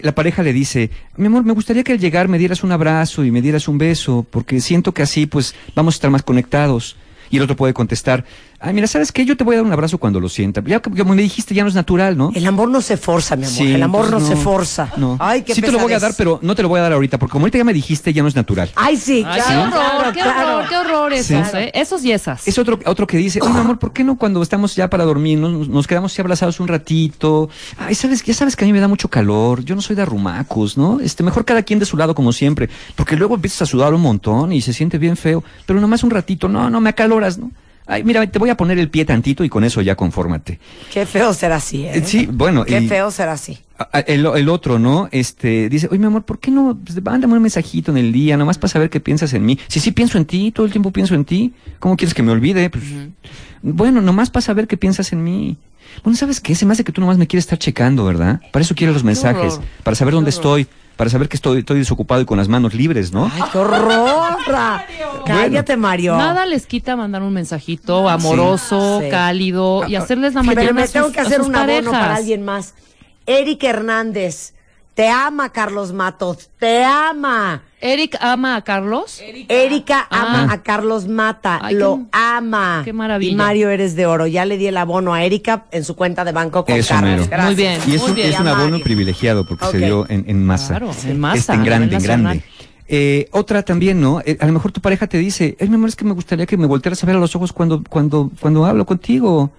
la 0.02 0.14
pareja 0.14 0.42
le 0.42 0.52
dice, 0.52 0.90
mi 1.16 1.26
amor, 1.26 1.44
me 1.44 1.52
gustaría 1.52 1.84
que 1.84 1.92
al 1.92 2.00
llegar 2.00 2.28
me 2.28 2.38
dieras 2.38 2.64
un 2.64 2.72
abrazo 2.72 3.24
y 3.24 3.30
me 3.30 3.42
dieras 3.42 3.68
un 3.68 3.78
beso, 3.78 4.26
porque 4.28 4.60
siento 4.60 4.92
que 4.92 5.02
así 5.02 5.26
pues 5.26 5.54
vamos 5.74 5.94
a 5.94 5.96
estar 5.96 6.10
más 6.10 6.22
conectados. 6.22 6.96
Y 7.30 7.36
el 7.36 7.42
otro 7.42 7.56
puede 7.56 7.74
contestar, 7.74 8.24
ay, 8.60 8.74
mira, 8.74 8.86
¿sabes 8.86 9.12
qué? 9.12 9.24
Yo 9.24 9.36
te 9.36 9.44
voy 9.44 9.54
a 9.54 9.58
dar 9.58 9.66
un 9.66 9.72
abrazo 9.72 9.98
cuando 9.98 10.20
lo 10.20 10.28
sienta. 10.28 10.62
Ya 10.66 10.80
que- 10.80 10.90
como 10.90 11.14
me 11.14 11.22
dijiste, 11.22 11.54
ya 11.54 11.62
no 11.62 11.68
es 11.68 11.74
natural, 11.74 12.16
¿no? 12.16 12.32
El 12.34 12.46
amor 12.46 12.68
no 12.68 12.80
se 12.80 12.96
forza, 12.96 13.36
mi 13.36 13.44
amor. 13.44 13.56
Sí, 13.56 13.72
el 13.74 13.82
amor 13.82 14.02
no, 14.10 14.18
entonces 14.18 14.38
se 14.38 14.44
forza. 14.44 14.90
No. 14.96 15.16
Ay, 15.20 15.42
qué 15.42 15.54
sí 15.54 15.60
te 15.60 15.70
lo 15.72 15.78
voy 15.78 15.92
a 15.92 15.98
dar, 15.98 16.12
pero 16.16 16.38
no 16.42 16.54
te 16.54 16.62
lo 16.62 16.68
voy 16.68 16.78
a 16.80 16.82
dar 16.82 16.92
ahorita, 16.92 17.18
porque 17.18 17.32
como 17.32 17.44
ahorita 17.44 17.58
ya 17.58 17.64
me 17.64 17.72
dijiste, 17.72 18.12
ya 18.12 18.22
no 18.22 18.28
es 18.28 18.34
natural. 18.36 18.70
Ay, 18.74 18.96
sí, 18.96 19.24
Ay, 19.26 19.40
claro, 19.40 19.70
qué 19.70 19.76
horror, 19.76 19.92
claro, 20.02 20.12
qué 20.12 20.20
claro. 20.20 20.48
horror, 20.56 20.68
qué 20.68 20.76
horror 20.76 21.12
esos, 21.12 21.54
¿eh? 21.54 21.70
Esos 21.74 22.04
y 22.04 22.12
esas. 22.12 22.46
Es 22.48 22.58
otro, 22.58 22.78
otro 22.86 23.06
que 23.06 23.16
dice, 23.16 23.40
oye, 23.42 23.52
mi 23.52 23.60
amor, 23.60 23.78
¿por 23.78 23.92
qué 23.92 24.02
no 24.04 24.16
cuando 24.16 24.42
estamos 24.42 24.74
ya 24.74 24.88
para 24.90 25.04
dormir, 25.04 25.38
nos, 25.38 25.68
nos 25.68 25.86
quedamos 25.86 26.12
así 26.12 26.20
abrazados 26.20 26.60
un 26.60 26.68
ratito? 26.68 27.48
Ay, 27.78 27.94
sabes, 27.94 28.22
ya 28.24 28.34
sabes 28.34 28.56
que 28.56 28.64
a 28.64 28.66
mí 28.66 28.72
me 28.72 28.80
da 28.80 28.88
mucho 28.88 29.08
calor, 29.08 29.64
yo 29.64 29.74
no 29.74 29.82
soy 29.82 29.94
de 29.96 30.02
arrumacos, 30.02 30.76
¿no? 30.76 31.00
Este, 31.00 31.22
mejor 31.22 31.44
cada 31.44 31.62
quien 31.62 31.78
de 31.78 31.86
su 31.86 31.96
lado 31.96 32.14
como 32.14 32.32
siempre, 32.32 32.68
porque 32.96 33.16
luego 33.16 33.34
empiezas 33.36 33.62
a 33.62 33.66
sudar 33.66 33.94
un 33.94 34.00
montón 34.00 34.52
y 34.52 34.60
se 34.62 34.72
siente 34.72 34.98
bien 34.98 35.16
feo, 35.16 35.44
pero 35.66 35.80
nomás 35.80 36.02
un 36.02 36.10
ratito, 36.10 36.48
no, 36.48 36.68
no 36.70 36.80
me 36.80 36.90
acaloras, 36.90 37.38
¿no? 37.38 37.50
Ay, 37.90 38.04
mira, 38.04 38.24
te 38.26 38.38
voy 38.38 38.50
a 38.50 38.56
poner 38.56 38.78
el 38.78 38.90
pie 38.90 39.06
tantito 39.06 39.42
y 39.44 39.48
con 39.48 39.64
eso 39.64 39.80
ya 39.80 39.94
confórmate. 39.96 40.60
Qué 40.92 41.06
feo 41.06 41.32
ser 41.32 41.52
así, 41.52 41.86
¿eh? 41.86 41.92
Eh, 41.94 42.02
sí, 42.04 42.28
bueno, 42.30 42.66
Qué 42.66 42.82
y- 42.82 42.86
feo 42.86 43.10
ser 43.10 43.30
así. 43.30 43.58
El 44.06 44.48
otro, 44.50 44.78
¿no? 44.78 45.08
Este, 45.10 45.68
dice, 45.70 45.88
oye, 45.90 45.98
mi 45.98 46.04
amor, 46.06 46.24
¿por 46.24 46.38
qué 46.38 46.50
no? 46.50 46.76
Pues, 46.84 47.02
mándame 47.02 47.34
un 47.34 47.42
mensajito 47.42 47.90
en 47.90 47.96
el 47.96 48.12
día, 48.12 48.36
nomás 48.36 48.58
para 48.58 48.68
saber 48.72 48.90
qué 48.90 49.00
piensas 49.00 49.32
en 49.32 49.46
mí. 49.46 49.58
Si 49.68 49.80
sí 49.80 49.92
pienso 49.92 50.18
en 50.18 50.26
ti, 50.26 50.52
todo 50.52 50.66
el 50.66 50.72
tiempo 50.72 50.90
pienso 50.90 51.14
en 51.14 51.24
ti, 51.24 51.54
¿cómo 51.78 51.96
quieres 51.96 52.12
que 52.12 52.22
me 52.22 52.32
olvide? 52.32 52.68
Pues, 52.68 52.84
bueno, 53.62 54.02
nomás 54.02 54.30
para 54.30 54.42
saber 54.42 54.66
qué 54.66 54.76
piensas 54.76 55.12
en 55.12 55.24
mí. 55.24 55.56
Bueno, 56.04 56.16
¿sabes 56.16 56.40
qué? 56.40 56.54
Se 56.54 56.64
me 56.66 56.72
hace 56.72 56.84
que 56.84 56.92
tú 56.92 57.00
nomás 57.00 57.18
me 57.18 57.26
quieres 57.26 57.44
estar 57.44 57.58
checando, 57.58 58.04
¿verdad? 58.04 58.40
Para 58.52 58.62
eso 58.64 58.74
quiero 58.74 58.92
los 58.92 59.04
mensajes, 59.04 59.60
para 59.82 59.94
saber 59.96 60.14
dónde 60.14 60.30
estoy, 60.30 60.66
para 60.96 61.10
saber 61.10 61.28
que 61.28 61.36
estoy, 61.36 61.58
estoy 61.60 61.78
desocupado 61.78 62.20
y 62.20 62.24
con 62.24 62.38
las 62.38 62.48
manos 62.48 62.74
libres, 62.74 63.12
¿no? 63.12 63.30
Ay, 63.32 63.42
qué 63.52 63.58
horror. 63.58 64.36
Cállate, 65.26 65.76
Mario. 65.76 66.16
Nada 66.16 66.46
les 66.46 66.66
quita 66.66 66.96
mandar 66.96 67.22
un 67.22 67.32
mensajito 67.32 68.08
amoroso, 68.08 69.00
Sí. 69.02 69.10
cálido 69.10 69.86
y 69.86 69.94
hacerles 69.96 70.34
la 70.34 70.42
mañana 70.42 70.60
pero 70.62 70.74
me 70.74 70.82
a 70.82 70.86
sus- 70.86 70.92
tengo 70.92 71.12
que 71.12 71.20
a 71.20 71.22
hacer 71.22 71.38
sus 71.38 71.48
un 71.48 71.54
abono 71.56 71.68
parejas. 71.72 71.92
para 71.92 72.14
alguien 72.16 72.44
más. 72.44 72.74
Eric 73.26 73.62
Hernández. 73.64 74.54
Te 74.94 75.08
ama, 75.08 75.50
Carlos 75.50 75.92
Matos. 75.92 76.50
Te 76.58 76.82
ama. 76.84 77.62
Eric 77.80 78.16
ama 78.20 78.56
a 78.56 78.62
Carlos. 78.62 79.20
Erika 79.48 80.06
ama 80.10 80.46
Ah. 80.50 80.54
a 80.54 80.62
Carlos 80.62 81.06
Mata. 81.06 81.60
Ay, 81.62 81.76
lo 81.76 81.96
qué- 81.98 82.04
ama. 82.12 82.82
qué 82.84 82.92
maravilla. 82.92 83.32
Y 83.32 83.36
Mario, 83.36 83.70
eres 83.70 83.94
de 83.94 84.06
oro. 84.06 84.26
Ya 84.26 84.44
le 84.44 84.56
di 84.58 84.66
el 84.66 84.76
abono 84.76 85.14
a 85.14 85.22
Erika 85.24 85.66
en 85.70 85.84
su 85.84 85.94
cuenta 85.94 86.24
de 86.24 86.32
banco 86.32 86.64
con 86.64 86.74
Eso 86.74 86.94
Carlos. 86.94 87.28
Muy 87.44 87.54
bien. 87.54 87.80
Y 87.86 87.94
es 87.94 88.00
Muy 88.02 88.10
un, 88.10 88.14
bien. 88.16 88.28
es 88.30 88.38
un 88.38 88.46
Ya, 88.46 88.50
abono 88.58 88.80
privilegiado 88.80 89.46
porque 89.46 89.66
se 89.66 89.78
dio 89.78 90.06
en, 90.08 90.24
en 90.28 90.44
masa. 90.44 90.68
Claro, 90.78 90.90
en 91.06 91.20
masa, 91.20 91.36
Este, 91.38 91.52
en 91.54 91.64
grande, 91.64 91.96
en 91.96 92.02
grande. 92.02 92.42
Eh, 92.90 93.28
otra 93.32 93.62
también, 93.62 94.00
¿no? 94.00 94.20
Eh, 94.24 94.38
a 94.40 94.46
lo 94.46 94.52
mejor 94.54 94.72
tu 94.72 94.80
pareja 94.80 95.06
te 95.06 95.18
dice, 95.18 95.56
ay, 95.60 95.68
mi 95.68 95.74
amor, 95.74 95.90
es 95.90 95.96
que 95.96 96.04
me 96.06 96.14
gustaría 96.14 96.46
que 96.46 96.56
me 96.56 96.66
voltearas 96.66 97.02
a 97.04 97.06
ver 97.06 97.16
a 97.16 97.18
los 97.20 97.36
ojos 97.36 97.52
cuando, 97.52 97.82
cuando, 97.88 98.30
cuando 98.40 98.64
hablo 98.64 98.86
contigo. 98.86 99.50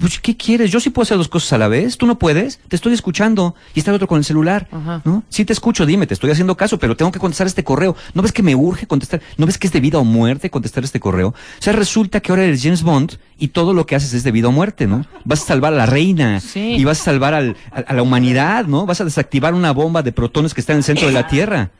Pues, 0.00 0.18
¿qué 0.20 0.36
quieres? 0.36 0.70
Yo 0.70 0.80
sí 0.80 0.88
puedo 0.90 1.02
hacer 1.04 1.18
dos 1.18 1.28
cosas 1.28 1.52
a 1.52 1.58
la 1.58 1.68
vez. 1.68 1.98
¿Tú 1.98 2.06
no 2.06 2.18
puedes? 2.18 2.58
Te 2.68 2.76
estoy 2.76 2.94
escuchando. 2.94 3.54
Y 3.74 3.80
está 3.80 3.90
el 3.90 3.96
otro 3.96 4.08
con 4.08 4.18
el 4.18 4.24
celular. 4.24 4.66
Ajá. 4.72 5.02
¿No? 5.04 5.22
Sí 5.28 5.44
te 5.44 5.52
escucho, 5.52 5.84
dime, 5.84 6.06
te 6.06 6.14
estoy 6.14 6.30
haciendo 6.30 6.56
caso, 6.56 6.78
pero 6.78 6.96
tengo 6.96 7.12
que 7.12 7.18
contestar 7.18 7.46
este 7.46 7.62
correo. 7.62 7.94
¿No 8.14 8.22
ves 8.22 8.32
que 8.32 8.42
me 8.42 8.54
urge 8.54 8.86
contestar? 8.86 9.20
¿No 9.36 9.44
ves 9.46 9.58
que 9.58 9.66
es 9.66 9.72
de 9.72 9.80
vida 9.80 9.98
o 9.98 10.04
muerte 10.04 10.48
contestar 10.50 10.82
este 10.84 10.98
correo? 10.98 11.28
O 11.28 11.34
sea, 11.62 11.72
resulta 11.74 12.20
que 12.20 12.32
ahora 12.32 12.44
eres 12.44 12.62
James 12.62 12.82
Bond 12.82 13.18
y 13.38 13.48
todo 13.48 13.74
lo 13.74 13.84
que 13.86 13.94
haces 13.96 14.14
es 14.14 14.24
de 14.24 14.30
vida 14.32 14.48
o 14.48 14.52
muerte, 14.52 14.86
¿no? 14.86 15.04
Vas 15.24 15.42
a 15.42 15.46
salvar 15.46 15.72
a 15.74 15.76
la 15.76 15.86
reina. 15.86 16.40
Sí. 16.40 16.76
Y 16.78 16.84
vas 16.84 17.00
a 17.00 17.04
salvar 17.04 17.34
al- 17.34 17.56
a, 17.70 17.80
a 17.80 17.92
la 17.92 18.02
humanidad, 18.02 18.64
¿no? 18.66 18.86
Vas 18.86 19.00
a 19.00 19.04
desactivar 19.04 19.52
una 19.52 19.72
bomba 19.72 20.02
de 20.02 20.12
protones 20.12 20.54
que 20.54 20.60
está 20.62 20.72
en 20.72 20.78
el 20.78 20.84
centro 20.84 21.06
de 21.06 21.12
la 21.12 21.26
Tierra. 21.26 21.70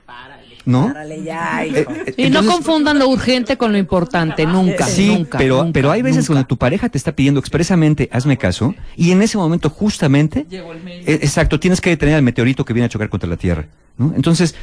¿No? 0.65 0.87
Párale 0.89 1.23
ya, 1.25 1.67
hijo. 1.67 1.91
Eh, 1.91 2.15
eh, 2.17 2.27
Y 2.27 2.31
no 2.31 2.45
confundan 2.47 2.99
lo 2.99 3.09
urgente 3.09 3.57
con 3.57 3.73
lo 3.73 3.79
importante, 3.79 4.47
nunca. 4.47 4.87
Sí, 4.87 5.09
nunca, 5.09 5.39
pero, 5.39 5.59
nunca, 5.65 5.73
pero 5.73 5.91
hay 5.91 6.03
veces 6.03 6.19
nunca. 6.19 6.27
cuando 6.35 6.47
tu 6.47 6.57
pareja 6.57 6.89
te 6.89 6.99
está 6.99 7.13
pidiendo 7.17 7.41
expresamente, 7.41 8.09
hazme 8.13 8.37
caso, 8.39 8.75
y 8.97 9.11
en 9.11 9.23
ese 9.23 9.39
momento 9.39 9.71
justamente, 9.71 10.47
eh, 10.51 11.19
exacto, 11.23 11.59
tienes 11.59 11.81
que 11.81 11.91
detener 11.91 12.15
al 12.15 12.23
meteorito 12.23 12.65
que 12.65 12.73
viene 12.73 12.87
a 12.87 12.89
chocar 12.89 13.09
contra 13.09 13.29
la 13.29 13.37
Tierra, 13.37 13.67
¿no? 13.99 14.13
Entonces, 14.15 14.55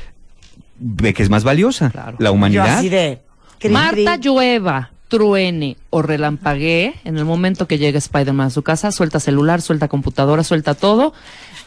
ve 0.79 1.13
que 1.13 1.21
es 1.23 1.29
más 1.29 1.43
valiosa, 1.43 1.89
Claro. 1.89 2.15
la 2.19 2.29
Yo 2.29 2.33
humanidad. 2.33 2.77
así 2.77 2.87
de. 2.89 3.21
cri, 3.59 3.69
Marta 3.69 4.17
cri. 4.17 4.23
llueva, 4.29 4.91
truene 5.09 5.75
o 5.89 6.01
relampaguee, 6.01 6.93
en 7.03 7.17
el 7.17 7.25
momento 7.25 7.67
que 7.67 7.77
llegue 7.77 7.97
Spider-Man 7.97 8.47
a 8.47 8.49
su 8.51 8.61
casa, 8.61 8.91
suelta 8.93 9.19
celular, 9.19 9.61
suelta 9.61 9.89
computadora, 9.89 10.43
suelta 10.45 10.75
todo. 10.75 11.13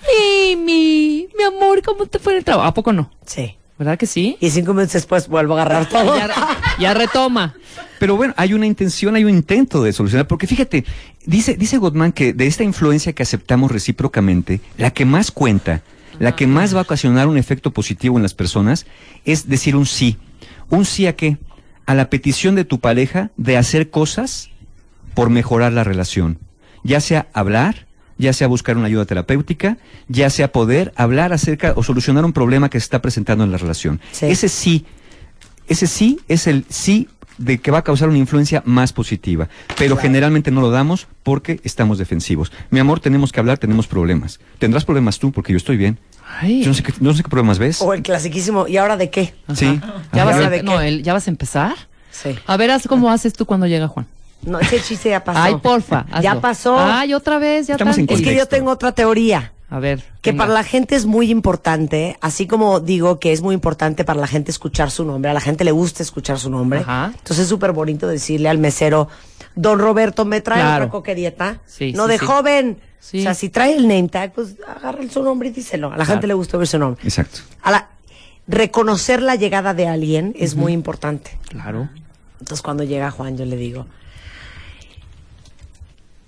Mimi, 0.08 1.28
mi 1.36 1.44
amor, 1.44 1.82
¿cómo 1.82 2.06
te 2.06 2.18
fue 2.18 2.32
en 2.32 2.38
el 2.38 2.44
trabajo? 2.44 2.68
¿A 2.68 2.74
poco 2.74 2.92
no? 2.92 3.10
Sí. 3.26 3.56
¿Verdad 3.82 3.98
que 3.98 4.06
sí? 4.06 4.36
Y 4.38 4.50
cinco 4.50 4.74
minutos 4.74 4.92
después 4.92 5.26
vuelvo 5.26 5.58
a 5.58 5.62
agarrar 5.62 5.88
todo. 5.88 6.16
Ya, 6.16 6.30
ya 6.78 6.94
retoma. 6.94 7.56
Pero 7.98 8.14
bueno, 8.14 8.32
hay 8.36 8.54
una 8.54 8.64
intención, 8.64 9.16
hay 9.16 9.24
un 9.24 9.30
intento 9.30 9.82
de 9.82 9.92
solucionar, 9.92 10.28
porque 10.28 10.46
fíjate, 10.46 10.84
dice, 11.26 11.56
dice 11.56 11.78
Gottman 11.78 12.12
que 12.12 12.32
de 12.32 12.46
esta 12.46 12.62
influencia 12.62 13.12
que 13.12 13.24
aceptamos 13.24 13.72
recíprocamente, 13.72 14.60
la 14.78 14.92
que 14.92 15.04
más 15.04 15.32
cuenta, 15.32 15.82
la 16.20 16.36
que 16.36 16.46
más 16.46 16.76
va 16.76 16.78
a 16.78 16.82
ocasionar 16.82 17.26
un 17.26 17.36
efecto 17.36 17.72
positivo 17.72 18.16
en 18.16 18.22
las 18.22 18.34
personas, 18.34 18.86
es 19.24 19.48
decir 19.48 19.74
un 19.74 19.86
sí. 19.86 20.16
¿Un 20.70 20.84
sí 20.84 21.08
a 21.08 21.16
qué? 21.16 21.38
A 21.84 21.94
la 21.96 22.08
petición 22.08 22.54
de 22.54 22.64
tu 22.64 22.78
pareja 22.78 23.32
de 23.36 23.56
hacer 23.56 23.90
cosas 23.90 24.50
por 25.14 25.28
mejorar 25.28 25.72
la 25.72 25.82
relación. 25.82 26.38
Ya 26.84 27.00
sea 27.00 27.26
hablar, 27.32 27.88
ya 28.22 28.32
sea 28.32 28.46
buscar 28.46 28.76
una 28.76 28.86
ayuda 28.86 29.04
terapéutica, 29.04 29.76
ya 30.08 30.30
sea 30.30 30.52
poder 30.52 30.92
hablar 30.96 31.32
acerca 31.32 31.74
o 31.76 31.82
solucionar 31.82 32.24
un 32.24 32.32
problema 32.32 32.70
que 32.70 32.78
se 32.80 32.84
está 32.84 33.02
presentando 33.02 33.44
en 33.44 33.50
la 33.52 33.58
relación. 33.58 34.00
Sí. 34.12 34.26
Ese 34.26 34.48
sí, 34.48 34.86
ese 35.68 35.86
sí 35.86 36.20
es 36.28 36.46
el 36.46 36.64
sí 36.68 37.08
de 37.38 37.58
que 37.58 37.70
va 37.70 37.78
a 37.78 37.82
causar 37.84 38.08
una 38.08 38.18
influencia 38.18 38.62
más 38.66 38.92
positiva, 38.92 39.48
pero 39.76 39.96
generalmente 39.96 40.50
no 40.50 40.60
lo 40.60 40.70
damos 40.70 41.08
porque 41.22 41.60
estamos 41.64 41.98
defensivos. 41.98 42.52
Mi 42.70 42.78
amor, 42.78 43.00
tenemos 43.00 43.32
que 43.32 43.40
hablar, 43.40 43.58
tenemos 43.58 43.86
problemas. 43.86 44.38
Tendrás 44.58 44.84
problemas 44.84 45.18
tú 45.18 45.32
porque 45.32 45.52
yo 45.52 45.56
estoy 45.56 45.76
bien. 45.76 45.98
Ay. 46.40 46.60
Yo 46.62 46.68
no 46.68 46.74
sé 46.74 46.82
qué, 46.82 46.92
no 47.00 47.12
sé 47.14 47.22
qué 47.22 47.28
problemas 47.30 47.58
ves. 47.58 47.82
O 47.82 47.92
el 47.94 48.02
clasiquísimo, 48.02 48.68
¿y 48.68 48.76
ahora 48.76 48.96
de 48.96 49.10
qué? 49.10 49.34
Sí. 49.54 49.80
¿Ya 50.12 50.22
Ajá. 50.22 50.24
vas, 50.24 50.34
¿Y 50.34 50.34
ahora 50.34 50.46
a, 50.46 50.50
de 50.50 50.62
no, 50.62 50.80
el- 50.80 51.02
¿Ya 51.02 51.12
vas 51.14 51.26
a 51.26 51.30
empezar? 51.30 51.74
Sí. 52.10 52.36
A 52.46 52.56
ver, 52.56 52.70
haz 52.70 52.86
cómo 52.86 53.10
haces 53.10 53.32
tú 53.32 53.44
cuando 53.46 53.66
llega 53.66 53.88
Juan. 53.88 54.06
No, 54.44 54.58
ese 54.58 54.80
chiste 54.80 55.10
ya 55.10 55.22
pasó. 55.22 55.40
Ay, 55.40 55.56
porfa. 55.56 56.06
Ya 56.20 56.40
pasó. 56.40 56.76
Ay, 56.78 57.14
otra 57.14 57.38
vez, 57.38 57.68
ya 57.68 57.74
Estamos 57.74 57.98
en 57.98 58.06
es 58.08 58.20
que 58.20 58.34
yo 58.34 58.46
tengo 58.46 58.70
otra 58.70 58.92
teoría. 58.92 59.52
A 59.70 59.78
ver. 59.78 60.02
Que 60.20 60.32
venga. 60.32 60.44
para 60.44 60.54
la 60.54 60.64
gente 60.64 60.94
es 60.96 61.06
muy 61.06 61.30
importante, 61.30 62.18
así 62.20 62.46
como 62.46 62.80
digo 62.80 63.18
que 63.18 63.32
es 63.32 63.40
muy 63.40 63.54
importante 63.54 64.04
para 64.04 64.20
la 64.20 64.26
gente 64.26 64.50
escuchar 64.50 64.90
su 64.90 65.04
nombre, 65.04 65.30
a 65.30 65.34
la 65.34 65.40
gente 65.40 65.64
le 65.64 65.72
gusta 65.72 66.02
escuchar 66.02 66.38
su 66.38 66.50
nombre. 66.50 66.80
Ajá. 66.80 67.06
Entonces 67.06 67.38
es 67.38 67.48
súper 67.48 67.72
bonito 67.72 68.06
decirle 68.06 68.50
al 68.50 68.58
mesero, 68.58 69.08
don 69.54 69.78
Roberto, 69.78 70.26
¿me 70.26 70.42
trae 70.42 70.60
Claro. 70.60 70.84
otra 70.84 70.90
coquerieta? 70.90 71.60
Sí, 71.64 71.94
no 71.94 72.04
sí, 72.04 72.12
de 72.12 72.18
sí. 72.18 72.26
joven. 72.26 72.80
Sí. 73.00 73.20
O 73.20 73.22
sea, 73.22 73.34
si 73.34 73.48
trae 73.48 73.74
el 73.74 73.88
name 73.88 74.08
tag, 74.08 74.32
pues 74.34 74.56
agarra 74.66 75.00
su 75.08 75.22
nombre 75.22 75.48
y 75.48 75.52
díselo. 75.52 75.90
A 75.90 75.96
la 75.96 76.04
gente 76.04 76.26
le 76.26 76.34
gusta 76.34 76.58
oír 76.58 76.66
su 76.68 76.78
nombre. 76.78 77.02
Exacto. 77.02 77.40
A 77.62 77.70
la, 77.70 77.88
reconocer 78.46 79.22
la 79.22 79.36
llegada 79.36 79.74
de 79.74 79.88
alguien 79.88 80.34
es 80.38 80.54
muy 80.54 80.72
importante. 80.72 81.38
Claro. 81.48 81.88
Entonces 82.40 82.62
cuando 82.62 82.84
llega 82.84 83.10
Juan 83.10 83.36
yo 83.36 83.44
le 83.44 83.56
digo, 83.56 83.86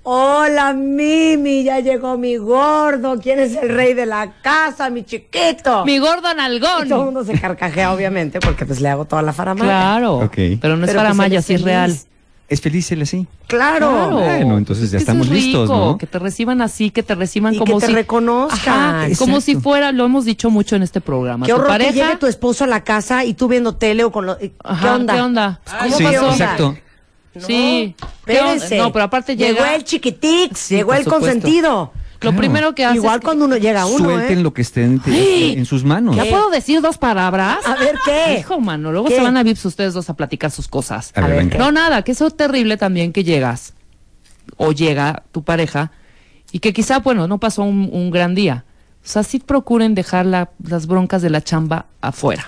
hola 0.05 0.75
Mimi, 0.75 1.65
ya 1.65 1.81
llegó 1.81 2.17
mi 2.17 2.37
gordo, 2.37 3.19
¿quién 3.21 3.41
es 3.41 3.57
el 3.57 3.71
rey 3.71 3.95
de 3.95 4.07
la 4.07 4.35
casa, 4.43 4.91
mi 4.91 5.03
chiquito? 5.05 5.85
Mi 5.85 5.99
gordo 5.99 6.19
Y 6.19 6.21
todo 6.21 6.31
el 6.31 6.37
nalgón. 6.37 7.05
mundo 7.07 7.25
se 7.25 7.41
carcajea 7.41 7.93
obviamente 7.93 8.39
porque 8.39 8.67
pues 8.67 8.81
le 8.81 8.91
hago 8.91 9.07
toda 9.07 9.23
la 9.23 9.33
faramaya. 9.33 9.71
Claro. 9.71 10.19
Ok. 10.19 10.37
Pero 10.61 10.77
no 10.77 10.85
es 10.87 10.95
pues, 10.95 11.15
Maya, 11.15 11.39
él 11.39 11.45
sí 11.45 11.55
es 11.55 11.63
real. 11.63 11.99
¿Es 12.47 12.61
feliz 12.61 12.93
él 12.93 13.01
así? 13.01 13.27
Claro. 13.47 13.89
Claro. 13.91 14.17
Bueno, 14.17 14.59
entonces 14.59 14.91
ya 14.91 14.99
estamos 14.99 15.27
es 15.29 15.33
listos, 15.33 15.69
¿no? 15.69 15.97
Que 15.97 16.07
te 16.07 16.19
reciban 16.19 16.61
así, 16.61 16.91
que 16.91 17.03
te 17.03 17.15
reciban 17.15 17.55
Y 17.55 17.59
como 17.59 17.77
que 17.77 17.81
te 17.81 17.87
si 17.87 17.95
reconozcan. 17.95 19.07
Ajá, 19.07 19.09
como 19.19 19.41
si 19.41 19.57
fuera, 19.57 19.93
lo 19.93 20.05
hemos 20.05 20.27
dicho 20.27 20.51
mucho 20.51 20.77
en 20.77 20.83
este 20.83 21.01
programa. 21.01 21.47
Qué 21.47 21.53
tu 21.53 21.57
horror 21.57 21.69
pareja, 21.69 21.93
que 21.93 21.99
llegue 21.99 22.17
tu 22.17 22.27
esposo 22.27 22.65
a 22.65 22.67
la 22.67 22.85
casa 22.85 23.25
y 23.25 23.33
tú 23.33 23.49
viendo 23.49 23.77
tele 23.77 24.05
o 24.05 24.13
con 24.13 24.27
lo... 24.27 24.37
¿Qué 24.37 24.53
Ajá, 24.63 24.95
onda? 24.95 25.15
¿Qué 25.15 25.21
onda? 25.23 25.61
¿Cómo 25.81 25.97
sí, 25.97 26.05
pasó? 26.05 26.31
exacto. 26.31 26.77
No, 27.35 27.41
Sí. 27.47 27.95
Espérese. 28.21 28.79
No, 28.79 28.93
pero 28.93 29.05
aparte 29.07 29.37
Llegó 29.37 29.59
llega- 29.59 29.75
el 29.75 29.85
chiquitix, 29.85 30.59
Sí, 30.59 30.77
llegó 30.77 30.95
el 30.95 31.05
consentido. 31.05 31.93
Lo 32.21 32.35
primero 32.35 32.75
que 32.75 32.87
hace 32.87 32.97
Igual 32.97 33.17
es 33.17 33.21
que- 33.21 33.25
cuando 33.27 33.45
uno 33.45 33.57
llega 33.59 33.83
a 33.83 33.87
uno, 33.87 34.05
Suelten 34.05 34.39
¿eh? 34.39 34.43
lo 34.43 34.55
que 34.55 34.63
esté 34.63 34.83
en, 34.85 35.03
en 35.07 35.67
sus 35.67 35.85
manos. 35.85 36.17
¿Ya 36.17 36.25
puedo 36.25 36.49
decir 36.49 36.81
dos 36.81 36.97
palabras? 36.97 37.59
A 37.67 37.75
ver, 37.77 37.97
¿qué? 38.03 38.39
Hijo, 38.41 38.61
mano, 38.61 38.93
luego 38.93 39.09
¿Qué? 39.09 39.17
se 39.17 39.21
van 39.23 39.37
a 39.37 39.43
Vips 39.43 39.63
ustedes 39.67 39.93
dos 39.93 40.09
a 40.09 40.15
platicar 40.15 40.51
sus 40.51 40.67
cosas. 40.67 41.13
A 41.15 41.21
ver, 41.21 41.25
A 41.25 41.35
ver, 41.35 41.45
venga. 41.45 41.59
No, 41.59 41.71
nada, 41.71 42.01
que 42.03 42.13
eso 42.13 42.27
es 42.27 42.35
terrible 42.35 42.79
también 42.79 43.13
que 43.13 43.25
llegas 43.25 43.75
o 44.57 44.73
llega 44.73 45.25
tu 45.33 45.43
pareja 45.45 45.91
y 46.51 46.61
que 46.61 46.73
quizá, 46.73 47.01
bueno, 47.01 47.29
no 47.29 47.39
pasó 47.39 47.63
un, 47.63 47.91
un 47.93 48.11
gran 48.11 48.35
día. 48.35 48.65
O 49.05 49.07
sea, 49.07 49.23
sí 49.23 49.39
procuren 49.39 49.95
dejar 49.95 50.25
la- 50.25 50.51
las 50.67 50.87
broncas 50.87 51.21
de 51.21 51.29
la 51.29 51.43
chamba 51.43 51.87
afuera. 52.01 52.47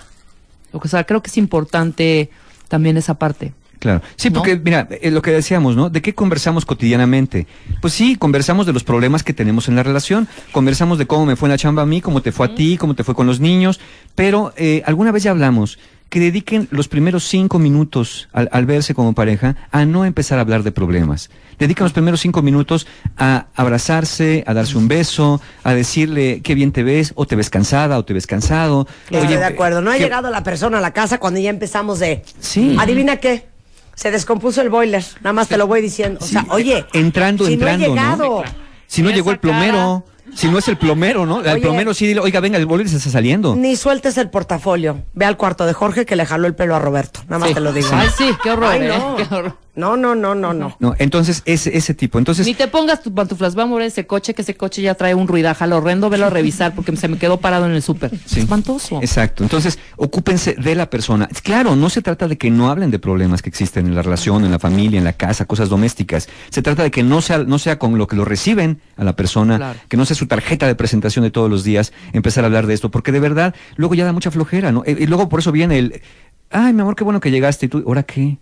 O 0.72 0.88
sea, 0.88 1.04
creo 1.04 1.22
que 1.22 1.28
es 1.28 1.36
importante 1.36 2.30
también 2.68 2.96
esa 2.96 3.14
parte. 3.18 3.52
Claro. 3.86 4.02
Sí, 4.16 4.30
¿No? 4.30 4.34
porque, 4.34 4.56
mira, 4.56 4.88
eh, 4.90 5.12
lo 5.12 5.22
que 5.22 5.30
decíamos, 5.30 5.76
¿no? 5.76 5.90
¿De 5.90 6.02
qué 6.02 6.12
conversamos 6.12 6.64
cotidianamente? 6.66 7.46
Pues 7.80 7.94
sí, 7.94 8.16
conversamos 8.16 8.66
de 8.66 8.72
los 8.72 8.82
problemas 8.82 9.22
que 9.22 9.32
tenemos 9.32 9.68
en 9.68 9.76
la 9.76 9.82
relación, 9.84 10.26
conversamos 10.50 10.98
de 10.98 11.06
cómo 11.06 11.24
me 11.24 11.36
fue 11.36 11.48
en 11.48 11.52
la 11.52 11.58
chamba 11.58 11.82
a 11.82 11.86
mí, 11.86 12.00
cómo 12.00 12.20
te 12.20 12.32
fue 12.32 12.46
a 12.46 12.54
ti, 12.56 12.76
cómo 12.78 12.94
te 12.94 13.04
fue 13.04 13.14
con 13.14 13.26
los 13.28 13.38
niños, 13.38 13.78
pero 14.16 14.52
eh, 14.56 14.82
alguna 14.86 15.12
vez 15.12 15.22
ya 15.22 15.30
hablamos 15.30 15.78
que 16.08 16.20
dediquen 16.20 16.68
los 16.70 16.86
primeros 16.86 17.24
cinco 17.24 17.58
minutos 17.58 18.28
al, 18.32 18.48
al 18.52 18.64
verse 18.64 18.94
como 18.94 19.12
pareja 19.12 19.56
a 19.72 19.84
no 19.84 20.04
empezar 20.04 20.38
a 20.38 20.42
hablar 20.42 20.62
de 20.62 20.70
problemas. 20.70 21.30
Dediquen 21.58 21.82
los 21.84 21.92
primeros 21.92 22.20
cinco 22.20 22.42
minutos 22.42 22.86
a 23.18 23.46
abrazarse, 23.56 24.44
a 24.46 24.54
darse 24.54 24.78
un 24.78 24.86
beso, 24.86 25.40
a 25.64 25.74
decirle 25.74 26.42
qué 26.42 26.54
bien 26.54 26.70
te 26.70 26.84
ves, 26.84 27.12
o 27.16 27.26
te 27.26 27.34
ves 27.34 27.50
cansada, 27.50 27.98
o 27.98 28.04
te 28.04 28.14
ves 28.14 28.26
cansado. 28.28 28.86
Estoy 29.10 29.26
Oye, 29.26 29.36
de 29.38 29.44
acuerdo. 29.44 29.80
No 29.82 29.90
ha 29.90 29.94
¿qué- 29.94 30.04
llegado 30.04 30.30
la 30.30 30.44
persona 30.44 30.78
a 30.78 30.80
la 30.80 30.92
casa 30.92 31.18
cuando 31.18 31.40
ya 31.40 31.50
empezamos 31.50 31.98
de. 31.98 32.22
Sí. 32.38 32.76
Adivina 32.78 33.16
qué. 33.16 33.48
Se 33.96 34.10
descompuso 34.10 34.60
el 34.60 34.68
boiler. 34.68 35.02
Nada 35.22 35.32
más 35.32 35.48
te 35.48 35.56
lo 35.56 35.66
voy 35.66 35.80
diciendo. 35.80 36.20
O 36.22 36.26
sea, 36.26 36.46
oye. 36.50 36.84
entrando, 36.92 37.46
si 37.46 37.54
entrando, 37.54 37.88
no 37.88 37.94
llegado. 37.94 38.44
Si 38.86 39.02
no 39.02 39.10
llegó 39.10 39.32
el 39.32 39.40
plomero, 39.40 40.04
si 40.34 40.48
no 40.48 40.58
es 40.58 40.68
el 40.68 40.76
plomero, 40.76 41.24
¿no? 41.26 41.38
Al 41.38 41.48
Oye. 41.48 41.60
plomero 41.60 41.94
sí 41.94 42.06
dile, 42.06 42.20
oiga, 42.20 42.40
venga, 42.40 42.58
el 42.58 42.66
boiler 42.66 42.88
se 42.88 42.96
está 42.96 43.10
saliendo. 43.10 43.54
Ni 43.56 43.76
sueltes 43.76 44.16
el 44.18 44.30
portafolio. 44.30 45.04
Ve 45.14 45.24
al 45.24 45.36
cuarto 45.36 45.66
de 45.66 45.72
Jorge 45.72 46.04
que 46.06 46.16
le 46.16 46.26
jaló 46.26 46.46
el 46.46 46.54
pelo 46.54 46.74
a 46.74 46.78
Roberto. 46.78 47.20
Nada 47.28 47.38
más 47.38 47.48
Sí. 47.48 47.54
te 47.54 47.60
lo 47.60 47.72
digo. 47.72 47.88
Ay, 47.92 48.08
sí, 48.16 48.30
qué 48.42 48.50
horror, 48.50 48.72
Ay, 48.72 48.82
¿eh? 48.82 48.88
no. 48.98 49.16
Qué 49.16 49.34
horror. 49.34 49.56
No, 49.76 49.94
no, 49.98 50.14
no, 50.14 50.34
no, 50.34 50.54
no. 50.54 50.74
No, 50.80 50.94
entonces 50.98 51.42
ese, 51.44 51.76
ese 51.76 51.92
tipo. 51.92 52.18
Entonces, 52.18 52.46
Ni 52.46 52.54
te 52.54 52.66
pongas 52.66 53.02
tus 53.02 53.12
pantuflas, 53.12 53.58
va 53.58 53.64
a 53.64 53.66
mover 53.66 53.84
ese 53.84 54.06
coche, 54.06 54.32
que 54.32 54.40
ese 54.40 54.56
coche 54.56 54.80
ya 54.80 54.94
trae 54.94 55.14
un 55.14 55.28
ruidaja, 55.28 55.66
lo 55.66 55.76
horrendo, 55.76 56.08
velo 56.08 56.24
a 56.24 56.30
revisar 56.30 56.74
porque 56.74 56.96
se 56.96 57.08
me 57.08 57.18
quedó 57.18 57.40
parado 57.40 57.66
en 57.66 57.72
el 57.72 57.82
súper. 57.82 58.10
Sí. 58.24 58.40
Espantoso. 58.40 59.00
Exacto. 59.02 59.42
Entonces, 59.42 59.78
ocúpense 59.98 60.54
de 60.54 60.74
la 60.76 60.88
persona. 60.88 61.28
Claro, 61.42 61.76
no 61.76 61.90
se 61.90 62.00
trata 62.00 62.26
de 62.26 62.38
que 62.38 62.50
no 62.50 62.70
hablen 62.70 62.90
de 62.90 62.98
problemas 62.98 63.42
que 63.42 63.50
existen 63.50 63.86
en 63.86 63.94
la 63.94 64.00
relación, 64.00 64.46
en 64.46 64.50
la 64.50 64.58
familia, 64.58 64.96
en 64.96 65.04
la 65.04 65.12
casa, 65.12 65.44
cosas 65.44 65.68
domésticas. 65.68 66.26
Se 66.48 66.62
trata 66.62 66.82
de 66.82 66.90
que 66.90 67.02
no 67.02 67.20
sea, 67.20 67.38
no 67.38 67.58
sea 67.58 67.78
con 67.78 67.98
lo 67.98 68.06
que 68.06 68.16
lo 68.16 68.24
reciben 68.24 68.80
a 68.96 69.04
la 69.04 69.14
persona, 69.14 69.58
Claro. 69.58 69.78
que 69.90 69.98
no 69.98 70.06
su 70.16 70.26
tarjeta 70.26 70.66
de 70.66 70.74
presentación 70.74 71.24
de 71.24 71.30
todos 71.30 71.48
los 71.50 71.62
días, 71.64 71.92
empezar 72.12 72.44
a 72.44 72.46
hablar 72.48 72.66
de 72.66 72.74
esto, 72.74 72.90
porque 72.90 73.12
de 73.12 73.20
verdad, 73.20 73.54
luego 73.76 73.94
ya 73.94 74.04
da 74.04 74.12
mucha 74.12 74.30
flojera, 74.30 74.72
¿no? 74.72 74.82
Y 74.86 75.06
luego 75.06 75.28
por 75.28 75.40
eso 75.40 75.52
viene 75.52 75.78
el, 75.78 76.02
ay, 76.50 76.72
mi 76.72 76.80
amor, 76.80 76.96
qué 76.96 77.04
bueno 77.04 77.20
que 77.20 77.30
llegaste, 77.30 77.66
y 77.66 77.68
tú, 77.68 77.84
¿ahora 77.86 78.02
qué? 78.02 78.38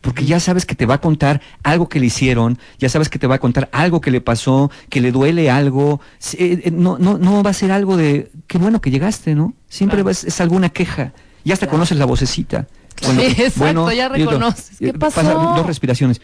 Porque 0.00 0.24
ya 0.24 0.38
sabes 0.38 0.66
que 0.66 0.74
te 0.76 0.86
va 0.86 0.94
a 0.94 1.00
contar 1.00 1.40
algo 1.64 1.88
que 1.88 1.98
le 1.98 2.06
hicieron, 2.06 2.58
ya 2.78 2.88
sabes 2.88 3.08
que 3.08 3.18
te 3.18 3.26
va 3.26 3.36
a 3.36 3.38
contar 3.40 3.68
algo 3.72 4.00
que 4.00 4.12
le 4.12 4.20
pasó, 4.20 4.70
que 4.88 5.00
le 5.00 5.10
duele 5.10 5.50
algo. 5.50 6.00
Eh, 6.38 6.60
eh, 6.64 6.70
no, 6.70 6.96
no, 6.98 7.18
no 7.18 7.42
va 7.42 7.50
a 7.50 7.54
ser 7.54 7.72
algo 7.72 7.96
de 7.96 8.30
qué 8.46 8.58
bueno 8.58 8.80
que 8.80 8.90
llegaste, 8.90 9.34
¿no? 9.34 9.54
Siempre 9.68 10.02
a- 10.02 10.10
es 10.10 10.40
alguna 10.40 10.68
queja. 10.68 11.12
Ya 11.44 11.54
hasta 11.54 11.66
conoces 11.66 11.98
la 11.98 12.04
vocecita. 12.04 12.66
Sí, 13.00 13.10
exacto, 13.42 13.90
ya 13.90 14.08
reconoces. 14.08 14.78
¿Qué 14.78 14.88
eh, 14.88 14.92
pasa 14.92 15.22
pasó? 15.22 15.54
dos 15.56 15.66
respiraciones. 15.66 16.20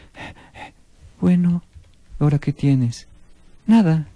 Bueno, 1.21 1.63
¿ahora 2.19 2.39
qué 2.39 2.53
tienes? 2.53 3.07
Nada. 3.67 4.07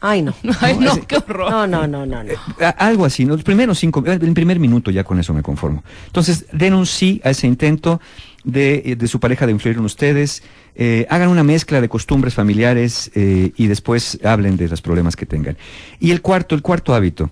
Ay, 0.00 0.22
no. 0.22 0.34
Ay, 0.60 0.78
no, 0.78 0.98
qué 1.06 1.16
horror. 1.16 1.50
No, 1.50 1.66
no, 1.66 1.86
no, 1.86 2.06
no, 2.06 2.24
no. 2.24 2.32
A- 2.60 2.70
Algo 2.70 3.04
así, 3.04 3.24
¿no? 3.26 3.34
Los 3.34 3.42
primeros 3.44 3.78
cinco, 3.78 4.02
eh, 4.06 4.18
el 4.20 4.32
primer 4.32 4.58
minuto 4.58 4.90
ya 4.90 5.04
con 5.04 5.18
eso 5.20 5.34
me 5.34 5.42
conformo. 5.42 5.84
Entonces, 6.06 6.46
den 6.52 6.74
un 6.74 6.86
sí 6.86 7.20
a 7.24 7.30
ese 7.30 7.46
intento 7.46 8.00
de, 8.44 8.82
eh, 8.86 8.96
de 8.96 9.08
su 9.08 9.20
pareja 9.20 9.44
de 9.46 9.52
influir 9.52 9.76
en 9.76 9.84
ustedes, 9.84 10.42
eh, 10.74 11.06
hagan 11.10 11.28
una 11.28 11.42
mezcla 11.44 11.80
de 11.82 11.88
costumbres 11.90 12.32
familiares 12.34 13.10
eh, 13.14 13.52
y 13.56 13.66
después 13.66 14.18
hablen 14.24 14.56
de 14.56 14.68
los 14.68 14.80
problemas 14.80 15.16
que 15.16 15.26
tengan. 15.26 15.58
Y 15.98 16.12
el 16.12 16.22
cuarto, 16.22 16.54
el 16.54 16.62
cuarto 16.62 16.94
hábito, 16.94 17.30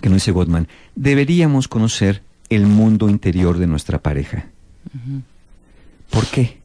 que 0.00 0.08
no 0.08 0.16
dice 0.16 0.32
Gottman, 0.32 0.66
deberíamos 0.96 1.68
conocer 1.68 2.22
el 2.50 2.66
mundo 2.66 3.08
interior 3.08 3.56
de 3.58 3.66
nuestra 3.68 3.98
pareja. 3.98 4.46
¿Por 6.10 6.26
qué? 6.26 6.57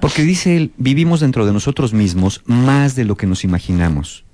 Porque 0.00 0.22
dice 0.22 0.56
él, 0.56 0.72
vivimos 0.76 1.20
dentro 1.20 1.46
de 1.46 1.52
nosotros 1.52 1.92
mismos 1.92 2.42
más 2.44 2.94
de 2.94 3.04
lo 3.04 3.16
que 3.16 3.26
nos 3.26 3.44
imaginamos. 3.44 4.24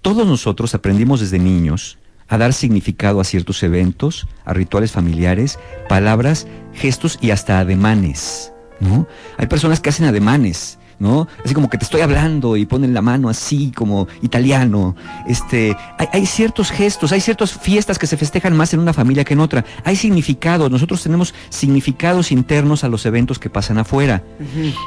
Todos 0.00 0.26
nosotros 0.26 0.74
aprendimos 0.74 1.20
desde 1.20 1.38
niños 1.38 1.98
a 2.28 2.38
dar 2.38 2.52
significado 2.52 3.20
a 3.20 3.24
ciertos 3.24 3.62
eventos, 3.62 4.26
a 4.44 4.54
rituales 4.54 4.92
familiares, 4.92 5.58
palabras, 5.88 6.46
gestos 6.72 7.18
y 7.20 7.30
hasta 7.30 7.58
ademanes, 7.58 8.52
¿no? 8.80 9.06
Hay 9.36 9.48
personas 9.48 9.80
que 9.80 9.90
hacen 9.90 10.06
ademanes, 10.06 10.78
¿no? 11.02 11.26
Así 11.44 11.52
como 11.52 11.68
que 11.68 11.76
te 11.78 11.84
estoy 11.84 12.00
hablando 12.00 12.56
y 12.56 12.64
ponen 12.64 12.94
la 12.94 13.02
mano 13.02 13.28
así 13.28 13.72
como 13.74 14.06
italiano. 14.22 14.94
Este, 15.28 15.76
hay, 15.98 16.06
hay 16.12 16.26
ciertos 16.26 16.70
gestos, 16.70 17.10
hay 17.12 17.20
ciertas 17.20 17.52
fiestas 17.52 17.98
que 17.98 18.06
se 18.06 18.16
festejan 18.16 18.56
más 18.56 18.72
en 18.72 18.80
una 18.80 18.92
familia 18.92 19.24
que 19.24 19.34
en 19.34 19.40
otra. 19.40 19.64
Hay 19.84 19.96
significados, 19.96 20.70
nosotros 20.70 21.02
tenemos 21.02 21.34
significados 21.50 22.30
internos 22.32 22.84
a 22.84 22.88
los 22.88 23.04
eventos 23.04 23.38
que 23.40 23.50
pasan 23.50 23.78
afuera. 23.78 24.22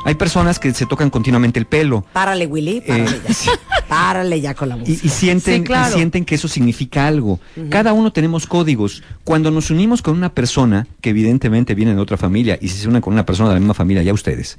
Hay 0.05 0.15
personas 0.15 0.57
que 0.57 0.73
se 0.73 0.85
tocan 0.85 1.09
continuamente 1.09 1.59
el 1.59 1.65
pelo. 1.65 2.05
Párale, 2.13 2.47
Willy. 2.47 2.81
Párale 2.81 3.17
Eh, 3.17 3.21
ya. 3.45 3.51
Párale 3.87 4.41
ya 4.41 4.53
con 4.55 4.69
la 4.69 4.77
música. 4.77 4.99
y 5.05 5.09
sienten, 5.09 5.57
Sí, 5.61 5.63
claro. 5.63 5.91
y 5.91 5.97
sienten 5.97 6.25
que 6.25 6.35
eso 6.35 6.47
significa 6.47 7.05
algo. 7.07 7.39
Cada 7.69 7.93
uno 7.93 8.11
tenemos 8.11 8.47
códigos. 8.47 9.03
Cuando 9.23 9.51
nos 9.51 9.69
unimos 9.69 10.01
con 10.01 10.15
una 10.17 10.33
persona, 10.33 10.87
que 11.01 11.09
evidentemente 11.11 11.75
viene 11.75 11.93
de 11.93 12.01
otra 12.01 12.17
familia, 12.17 12.57
y 12.61 12.69
si 12.69 12.77
se 12.79 12.87
unen 12.87 13.01
con 13.01 13.13
una 13.13 13.25
persona 13.25 13.49
de 13.49 13.55
la 13.55 13.59
misma 13.59 13.73
familia, 13.73 14.01
ya 14.01 14.13
ustedes, 14.13 14.57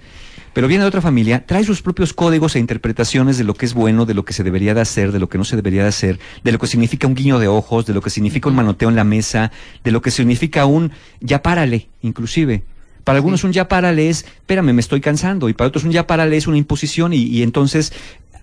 pero 0.57 0.69
viene 0.69 0.85
de 0.85 0.89
otra 0.89 1.03
familia, 1.03 1.45
trae 1.45 1.65
sus 1.65 1.83
propios 1.83 2.15
códigos 2.15 2.57
e 2.57 2.59
interpretaciones 2.59 3.37
de 3.37 3.45
lo 3.45 3.53
que 3.53 3.67
es 3.67 3.75
bueno, 3.75 4.07
de 4.07 4.15
lo 4.15 4.25
que 4.25 4.33
se 4.33 4.43
debería 4.43 4.73
de 4.73 4.81
hacer, 4.81 5.13
de 5.13 5.19
lo 5.19 5.29
que 5.29 5.37
no 5.37 5.45
se 5.45 5.55
debería 5.55 5.83
de 5.83 5.91
hacer, 5.91 6.19
de 6.45 6.51
lo 6.51 6.59
que 6.59 6.67
significa 6.67 7.07
un 7.07 7.15
guiño 7.15 7.39
de 7.39 7.47
ojos, 7.47 7.85
de 7.85 7.93
lo 7.93 8.01
que 8.01 8.09
significa 8.09 8.49
un 8.49 8.55
manoteo 8.55 8.89
en 8.89 8.97
la 8.97 9.05
mesa, 9.05 9.53
de 9.85 9.91
lo 9.91 10.01
que 10.01 10.11
significa 10.11 10.65
un 10.65 10.93
ya 11.21 11.43
párale, 11.43 11.89
inclusive. 12.01 12.63
Para 13.05 13.19
algunos 13.19 13.45
un 13.45 13.53
ya 13.53 13.69
párale 13.69 14.09
es, 14.09 14.25
espérame, 14.25 14.73
me 14.73 14.81
estoy 14.81 15.03
cansando, 15.03 15.51
y 15.51 15.53
para 15.53 15.69
otros 15.69 15.85
un 15.85 15.93
ya 15.93 16.07
párale 16.07 16.39
es 16.39 16.47
una 16.47 16.57
imposición, 16.57 17.13
y, 17.13 17.19
y 17.25 17.43
entonces 17.43 17.93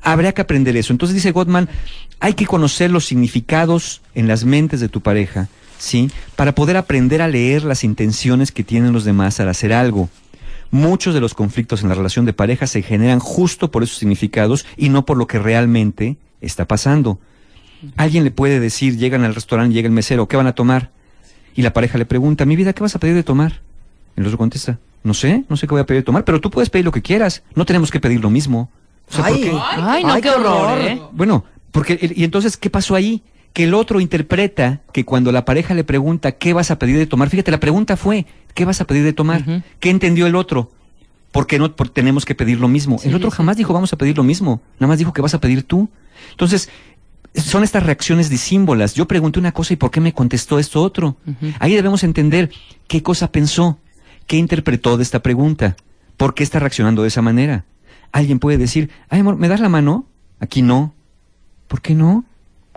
Habría 0.03 0.34
que 0.34 0.41
aprender 0.41 0.76
eso. 0.76 0.91
Entonces 0.91 1.16
dice 1.16 1.32
Gottman, 1.32 1.70
hay 2.20 2.34
que 2.34 2.45
conocer 2.45 2.91
los 2.91 3.05
significados 3.05 4.01
en 4.14 4.28
las 4.28 4.43
mentes 4.43 4.82
de 4.82 4.89
tu 4.89 4.99
pareja, 4.99 5.47
¿sí? 5.78 6.11
Para 6.36 6.53
poder 6.53 6.76
aprender 6.76 7.22
a 7.22 7.30
leer 7.30 7.64
las 7.64 7.86
intenciones 7.86 8.51
que 8.51 8.66
tienen 8.66 8.91
los 8.91 9.05
demás 9.05 9.39
al 9.39 9.47
hacer 9.47 9.72
algo. 9.72 10.09
Muchos 10.74 11.14
de 11.14 11.22
los 11.22 11.36
conflictos 11.36 11.84
en 11.84 11.90
la 11.90 11.94
relación 11.94 12.26
de 12.26 12.34
pareja 12.34 12.66
se 12.66 12.82
generan 12.82 13.20
justo 13.20 13.70
por 13.70 13.84
esos 13.84 14.00
significados 14.00 14.66
y 14.76 14.90
no 14.90 15.06
por 15.06 15.18
lo 15.18 15.28
que 15.28 15.38
realmente 15.38 16.18
está 16.42 16.68
pasando. 16.68 17.20
Alguien 17.96 18.24
le 18.24 18.32
puede 18.32 18.60
decir, 18.60 18.98
llegan 18.98 19.24
al 19.24 19.36
restaurante, 19.36 19.72
llega 19.72 19.86
el 19.86 19.94
mesero, 19.94 20.28
¿qué 20.28 20.36
van 20.36 20.48
a 20.48 20.56
tomar? 20.56 20.90
Y 21.56 21.62
la 21.62 21.74
pareja 21.74 22.00
le 22.00 22.06
pregunta, 22.06 22.46
mi 22.46 22.56
vida, 22.56 22.74
¿qué 22.74 22.82
vas 22.82 22.96
a 22.96 23.00
pedir 23.00 23.14
de 23.14 23.22
tomar? 23.22 23.62
El 24.16 24.26
otro 24.26 24.40
contesta, 24.40 24.80
no 25.04 25.14
sé, 25.14 25.44
no 25.48 25.58
sé 25.58 25.68
qué 25.68 25.76
voy 25.76 25.82
a 25.82 25.86
pedir 25.86 26.02
de 26.02 26.06
tomar, 26.08 26.26
pero 26.26 26.42
tú 26.42 26.50
puedes 26.50 26.72
pedir 26.72 26.86
lo 26.86 26.92
que 26.92 27.04
quieras, 27.04 27.44
no 27.54 27.66
tenemos 27.66 27.92
que 27.92 28.00
pedir 28.00 28.20
lo 28.20 28.32
mismo. 28.32 28.72
O 29.12 29.14
sea, 29.14 29.26
¿por 29.26 29.34
Ay. 29.36 29.42
qué? 29.42 29.52
Ay, 29.52 30.04
no, 30.04 30.14
Ay, 30.14 30.22
qué 30.24 30.30
qué 30.30 30.36
horror, 30.36 30.72
horror. 30.72 30.82
¿eh? 30.82 31.02
Bueno, 31.12 31.46
porque, 31.72 32.14
y 32.16 32.24
entonces, 32.24 32.58
¿qué 32.58 32.72
pasó 32.72 32.96
ahí? 32.96 33.22
Que 33.54 33.66
el 33.66 33.74
otro 33.76 33.99
interpreta 33.99 34.82
que 34.91 35.06
cuando 35.06 35.32
la 35.32 35.45
pareja 35.45 35.74
le 35.76 35.84
pregunta, 35.84 36.32
¿qué 36.34 36.54
vas 36.54 36.72
a 36.72 36.80
pedir 36.80 36.97
de 36.97 37.06
tomar? 37.06 37.30
Fíjate, 37.30 37.51
la 37.51 37.60
pregunta 37.60 37.95
fue, 37.97 38.26
¿qué 38.56 38.66
vas 38.66 38.82
a 38.82 38.86
pedir 38.86 39.04
de 39.04 39.14
tomar? 39.14 39.43
¿Qué 39.80 39.89
entendió 39.91 40.26
el 40.28 40.36
otro? 40.36 40.72
Porque 41.32 41.60
no 41.60 41.76
por- 41.76 41.89
tenemos 41.89 42.26
que 42.26 42.34
pedir 42.36 42.60
lo 42.60 42.68
mismo. 42.68 42.97
el 43.10 43.16
otro 43.16 43.30
jamás 43.32 43.58
dijo, 43.58 43.74
vamos 43.74 43.93
a 43.93 43.97
pedir 43.97 44.18
lo 44.18 44.24
mismo. 44.24 44.62
Nada 44.80 44.88
más 44.88 44.97
dijo 44.99 45.14
que 45.14 45.22
vas 45.22 45.34
a 45.36 45.39
pedir 45.39 45.64
tú. 45.64 45.89
Entonces, 46.32 46.70
son 47.36 47.64
estas 47.64 47.84
reacciones 47.84 48.30
disímbolas. 48.30 48.93
Yo 48.95 49.08
pregunté 49.08 49.39
una 49.39 49.51
cosa 49.51 49.74
y 49.74 49.76
¿por 49.78 49.91
qué 49.91 49.99
me 49.99 50.14
contestó 50.14 50.58
esto 50.60 50.82
otro? 50.82 51.18
Ahí 51.60 51.76
debemos 51.76 52.04
entender 52.04 52.51
qué 52.88 53.01
cosa 53.04 53.32
pensó, 53.32 53.80
qué 54.28 54.38
interpretó 54.38 54.97
de 54.97 55.04
esta 55.04 55.22
pregunta, 55.22 55.76
por 56.18 56.34
qué 56.36 56.43
está 56.43 56.60
reaccionando 56.60 57.01
de 57.04 57.08
esa 57.10 57.22
manera. 57.22 57.66
Alguien 58.12 58.38
puede 58.39 58.58
decir, 58.60 58.89
ay 59.10 59.20
amor, 59.22 59.36
¿me 59.38 59.47
das 59.47 59.60
la 59.60 59.70
mano? 59.70 60.06
Aquí 60.39 60.62
no. 60.62 60.93
¿Por 61.68 61.82
qué 61.82 61.95
no? 61.95 62.26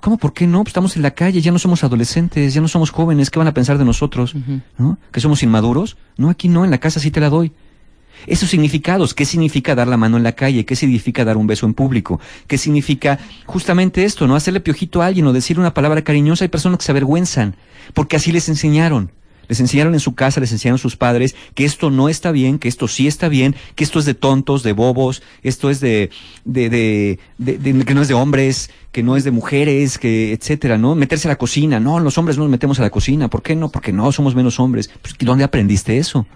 ¿Cómo 0.00 0.18
por 0.18 0.32
qué 0.32 0.46
no? 0.46 0.58
Pues 0.62 0.70
estamos 0.70 0.96
en 0.96 1.02
la 1.02 1.12
calle, 1.12 1.40
ya 1.40 1.52
no 1.52 1.58
somos 1.58 1.82
adolescentes, 1.82 2.54
ya 2.54 2.60
no 2.60 2.68
somos 2.68 2.90
jóvenes, 2.90 3.30
¿qué 3.30 3.38
van 3.38 3.48
a 3.48 3.54
pensar 3.54 3.78
de 3.78 3.84
nosotros? 3.84 4.34
¿No? 4.78 4.98
¿Que 5.10 5.20
somos 5.20 5.42
inmaduros? 5.42 5.96
No, 6.16 6.30
aquí 6.30 6.48
no, 6.48 6.64
en 6.64 6.70
la 6.70 6.78
casa 6.78 7.00
sí 7.00 7.10
te 7.10 7.20
la 7.20 7.30
doy. 7.30 7.52
Esos 8.26 8.48
significados, 8.48 9.14
¿qué 9.14 9.24
significa 9.24 9.74
dar 9.74 9.88
la 9.88 9.96
mano 9.96 10.16
en 10.16 10.22
la 10.22 10.32
calle? 10.32 10.64
¿Qué 10.64 10.74
significa 10.74 11.24
dar 11.24 11.36
un 11.36 11.46
beso 11.46 11.66
en 11.66 11.74
público? 11.74 12.20
¿Qué 12.46 12.58
significa 12.58 13.18
justamente 13.44 14.04
esto, 14.04 14.26
no 14.26 14.36
hacerle 14.36 14.60
piojito 14.60 15.02
a 15.02 15.06
alguien 15.06 15.26
o 15.26 15.32
decir 15.32 15.58
una 15.58 15.74
palabra 15.74 16.02
cariñosa? 16.02 16.44
Hay 16.44 16.48
personas 16.48 16.78
que 16.78 16.84
se 16.84 16.92
avergüenzan, 16.92 17.56
porque 17.94 18.16
así 18.16 18.32
les 18.32 18.48
enseñaron. 18.48 19.10
Les 19.48 19.60
enseñaron 19.60 19.94
en 19.94 20.00
su 20.00 20.14
casa, 20.14 20.40
les 20.40 20.52
enseñaron 20.52 20.78
sus 20.78 20.96
padres 20.96 21.34
que 21.54 21.64
esto 21.64 21.90
no 21.90 22.08
está 22.08 22.32
bien, 22.32 22.58
que 22.58 22.68
esto 22.68 22.88
sí 22.88 23.06
está 23.06 23.28
bien, 23.28 23.54
que 23.74 23.84
esto 23.84 23.98
es 23.98 24.04
de 24.04 24.14
tontos, 24.14 24.62
de 24.62 24.72
bobos, 24.72 25.22
esto 25.42 25.70
es 25.70 25.80
de, 25.80 26.10
de, 26.44 26.68
de, 26.70 27.18
de- 27.38 27.84
que 27.84 27.94
no 27.94 28.02
es 28.02 28.08
de 28.08 28.14
hombres, 28.14 28.70
que 28.92 29.02
no 29.02 29.16
es 29.16 29.24
de 29.24 29.30
mujeres, 29.30 29.98
que 29.98 30.32
etcétera, 30.32 30.78
¿no? 30.78 30.94
Meterse 30.94 31.28
a 31.28 31.30
la 31.32 31.36
cocina, 31.36 31.78
no, 31.80 32.00
los 32.00 32.16
hombres 32.18 32.36
no 32.38 32.44
nos 32.44 32.50
metemos 32.50 32.78
a 32.80 32.82
la 32.82 32.90
cocina, 32.90 33.28
¿por 33.28 33.42
qué 33.42 33.54
no? 33.54 33.68
Porque 33.70 33.92
no, 33.92 34.10
somos 34.12 34.34
menos 34.34 34.58
hombres. 34.58 34.90
Pues, 35.02 35.14
¿Dónde 35.18 35.44
aprendiste 35.44 35.98
eso? 35.98 36.26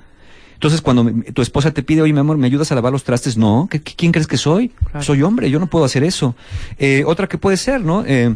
Entonces, 0.54 0.82
cuando 0.82 1.04
me- 1.04 1.22
tu 1.32 1.40
esposa 1.40 1.70
te 1.70 1.82
pide, 1.82 2.02
oye, 2.02 2.12
mi 2.12 2.18
amor, 2.20 2.36
¿me 2.36 2.46
ayudas 2.46 2.70
a 2.70 2.74
lavar 2.74 2.92
los 2.92 3.02
trastes? 3.02 3.38
No, 3.38 3.66
¿qué- 3.70 3.80
qué- 3.80 3.94
¿quién 3.96 4.12
crees 4.12 4.26
que 4.26 4.36
soy? 4.36 4.68
Claro. 4.68 5.02
Soy 5.02 5.22
hombre, 5.22 5.50
yo 5.50 5.58
no 5.58 5.68
puedo 5.68 5.86
hacer 5.86 6.04
eso. 6.04 6.34
Eh, 6.78 7.02
otra 7.06 7.26
que 7.28 7.38
puede 7.38 7.56
ser, 7.56 7.80
¿no? 7.82 8.04
Eh, 8.06 8.34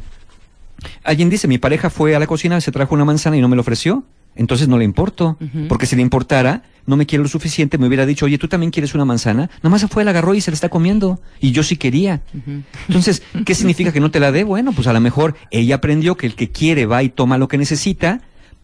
alguien 1.03 1.29
dice, 1.29 1.47
mi 1.49 1.59
pareja 1.59 1.91
fue 1.91 2.17
a 2.17 2.19
la 2.19 2.27
cocina, 2.27 2.61
se 2.63 2.73
trajo 2.73 2.95
una 2.95 3.05
manzana 3.05 3.37
y 3.37 3.41
no 3.43 3.49
me 3.49 3.57
la 3.57 3.61
ofreció. 3.61 4.05
Entonces 4.37 4.69
no 4.69 4.79
le 4.79 4.85
importo, 4.85 5.39
porque 5.69 5.87
si 5.87 5.97
le 5.97 6.03
importara, 6.03 6.63
no 6.87 6.97
me 6.97 7.07
quiere 7.07 7.23
lo 7.23 7.29
suficiente, 7.29 7.79
me 7.79 7.87
hubiera 7.87 8.05
dicho, 8.05 8.27
oye, 8.27 8.39
tú 8.39 8.49
también 8.49 8.71
quieres 8.71 8.95
una 8.95 9.05
manzana. 9.05 9.49
Nada 9.59 9.71
más 9.71 9.81
se 9.81 9.89
fue, 9.89 10.05
la 10.05 10.11
agarró 10.11 10.35
y 10.35 10.41
se 10.41 10.51
la 10.51 10.55
está 10.55 10.69
comiendo. 10.69 11.21
Y 11.41 11.53
yo 11.53 11.63
sí 11.63 11.77
quería. 11.77 12.23
Entonces, 12.89 13.23
¿qué 13.45 13.55
significa 13.55 13.93
que 13.93 14.01
no 14.01 14.11
te 14.11 14.21
la 14.21 14.33
dé? 14.33 14.45
Bueno, 14.45 14.73
pues 14.73 14.87
a 14.87 14.93
lo 14.93 15.01
mejor 15.01 15.37
ella 15.51 15.77
aprendió 15.77 16.17
que 16.17 16.27
el 16.27 16.35
que 16.35 16.51
quiere 16.51 16.87
va 16.87 17.03
y 17.03 17.09
toma 17.09 17.39
lo 17.39 17.49
que 17.49 17.59
necesita, 17.59 18.21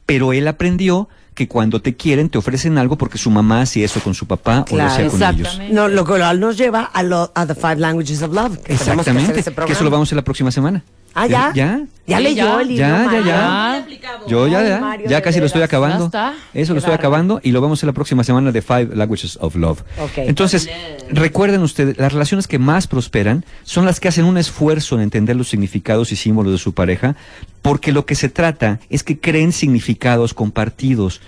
pero 0.06 0.32
él 0.32 0.48
aprendió 0.48 1.08
que 1.34 1.48
cuando 1.48 1.80
te 1.80 1.96
quieren 1.96 2.28
te 2.28 2.36
ofrecen 2.38 2.76
algo 2.76 2.98
porque 2.98 3.16
su 3.16 3.30
mamá 3.30 3.62
hacía 3.62 3.84
eso 3.84 4.00
con 4.00 4.14
su 4.14 4.26
papá 4.26 4.64
o 4.70 4.76
lo 4.76 4.82
hacía 4.82 5.08
con 5.08 5.22
ellos. 5.22 5.38
exactamente. 5.38 5.74
No, 5.74 5.88
lo 5.88 6.04
cual 6.04 6.40
nos 6.40 6.58
lleva 6.58 6.82
a, 6.82 7.02
lo, 7.02 7.32
a 7.34 7.46
The 7.46 7.54
Five 7.54 7.76
Languages 7.76 8.20
of 8.22 8.34
Love. 8.34 8.58
Que 8.58 8.74
tenemos 8.74 9.04
que 9.04 9.10
hacer 9.10 9.30
Exactamente, 9.30 9.40
ese 9.40 9.54
que 9.54 9.72
eso 9.72 9.84
lo 9.84 9.90
vamos 9.90 10.06
a 10.06 10.08
hacer 10.08 10.16
la 10.16 10.24
próxima 10.24 10.50
semana. 10.50 10.84
Ah, 11.14 11.26
¿ya? 11.26 11.52
¿Ya? 11.54 11.82
¿Ya 12.06 12.16
Sí, 12.18 12.22
leyó 12.24 12.60
el 12.60 12.68
libro? 12.68 12.80
Ya, 12.86 12.88
ya, 12.88 13.04
Mario? 13.06 13.24
ya. 13.24 13.86
Yo 14.26 14.48
ya, 14.48 14.62
ya, 14.62 14.98
ya 15.08 15.20
casi 15.22 15.38
lo 15.38 15.46
estoy 15.46 15.62
acabando. 15.62 16.10
Eso 16.54 16.72
lo 16.72 16.78
estoy 16.80 16.94
acabando 16.94 17.40
y 17.42 17.52
lo 17.52 17.60
vamos 17.60 17.78
a 17.78 17.80
hacer 17.80 17.86
la 17.86 17.92
próxima 17.92 18.24
semana 18.24 18.50
de 18.52 18.62
Five 18.62 18.90
Languages 18.94 19.38
of 19.40 19.54
Love. 19.56 19.82
Entonces, 20.16 20.68
recuerden 21.10 21.62
ustedes, 21.62 21.98
las 21.98 22.12
relaciones 22.12 22.46
que 22.48 22.58
más 22.58 22.86
prosperan 22.86 23.44
son 23.64 23.86
las 23.86 24.00
que 24.00 24.08
hacen 24.08 24.24
un 24.24 24.38
esfuerzo 24.38 24.96
en 24.96 25.02
entender 25.02 25.36
los 25.36 25.48
significados 25.48 26.10
y 26.12 26.16
símbolos 26.16 26.52
de 26.52 26.58
su 26.58 26.74
pareja, 26.74 27.16
porque 27.62 27.92
lo 27.92 28.06
que 28.06 28.14
se 28.14 28.28
trata 28.28 28.80
es 28.88 29.02
que 29.02 29.18
creen 29.18 29.52
significados 29.52 30.34
compartidos. 30.34 31.20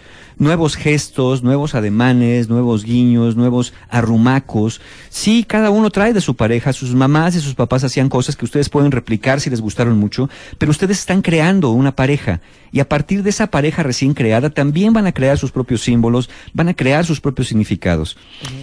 Nuevos 0.43 0.75
gestos, 0.75 1.45
nuevos 1.45 1.77
ademanes, 1.77 2.49
nuevos 2.49 2.83
guiños, 2.83 3.37
nuevos 3.37 3.73
arrumacos. 3.89 4.81
Sí, 5.09 5.45
cada 5.47 5.71
uno 5.71 5.89
trae 5.91 6.13
de 6.13 6.21
su 6.21 6.35
pareja, 6.35 6.73
sus 6.73 6.97
mamás 6.97 7.37
y 7.37 7.41
sus 7.41 7.55
papás 7.55 7.85
hacían 7.85 8.09
cosas 8.09 8.35
que 8.35 8.45
ustedes 8.45 8.69
pueden 8.69 8.91
replicar 8.91 9.41
si 9.41 9.51
les 9.51 9.61
gustaron 9.61 9.97
mucho, 10.01 10.29
pero 10.59 10.71
ustedes 10.73 10.99
están 10.99 11.23
creando 11.23 11.71
una 11.71 11.95
pareja 11.95 12.41
y 12.73 12.81
a 12.81 12.89
partir 12.89 13.23
de 13.23 13.31
esa 13.31 13.49
pareja 13.49 13.85
recién 13.85 14.15
creada 14.15 14.51
también 14.51 14.93
van 14.93 15.07
a 15.07 15.13
crear 15.13 15.39
sus 15.39 15.53
propios 15.53 15.83
símbolos, 15.83 16.29
van 16.55 16.71
a 16.71 16.75
crear 16.75 17.05
sus 17.05 17.21
propios 17.21 17.47
significados. 17.47 18.17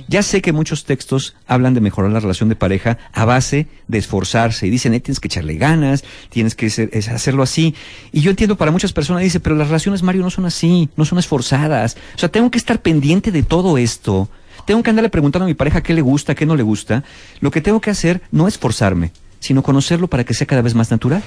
Ya 0.10 0.22
sé 0.22 0.42
que 0.42 0.52
muchos 0.52 0.84
textos 0.84 1.36
hablan 1.48 1.76
de 1.76 1.80
mejorar 1.80 2.12
la 2.12 2.20
relación 2.20 2.50
de 2.50 2.58
pareja 2.58 2.98
a 3.14 3.24
base 3.24 3.68
de 3.88 4.00
esforzarse 4.00 4.68
y 4.68 4.70
dicen, 4.70 4.94
eh, 4.96 5.00
tienes 5.00 5.22
que 5.22 5.28
echarle 5.30 5.56
ganas, 5.56 6.04
tienes 6.30 6.56
que 6.56 6.66
hacerlo 7.10 7.44
así. 7.44 7.74
Y 8.12 8.20
yo 8.20 8.32
entiendo 8.32 8.58
para 8.58 8.72
muchas 8.72 8.92
personas, 8.92 9.24
dice, 9.24 9.40
pero 9.40 9.56
las 9.56 9.68
relaciones, 9.68 10.04
Mario, 10.04 10.24
no 10.24 10.30
son 10.30 10.46
así, 10.46 10.90
no 10.98 11.06
son 11.06 11.20
esforzadas. 11.20 11.69
O 11.70 12.18
sea, 12.18 12.30
tengo 12.30 12.52
que 12.52 12.58
estar 12.58 12.82
pendiente 12.82 13.32
de 13.32 13.44
todo 13.44 13.78
esto. 13.78 14.30
Tengo 14.66 14.84
que 14.84 14.90
andarle 14.90 15.10
preguntando 15.10 15.46
a 15.46 15.48
mi 15.48 15.54
pareja 15.54 15.82
qué 15.82 15.94
le 15.94 16.02
gusta, 16.02 16.36
qué 16.36 16.46
no 16.46 16.56
le 16.56 16.64
gusta. 16.64 17.04
Lo 17.40 17.52
que 17.52 17.62
tengo 17.62 17.82
que 17.82 17.90
hacer 17.90 18.22
no 18.32 18.48
es 18.48 18.58
forzarme, 18.58 19.12
sino 19.40 19.64
conocerlo 19.64 20.08
para 20.08 20.24
que 20.24 20.34
sea 20.34 20.48
cada 20.48 20.62
vez 20.62 20.76
más 20.76 20.92
natural. 20.92 21.24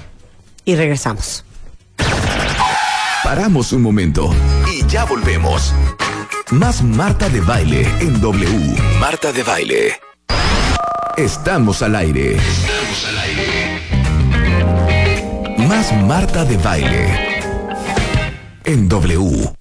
Y 0.65 0.77
regresamos. 0.77 1.45
Paramos 3.25 3.73
un 3.73 3.83
momento 3.83 4.35
y 4.73 4.87
ya 4.87 5.05
volvemos. 5.05 5.73
Más 6.51 6.83
Marta 6.83 7.29
de 7.29 7.41
Baile 7.41 7.89
en 8.01 8.21
W. 8.21 8.77
Marta 9.01 9.33
de 9.33 9.43
Baile. 9.43 9.93
Estamos 11.17 11.83
al 11.83 11.97
aire. 11.97 12.37
Estamos 12.37 13.07
al 13.09 13.19
aire. 13.19 13.81
Más 15.67 15.93
Marta 16.07 16.45
de 16.45 16.57
Baile 16.59 17.33
en 18.65 18.89
W. 18.89 19.53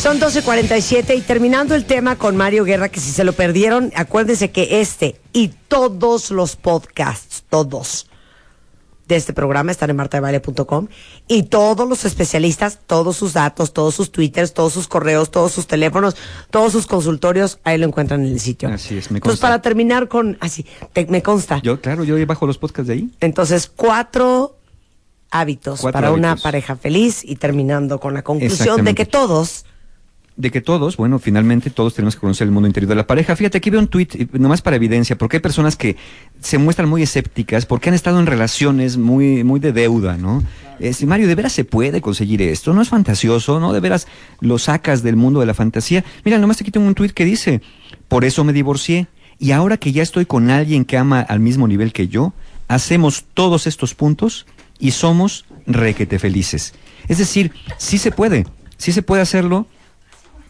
Son 0.00 0.18
12.47 0.18 1.14
y 1.18 1.20
terminando 1.20 1.74
el 1.74 1.84
tema 1.84 2.16
con 2.16 2.34
Mario 2.34 2.64
Guerra, 2.64 2.88
que 2.88 3.00
si 3.00 3.10
se 3.10 3.22
lo 3.22 3.34
perdieron, 3.34 3.92
acuérdense 3.94 4.50
que 4.50 4.80
este 4.80 5.20
y 5.34 5.48
todos 5.68 6.30
los 6.30 6.56
podcasts, 6.56 7.44
todos 7.50 8.06
de 9.08 9.16
este 9.16 9.34
programa 9.34 9.72
están 9.72 9.90
en 9.90 9.96
martadebaile.com 9.96 10.88
y 11.28 11.42
todos 11.42 11.86
los 11.86 12.06
especialistas, 12.06 12.78
todos 12.86 13.18
sus 13.18 13.34
datos, 13.34 13.74
todos 13.74 13.94
sus 13.94 14.10
twitters, 14.10 14.54
todos 14.54 14.72
sus 14.72 14.88
correos, 14.88 15.30
todos 15.30 15.52
sus 15.52 15.66
teléfonos, 15.66 16.16
todos 16.50 16.72
sus 16.72 16.86
consultorios, 16.86 17.58
ahí 17.64 17.76
lo 17.76 17.86
encuentran 17.86 18.24
en 18.24 18.32
el 18.32 18.40
sitio. 18.40 18.70
Así 18.70 18.96
es, 18.96 19.10
me 19.10 19.18
Entonces, 19.18 19.38
consta. 19.40 19.48
para 19.48 19.60
terminar 19.60 20.08
con, 20.08 20.38
así, 20.40 20.64
te- 20.94 21.04
me 21.06 21.22
consta. 21.22 21.60
Yo, 21.62 21.78
claro, 21.82 22.04
yo 22.04 22.16
bajo 22.26 22.46
los 22.46 22.56
podcasts 22.56 22.88
de 22.88 22.94
ahí. 22.94 23.10
Entonces, 23.20 23.70
cuatro 23.74 24.56
hábitos 25.30 25.82
Cuatro 25.82 26.00
para 26.00 26.12
una 26.12 26.36
pareja 26.36 26.74
feliz 26.76 27.22
y 27.22 27.36
terminando 27.36 28.00
con 28.00 28.14
la 28.14 28.22
conclusión 28.22 28.82
de 28.84 28.94
que 28.94 29.04
todos 29.04 29.66
de 30.40 30.50
que 30.50 30.62
todos, 30.62 30.96
bueno, 30.96 31.18
finalmente 31.18 31.68
todos 31.68 31.94
tenemos 31.94 32.14
que 32.14 32.20
conocer 32.22 32.46
el 32.46 32.50
mundo 32.50 32.66
interior 32.66 32.88
de 32.88 32.94
la 32.94 33.06
pareja. 33.06 33.36
Fíjate, 33.36 33.58
aquí 33.58 33.68
veo 33.68 33.80
un 33.80 33.88
tuit, 33.88 34.14
eh, 34.14 34.26
nomás 34.32 34.62
para 34.62 34.76
evidencia, 34.76 35.18
porque 35.18 35.36
hay 35.36 35.40
personas 35.42 35.76
que 35.76 35.96
se 36.40 36.56
muestran 36.56 36.88
muy 36.88 37.02
escépticas, 37.02 37.66
porque 37.66 37.90
han 37.90 37.94
estado 37.94 38.18
en 38.20 38.26
relaciones 38.26 38.96
muy, 38.96 39.44
muy 39.44 39.60
de 39.60 39.72
deuda, 39.72 40.16
¿no? 40.16 40.42
Eh, 40.78 40.94
si, 40.94 41.04
Mario, 41.04 41.28
¿de 41.28 41.34
veras 41.34 41.52
se 41.52 41.64
puede 41.64 42.00
conseguir 42.00 42.40
esto? 42.40 42.72
¿No 42.72 42.80
es 42.80 42.88
fantasioso? 42.88 43.60
¿No? 43.60 43.74
¿De 43.74 43.80
veras 43.80 44.08
lo 44.40 44.58
sacas 44.58 45.02
del 45.02 45.16
mundo 45.16 45.40
de 45.40 45.46
la 45.46 45.52
fantasía? 45.52 46.04
Mira, 46.24 46.38
nomás 46.38 46.60
aquí 46.62 46.70
tengo 46.70 46.86
un 46.86 46.94
tuit 46.94 47.12
que 47.12 47.26
dice, 47.26 47.60
por 48.08 48.24
eso 48.24 48.42
me 48.42 48.54
divorcié, 48.54 49.08
y 49.38 49.50
ahora 49.50 49.76
que 49.76 49.92
ya 49.92 50.02
estoy 50.02 50.24
con 50.24 50.48
alguien 50.48 50.86
que 50.86 50.96
ama 50.96 51.20
al 51.20 51.40
mismo 51.40 51.68
nivel 51.68 51.92
que 51.92 52.08
yo, 52.08 52.32
hacemos 52.66 53.24
todos 53.34 53.66
estos 53.66 53.94
puntos 53.94 54.46
y 54.78 54.92
somos 54.92 55.44
requete 55.66 56.18
felices. 56.18 56.72
Es 57.08 57.18
decir, 57.18 57.52
sí 57.76 57.98
se 57.98 58.10
puede, 58.10 58.46
sí 58.78 58.92
se 58.92 59.02
puede 59.02 59.20
hacerlo, 59.20 59.66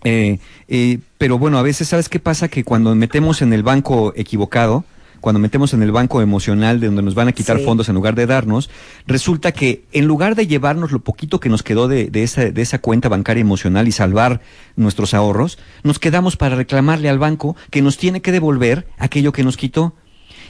eh, 0.05 0.39
eh, 0.69 0.99
pero 1.19 1.39
bueno, 1.39 1.59
a 1.59 1.63
veces, 1.63 1.89
¿sabes 1.89 2.09
qué 2.09 2.19
pasa? 2.19 2.49
Que 2.49 2.65
cuando 2.65 2.95
metemos 2.95 3.43
en 3.43 3.53
el 3.53 3.63
banco 3.63 4.13
equivocado, 4.17 4.85
cuando 5.21 5.39
metemos 5.39 5.75
en 5.75 5.83
el 5.83 5.93
banco 5.93 6.23
emocional 6.23 6.81
de 6.81 6.87
donde 6.87 7.03
nos 7.03 7.15
van 7.15 7.29
a 7.29 7.33
quitar 7.33 7.59
Sí. 7.59 7.65
fondos 7.65 7.91
en 7.91 7.95
lugar 7.95 8.15
de 8.15 8.25
darnos, 8.27 8.71
resulta 9.07 9.53
que 9.53 9.85
en 9.93 10.07
lugar 10.07 10.35
de 10.35 10.47
llevarnos 10.47 10.93
lo 10.93 11.01
poquito 11.01 11.41
que 11.41 11.51
nos 11.51 11.63
quedó 11.63 11.89
de, 11.89 12.07
de 12.07 12.23
esa, 12.23 12.47
de 12.51 12.63
esa 12.63 12.79
cuenta 12.79 13.11
bancaria 13.11 13.43
emocional 13.43 13.87
y 13.87 13.93
salvar 13.93 14.41
nuestros 14.77 15.13
ahorros, 15.13 15.59
nos 15.83 15.99
quedamos 15.99 16.37
para 16.37 16.57
reclamarle 16.57 17.11
al 17.11 17.19
banco 17.19 17.55
que 17.71 17.83
nos 17.83 17.99
tiene 17.99 18.23
que 18.23 18.33
devolver 18.33 18.87
aquello 18.97 19.33
que 19.33 19.45
nos 19.45 19.59
quitó. 19.59 19.95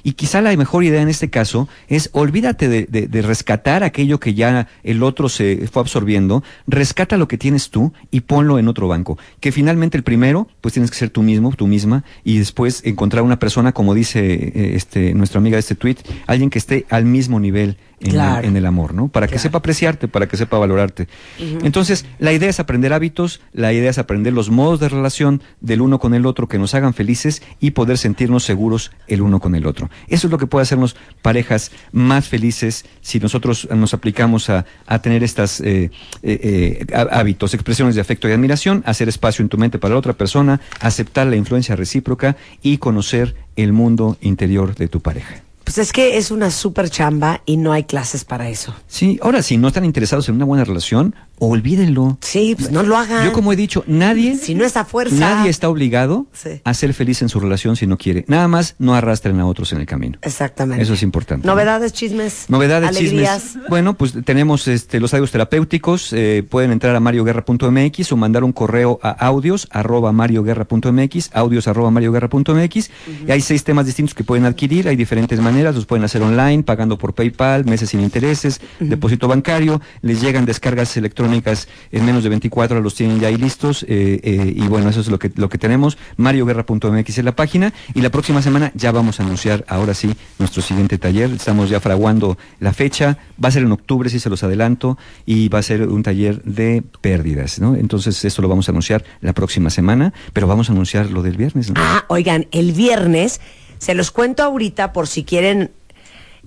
Y 0.02 0.12
quizá 0.12 0.40
la 0.40 0.56
mejor 0.56 0.84
idea 0.84 1.02
en 1.02 1.08
este 1.08 1.30
caso 1.30 1.68
es 1.88 2.10
olvídate 2.12 2.68
de, 2.68 3.22
rescatar 3.22 3.84
aquello 3.84 4.18
que 4.18 4.34
ya 4.34 4.68
el 4.82 5.02
otro 5.02 5.28
se 5.28 5.68
fue 5.70 5.82
absorbiendo, 5.82 6.42
rescata 6.66 7.16
lo 7.16 7.28
que 7.28 7.38
tienes 7.38 7.70
tú 7.70 7.92
y 8.10 8.20
ponlo 8.20 8.58
en 8.58 8.68
otro 8.68 8.88
banco. 8.88 9.18
Que 9.40 9.52
finalmente 9.52 9.96
el 9.96 10.02
primero, 10.02 10.48
pues 10.60 10.74
tienes 10.74 10.90
que 10.90 10.96
ser 10.96 11.10
tú 11.10 11.22
mismo, 11.22 11.52
tú 11.52 11.66
misma, 11.66 12.04
y 12.24 12.38
después 12.38 12.82
encontrar 12.84 13.22
una 13.22 13.38
persona, 13.38 13.72
como 13.72 13.94
dice 13.94 14.20
eh, 14.20 14.72
este, 14.74 15.14
nuestra 15.14 15.38
amiga 15.38 15.56
de 15.56 15.60
este 15.60 15.74
tweet, 15.74 15.96
alguien 16.26 16.50
que 16.50 16.58
esté 16.58 16.86
al 16.88 17.04
mismo 17.04 17.40
nivel 17.40 17.76
en, 18.00 18.56
el 18.56 18.66
amor, 18.66 18.94
¿no? 18.94 19.08
Para 19.08 19.26
que 19.28 19.38
sepa 19.38 19.58
apreciarte, 19.58 20.08
para 20.08 20.26
que 20.26 20.36
sepa 20.36 20.58
valorarte. 20.58 21.06
Entonces, 21.38 22.06
la 22.18 22.32
idea 22.32 22.48
es 22.48 22.58
aprender 22.60 22.92
hábitos, 22.92 23.40
la 23.52 23.72
idea 23.72 23.90
es 23.90 23.98
aprender 23.98 24.32
los 24.32 24.50
modos 24.50 24.80
de 24.80 24.88
relación 24.88 25.42
del 25.60 25.80
uno 25.82 25.98
con 25.98 26.14
el 26.14 26.24
otro 26.26 26.48
que 26.48 26.58
nos 26.58 26.74
hagan 26.74 26.94
felices 26.94 27.42
y 27.60 27.72
poder 27.72 27.98
sentirnos 27.98 28.44
seguros 28.44 28.90
el 29.06 29.20
uno 29.22 29.40
con 29.40 29.54
el 29.54 29.66
otro. 29.66 29.90
Eso 30.08 30.26
es 30.26 30.30
lo 30.30 30.38
que 30.38 30.46
puede 30.46 30.62
hacernos 30.62 30.96
parejas 31.22 31.70
más 31.92 32.26
felices 32.28 32.84
si 33.00 33.20
nosotros 33.20 33.68
nos 33.74 33.92
aplicamos 33.94 34.48
a, 34.50 34.64
a 34.86 35.00
tener 35.02 35.22
estas 35.22 35.60
eh, 35.60 35.90
eh, 36.22 36.80
eh, 36.82 36.86
há- 36.94 37.18
hábitos, 37.20 37.54
expresiones 37.54 37.94
de 37.94 38.00
afecto 38.00 38.28
y 38.28 38.32
admiración, 38.32 38.82
hacer 38.86 39.08
espacio 39.08 39.42
en 39.42 39.48
tu 39.48 39.58
mente 39.58 39.78
para 39.78 39.94
la 39.94 39.98
otra 39.98 40.14
persona, 40.14 40.60
aceptar 40.80 41.26
la 41.26 41.36
influencia 41.36 41.76
recíproca 41.76 42.36
y 42.62 42.78
conocer 42.78 43.34
el 43.56 43.72
mundo 43.72 44.16
interior 44.22 44.74
de 44.74 44.88
tu 44.88 45.00
pareja. 45.00 45.42
Pues 45.70 45.78
es 45.78 45.92
que 45.92 46.16
es 46.16 46.32
una 46.32 46.50
super 46.50 46.90
chamba 46.90 47.42
y 47.46 47.56
no 47.56 47.70
hay 47.70 47.84
clases 47.84 48.24
para 48.24 48.48
eso. 48.48 48.74
Sí, 48.88 49.20
ahora 49.22 49.40
si 49.40 49.56
no 49.56 49.68
están 49.68 49.84
interesados 49.84 50.28
en 50.28 50.34
una 50.34 50.44
buena 50.44 50.64
relación, 50.64 51.14
olvídenlo. 51.40 52.18
Sí, 52.20 52.54
pues 52.56 52.70
no 52.70 52.82
lo 52.82 52.96
hagan. 52.96 53.24
Yo 53.24 53.32
como 53.32 53.52
he 53.52 53.56
dicho, 53.56 53.82
nadie, 53.86 54.36
Si 54.36 54.54
no 54.54 54.64
es 54.64 54.76
a 54.76 54.84
fuerza. 54.84 55.16
nadie 55.16 55.50
está 55.50 55.68
obligado 55.68 56.26
Sí. 56.32 56.60
a 56.62 56.74
ser 56.74 56.94
feliz 56.94 57.22
en 57.22 57.28
su 57.28 57.40
relación 57.40 57.76
si 57.76 57.86
no 57.86 57.98
quiere. 57.98 58.24
Nada 58.28 58.46
más 58.46 58.76
no 58.78 58.94
arrastren 58.94 59.40
a 59.40 59.46
otros 59.46 59.72
en 59.72 59.80
el 59.80 59.86
camino. 59.86 60.18
Exactamente. 60.22 60.82
Eso 60.82 60.94
es 60.94 61.02
importante. 61.02 61.46
Novedades, 61.46 61.92
chismes. 61.92 62.44
Novedades, 62.48 62.88
alegrías. 62.90 63.42
chismes. 63.42 63.68
Bueno, 63.68 63.94
pues 63.94 64.14
tenemos 64.24 64.68
este, 64.68 65.00
los 65.00 65.12
audios 65.14 65.30
terapéuticos. 65.30 66.12
eh, 66.12 66.44
pueden 66.48 66.72
entrar 66.72 66.94
a 66.94 67.00
marioguerra.mx 67.00 68.12
o 68.12 68.16
mandar 68.16 68.44
un 68.44 68.52
correo 68.52 68.98
a 69.02 69.10
audios 69.10 69.66
arroba 69.70 70.12
marioguerra.mx, 70.12 71.30
audios 71.32 71.68
arroba 71.68 71.90
marioguerra.mx. 71.90 72.90
Y 73.26 73.30
hay 73.30 73.40
seis 73.40 73.64
temas 73.64 73.86
distintos 73.86 74.14
que 74.14 74.24
pueden 74.24 74.44
adquirir. 74.44 74.88
Hay 74.88 74.96
diferentes 74.96 75.40
maneras. 75.40 75.74
Los 75.74 75.86
pueden 75.86 76.04
hacer 76.04 76.22
online, 76.22 76.62
pagando 76.62 76.98
por 76.98 77.14
PayPal, 77.14 77.64
meses 77.64 77.90
sin 77.90 78.00
intereses, 78.00 78.60
depósito 78.78 79.26
bancario. 79.28 79.80
Les 80.02 80.20
llegan 80.20 80.44
descargas 80.44 80.96
electrónicas 80.96 81.29
en 81.32 82.04
menos 82.04 82.22
de 82.22 82.28
24 82.28 82.76
horas, 82.76 82.84
los 82.84 82.94
tienen 82.94 83.20
ya 83.20 83.28
ahí 83.28 83.36
listos. 83.36 83.84
eh, 83.84 84.20
eh, 84.22 84.52
y 84.56 84.62
bueno, 84.68 84.90
eso 84.90 85.00
es 85.00 85.08
lo 85.08 85.18
que, 85.18 85.30
lo 85.34 85.48
que 85.48 85.58
tenemos. 85.58 85.98
marioguerra.mx 86.16 87.18
es 87.18 87.24
la 87.24 87.36
página. 87.36 87.72
Y 87.94 88.00
la 88.00 88.10
próxima 88.10 88.42
semana 88.42 88.72
ya 88.74 88.92
vamos 88.92 89.20
a 89.20 89.22
anunciar, 89.22 89.64
ahora 89.68 89.94
sí, 89.94 90.14
nuestro 90.38 90.62
siguiente 90.62 90.98
taller. 90.98 91.30
Estamos 91.30 91.70
ya 91.70 91.80
fraguando 91.80 92.38
la 92.58 92.72
fecha. 92.72 93.18
Va 93.42 93.48
a 93.48 93.52
ser 93.52 93.62
en 93.62 93.72
octubre, 93.72 94.10
si 94.10 94.20
se 94.20 94.30
los 94.30 94.42
adelanto. 94.42 94.98
Y 95.26 95.48
va 95.48 95.58
a 95.58 95.62
ser 95.62 95.88
un 95.88 96.02
taller 96.02 96.42
de 96.42 96.82
pérdidas, 97.00 97.58
¿no? 97.60 97.74
Entonces, 97.76 98.24
esto 98.24 98.42
lo 98.42 98.48
vamos 98.48 98.68
a 98.68 98.72
anunciar 98.72 99.04
la 99.20 99.32
próxima 99.32 99.70
semana. 99.70 100.12
Pero 100.32 100.46
vamos 100.46 100.68
a 100.68 100.72
anunciar 100.72 101.10
lo 101.10 101.22
del 101.22 101.36
viernes. 101.36 101.72
Ah, 101.76 102.04
oigan, 102.08 102.46
el 102.52 102.72
viernes, 102.72 103.40
se 103.78 103.94
los 103.94 104.10
cuento 104.10 104.42
ahorita 104.42 104.92
por 104.92 105.06
si 105.06 105.24
quieren, 105.24 105.70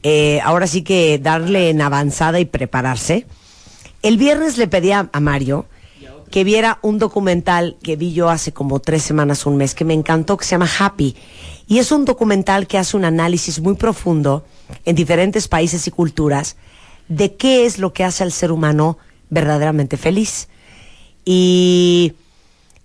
eh, 0.04 0.40
ahora 0.44 0.68
sí 0.68 0.84
que 0.84 1.20
darle 1.20 1.70
en 1.70 1.82
avanzada 1.82 2.40
y 2.40 2.46
prepararse. 2.46 3.26
El 4.04 4.18
viernes 4.18 4.58
le 4.58 4.68
pedí 4.68 4.92
a, 4.92 5.10
a 5.12 5.20
Mario 5.20 5.66
que 6.34 6.44
viera 6.44 6.80
un 6.82 6.98
documental 6.98 7.78
que 7.84 7.96
vi 7.96 8.12
yo 8.12 8.30
hace 8.30 8.54
como 8.54 8.80
tres 8.80 9.04
semanas, 9.04 9.46
un 9.46 9.56
mes, 9.56 9.76
que 9.76 9.86
me 9.86 9.94
encantó, 9.94 10.36
que 10.36 10.46
se 10.46 10.52
llama 10.52 10.68
Happy. 10.80 11.16
Y 11.68 11.78
es 11.78 11.92
un 11.92 12.06
documental 12.06 12.66
que 12.66 12.80
hace 12.80 12.98
un 12.98 13.06
análisis 13.06 13.60
muy 13.60 13.76
profundo 13.76 14.44
en 14.84 14.96
diferentes 14.96 15.48
países 15.48 15.86
y 15.86 15.92
culturas 15.92 16.56
de 17.08 17.36
qué 17.36 17.68
es 17.68 17.78
lo 17.78 17.94
que 17.94 18.04
hace 18.04 18.24
al 18.24 18.32
ser 18.32 18.52
humano 18.52 18.98
verdaderamente 19.30 19.96
feliz. 19.96 20.48
Y 21.24 22.14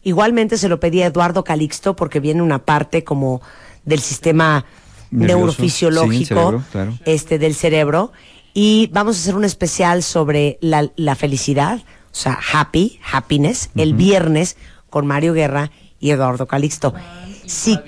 igualmente 0.02 0.58
se 0.58 0.68
lo 0.68 0.78
pedí 0.78 1.00
a 1.00 1.06
Eduardo 1.06 1.42
Calixto 1.42 1.96
porque 1.96 2.20
viene 2.20 2.42
una 2.42 2.58
parte 2.58 3.02
como 3.02 3.40
del 3.86 4.00
sistema 4.00 4.66
Nervioso, 5.10 5.38
neurofisiológico 5.38 6.18
sí, 6.18 6.24
cerebro, 6.26 6.62
claro. 6.70 6.98
este 7.06 7.38
del 7.38 7.54
cerebro 7.54 8.12
y 8.60 8.88
vamos 8.92 9.16
a 9.16 9.20
hacer 9.20 9.36
un 9.36 9.44
especial 9.44 10.02
sobre 10.02 10.58
la, 10.60 10.90
la 10.96 11.14
felicidad, 11.14 11.76
o 11.78 11.82
sea, 12.10 12.36
happy, 12.52 12.98
happiness, 13.12 13.70
el 13.76 13.94
viernes 13.94 14.56
con 14.90 15.06
Mario 15.06 15.32
Guerra 15.32 15.70
y 16.00 16.10
Eduardo 16.10 16.48
Calixto. 16.48 16.92
Sí, 17.46 17.78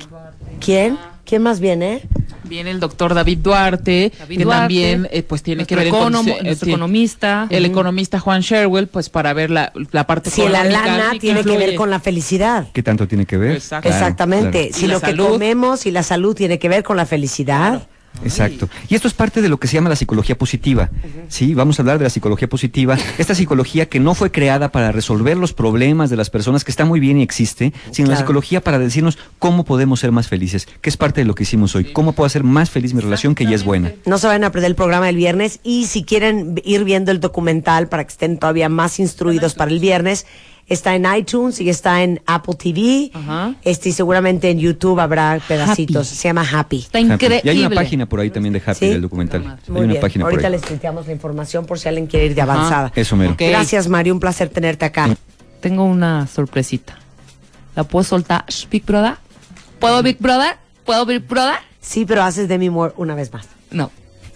¿quién? 0.64 0.97
¿Quién 1.25 1.43
más 1.43 1.59
viene? 1.59 2.03
Viene 2.45 2.71
el 2.71 2.79
doctor 2.79 3.14
David 3.14 3.39
Duarte, 3.39 4.12
David 4.16 4.39
que 4.39 4.45
Duarte, 4.45 4.61
también 4.62 5.09
eh, 5.11 5.25
pues 5.25 5.43
tiene 5.43 5.64
que 5.66 5.75
ver 5.75 5.89
con- 5.89 6.12
economo- 6.14 6.37
eh, 6.39 6.43
nuestro 6.45 6.66
sí. 6.66 6.71
economista. 6.71 7.47
El 7.51 7.64
economista 7.66 8.21
Juan 8.21 8.41
Sherwell, 8.43 8.87
pues 8.87 9.09
para 9.11 9.33
ver 9.33 9.51
la, 9.51 9.73
la 9.91 10.07
parte 10.07 10.31
Si 10.31 10.47
la 10.49 10.62
lana 10.62 11.12
tiene 11.18 11.43
que 11.43 11.59
ver 11.59 11.75
con 11.75 11.91
la 11.91 11.99
felicidad. 11.99 12.68
¿Qué 12.73 12.85
tanto 12.85 13.09
tiene 13.09 13.27
que 13.27 13.37
ver? 13.39 13.57
Exacto. 13.57 13.89
Exactamente. 13.89 14.68
claro. 14.68 14.81
Si 14.81 14.87
lo 14.87 15.01
que 15.01 15.16
comemos 15.16 15.87
y 15.87 15.91
la 15.91 16.05
salud 16.05 16.37
tiene 16.37 16.61
que 16.61 16.68
ver 16.68 16.85
con 16.85 16.97
la 16.97 17.07
felicidad. 17.07 17.89
Exacto. 18.23 18.69
Y 18.89 18.95
esto 18.95 19.09
es 19.09 19.15
parte 19.15 19.41
de 19.41 19.49
lo 19.49 19.59
que 19.59 19.67
se 19.67 19.75
llama 19.75 19.89
la 19.89 19.97
psicología 19.97 20.37
positiva. 20.37 20.91
Sí, 21.29 21.55
vamos 21.55 21.79
a 21.79 21.83
hablar 21.83 21.99
de 21.99 22.05
la 22.05 22.11
psicología 22.11 22.49
positiva. 22.49 22.99
Esta 23.19 23.35
psicología 23.35 23.87
que 23.87 24.01
no 24.01 24.15
fue 24.15 24.31
creada 24.31 24.71
para 24.71 24.93
resolver 24.93 25.37
los 25.37 25.53
problemas 25.53 26.11
de 26.11 26.17
las 26.17 26.31
personas, 26.31 26.65
que 26.65 26.71
está 26.71 26.85
muy 26.85 27.01
bien 27.01 27.19
y 27.19 27.23
existe, 27.23 27.73
sino 27.91 28.11
la 28.11 28.17
psicología 28.17 28.61
para 28.61 28.79
decirnos 28.79 29.19
cómo 29.39 29.65
podemos 29.65 30.01
ser 30.01 30.13
más 30.13 30.29
felices, 30.29 30.69
que 30.81 30.91
es 30.91 30.97
parte 30.97 31.21
de 31.23 31.25
lo 31.25 31.35
que 31.35 31.45
hicimos 31.45 31.75
hoy. 31.75 31.85
¿Cómo 31.93 32.13
puedo 32.13 32.27
hacer 32.27 32.45
más 32.45 32.71
feliz 32.71 32.95
mi 32.95 33.01
relación 33.01 33.35
que 33.35 33.45
ya 33.45 33.55
es 33.55 33.65
buena? 33.65 33.93
No 34.07 34.19
se 34.19 34.27
vayan 34.27 34.45
a 34.45 34.53
perder 34.53 34.71
el 34.71 34.77
programa 34.77 35.07
del 35.07 35.17
viernes 35.17 35.61
y 35.63 35.87
si 35.87 36.05
quieren 36.05 36.61
ir 36.65 36.85
viendo 36.85 37.11
el 37.11 37.21
documental 37.21 37.89
para 37.89 38.05
que 38.05 38.11
estén 38.11 38.39
todavía 38.39 38.69
más 38.69 38.99
instruidos 38.99 39.55
para 39.55 39.71
el 39.71 39.79
viernes, 39.81 40.27
está 40.71 40.95
en 40.95 41.05
iTunes 41.14 41.61
y 41.61 41.68
está 41.68 42.03
en 42.03 42.23
Apple 42.27 42.55
TV. 42.55 43.11
Ajá. 43.12 43.55
Este, 43.62 43.91
y 43.91 43.93
seguramente 43.93 44.49
en 44.51 44.59
YouTube 44.59 44.99
habrá 45.01 45.39
pedacitos. 45.47 46.07
Happy. 46.09 46.16
Se 46.16 46.29
llama 46.29 46.47
Happy. 46.51 46.79
Está 46.79 47.01
increíble. 47.01 47.43
Y 47.45 47.49
hay 47.51 47.61
una 47.66 47.75
página 47.75 48.07
por 48.09 48.21
ahí 48.21 48.31
también 48.31 48.55
de 48.55 48.62
Happy 48.64 48.79
¿Sí? 48.79 48.89
del 48.89 49.03
documental. 49.03 49.43
Hay 49.43 49.71
una 49.71 49.87
bien. 49.87 50.01
página 50.01 50.25
por 50.25 50.33
Ahorita 50.33 50.47
ahí. 50.49 50.53
les 50.53 50.62
tuiteamos 50.62 51.07
la 51.07 51.12
información 51.12 51.66
por 51.66 51.79
si 51.79 51.89
alguien 51.89 52.07
quiere 52.07 52.27
ir 52.27 52.35
de 52.35 52.41
Ajá. 52.43 52.53
avanzada. 52.55 52.93
Eso 52.95 53.16
mero. 53.16 53.33
Ok. 53.33 53.43
Gracias, 53.43 53.89
Mario. 53.89 54.14
Un 54.14 54.21
placer 54.21 54.49
tenerte 54.49 54.85
acá. 54.87 55.14
Tengo 55.61 55.85
una 55.85 56.27
sorpresita. 56.27 56.97
¿La 57.77 57.85
puedo 57.85 58.03
soltar, 58.05 58.45
Shh, 58.49 58.68
Big 58.71 58.85
Brother? 58.87 59.14
¿Puedo, 59.79 60.03
Big 60.03 60.18
Brother? 60.18 60.57
¿Puedo, 60.85 61.05
Big 61.07 61.27
Brother? 61.27 61.57
Sí, 61.81 62.05
pero 62.05 62.23
haces 62.23 62.49
Demi 62.49 62.71
Moore 62.71 62.95
una 62.97 63.14
vez 63.14 63.33
más. 63.33 63.47
No. 63.71 63.91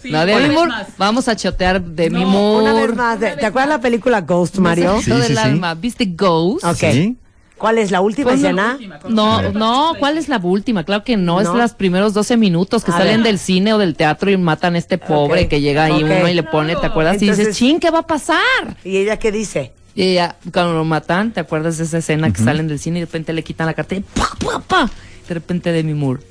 Sí, 0.05 0.11
la 0.11 0.25
de 0.25 0.49
más. 0.67 0.87
vamos 0.97 1.27
a 1.27 1.35
chotear 1.35 1.81
de 1.81 2.09
mi 2.11 2.21
No, 2.21 2.27
Moore. 2.27 2.63
Una 2.71 2.73
vez 2.73 2.95
más. 2.95 3.19
¿Te, 3.19 3.45
acuerdas 3.45 3.69
la 3.69 3.81
película 3.81 4.21
Ghost, 4.21 4.57
Mario? 4.57 5.01
Sí, 5.01 5.09
del 5.11 5.23
sí. 5.33 5.37
alma. 5.37 5.73
¿Viste 5.73 6.05
Ghost? 6.05 6.63
Ok. 6.63 6.77
¿Sí? 6.91 7.17
¿Cuál 7.57 7.77
es 7.77 7.89
la 7.89 8.01
última 8.01 8.31
Pues 8.31 8.41
escena? 8.41 8.77
No, 9.07 9.41
no, 9.53 9.93
¿cuál 9.97 10.17
es 10.17 10.27
la 10.27 10.37
última? 10.37 10.83
Claro 10.83 11.03
que 11.03 11.15
no, 11.15 11.39
es 11.39 11.47
los 11.47 11.73
primeros 11.73 12.13
12 12.13 12.35
minutos 12.37 12.83
que 12.83 12.91
A 12.91 12.97
salen 12.97 13.23
ver. 13.23 13.27
del 13.31 13.39
cine 13.39 13.73
o 13.73 13.77
del 13.77 13.95
teatro 13.95 14.29
y 14.29 14.37
matan 14.37 14.75
a 14.75 14.77
este 14.77 14.97
pobre 14.97 15.47
que 15.47 15.61
llega 15.61 15.85
ahí 15.85 16.03
uno 16.03 16.27
y 16.27 16.33
le 16.33 16.43
pone, 16.43 16.75
¿te 16.75 16.85
acuerdas? 16.85 17.21
y 17.21 17.29
dices, 17.29 17.55
ching, 17.57 17.79
¿qué 17.79 17.89
va 17.91 17.99
a 17.99 18.07
pasar? 18.07 18.37
¿Y 18.83 18.97
ella 18.97 19.17
qué 19.17 19.31
dice? 19.31 19.71
Y 19.95 20.03
ella, 20.03 20.35
cuando 20.53 20.73
lo 20.73 20.83
matan, 20.83 21.31
¿te 21.31 21.39
acuerdas 21.39 21.77
de 21.77 21.85
esa 21.85 21.99
escena 21.99 22.31
que 22.31 22.41
salen 22.43 22.67
del 22.67 22.77
cine 22.77 22.97
y 22.97 23.01
de 23.01 23.05
repente 23.05 23.31
le 23.31 23.43
quitan 23.43 23.65
la 23.67 23.73
cartera 23.73 24.01
y 24.01 24.19
¡pa, 24.19 24.29
pa, 24.45 24.59
pa! 24.59 24.89
De 25.27 25.33
repente 25.33 25.71
Demi 25.71 25.93
Moore. 25.93 26.21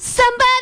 Somebody 0.00 0.18
help 0.18 0.40
us. 0.40 0.57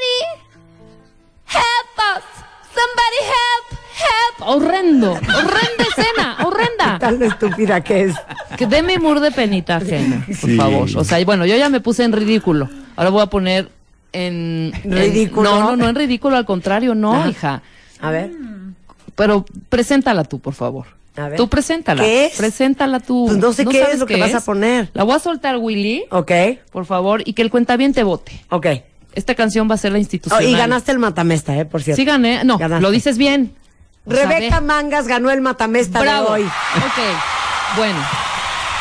Somebody 2.77 3.21
help, 3.23 3.79
help. 3.99 4.49
Horrendo, 4.49 5.13
horrenda 5.13 5.85
escena, 5.97 6.37
horrenda. 6.45 6.99
Tan 6.99 7.23
estúpida 7.23 7.81
que 7.83 8.03
es. 8.05 8.15
Que 8.57 8.67
Demi 8.67 8.99
Moore 8.99 9.21
de 9.21 9.31
penita 9.33 9.77
ajena, 9.77 10.25
por 10.27 10.37
Sí. 10.51 10.57
favor. 10.57 10.89
O 10.97 11.05
sea, 11.05 11.25
bueno, 11.25 11.47
yo 11.47 11.57
ya 11.57 11.69
me 11.69 11.81
puse 11.81 12.05
en 12.05 12.13
ridículo. 12.13 12.69
Ahora 12.97 13.11
voy 13.11 13.23
a 13.23 13.27
poner 13.27 13.71
en... 14.13 14.73
en- 14.85 14.93
¿Ridículo? 14.93 15.51
no, 15.51 15.61
no, 15.71 15.77
no 15.77 15.89
en 15.89 15.95
ridículo, 15.95 16.37
al 16.37 16.45
contrario, 16.47 16.95
no, 16.95 17.15
Ajá. 17.15 17.29
hija. 17.29 17.63
A 18.01 18.11
ver. 18.11 18.31
Pero 19.15 19.45
preséntala 19.69 20.25
tú, 20.25 20.39
por 20.39 20.55
favor. 20.55 20.87
A 21.17 21.29
ver. 21.29 21.37
Tú 21.39 21.49
preséntala. 21.49 22.03
¿Qué 22.03 22.27
es? 22.27 22.37
Preséntala 22.37 23.01
tú. 23.01 23.25
Pues 23.29 23.39
no 23.39 23.53
sé 23.55 23.65
qué 23.65 23.79
sabes 23.81 23.95
es 23.95 24.01
lo 24.01 24.07
que 24.07 24.21
vas 24.21 24.35
a 24.35 24.45
poner. 24.45 24.91
La 24.93 25.05
voy 25.05 25.15
a 25.17 25.19
soltar, 25.19 25.57
Willy, 25.57 26.05
Ok, 26.11 26.31
por 26.71 26.85
favor, 26.85 27.23
y 27.25 27.33
que 27.33 27.41
el 27.43 27.51
cuentaviente 27.51 28.03
vote. 28.03 28.33
ok. 28.51 28.67
Esta 29.17 29.35
canción 29.35 29.69
va 29.69 29.75
a 29.75 29.79
ser 29.79 29.91
la 29.93 29.97
Oh, 29.97 30.01
institucional. 30.01 30.45
y 30.47 30.53
ganaste 30.55 30.93
el 30.93 30.99
matamesta, 31.01 31.57
¿eh? 31.57 31.65
Por 31.65 31.83
cierto. 31.83 31.97
Sí 31.97 32.05
gané. 32.05 32.45
No, 32.45 32.59
Ganaste. 32.59 32.83
lo 32.83 32.91
dices 32.91 33.19
bien. 33.19 33.57
Rebeca. 34.07 34.61
Mangas 34.61 35.09
ganó 35.09 35.31
el 35.31 35.41
matamesta 35.41 36.01
Bravo. 36.01 36.27
de 36.35 36.43
hoy. 36.43 36.45
Ok. 36.45 37.77
Bueno. 37.79 37.99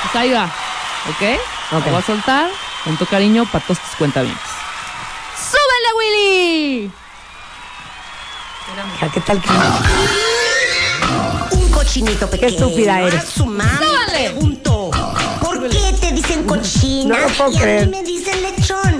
Pues 0.03 0.15
ahí 0.15 0.31
va. 0.31 0.45
¿Ok? 0.45 1.39
Ok. 1.71 1.85
La 1.85 1.91
voy 1.91 1.99
a 1.99 2.05
soltar 2.05 2.49
con 2.83 2.97
tu 2.97 3.05
cariño 3.07 3.45
para 3.51 3.63
todos 3.65 3.79
tus 3.79 3.95
cuentavientes. 3.95 4.43
¡Súbele, 5.35 5.89
Willy! 5.97 6.91
Hija, 8.95 9.09
¿Qué 9.11 9.21
tal 9.21 9.41
que 9.41 9.49
Un 11.55 11.69
cochinito 11.71 12.29
pequeño. 12.29 12.49
estúpida 12.51 13.01
eres. 13.01 13.23
A 13.23 13.25
su 13.25 13.45
¿por 15.41 15.69
qué 15.69 15.95
te 15.99 16.11
dicen 16.11 16.43
cochina? 16.45 17.15
No 17.17 17.21
lo 17.21 17.33
puedo 17.35 17.51
y 17.51 17.57
a 17.57 17.61
creer. 17.61 17.87
mí 17.87 17.91
me 17.97 18.03
dicen 18.03 18.41
lechón. 18.41 18.94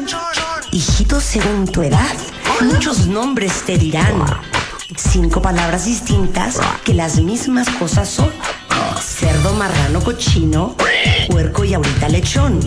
Según 1.00 1.68
tu 1.68 1.82
edad, 1.84 2.16
Muchos 2.62 3.08
nombres 3.08 3.64
te 3.66 3.78
dirán. 3.78 4.24
Cinco 4.96 5.42
palabras 5.42 5.84
distintas 5.86 6.58
que 6.86 6.94
las 6.94 7.18
mismas 7.20 7.68
cosas 7.72 8.08
son. 8.08 8.32
Cerdo, 9.02 9.54
marrano, 9.56 10.02
cochino, 10.02 10.76
puerco 11.30 11.66
y 11.66 11.74
ahorita 11.74 12.08
lechón. 12.08 12.60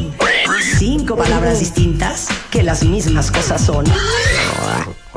Cinco 0.78 1.16
palabras 1.16 1.58
distintas 1.60 2.28
que 2.50 2.62
las 2.62 2.82
mismas 2.84 3.30
cosas 3.30 3.64
son. 3.64 3.86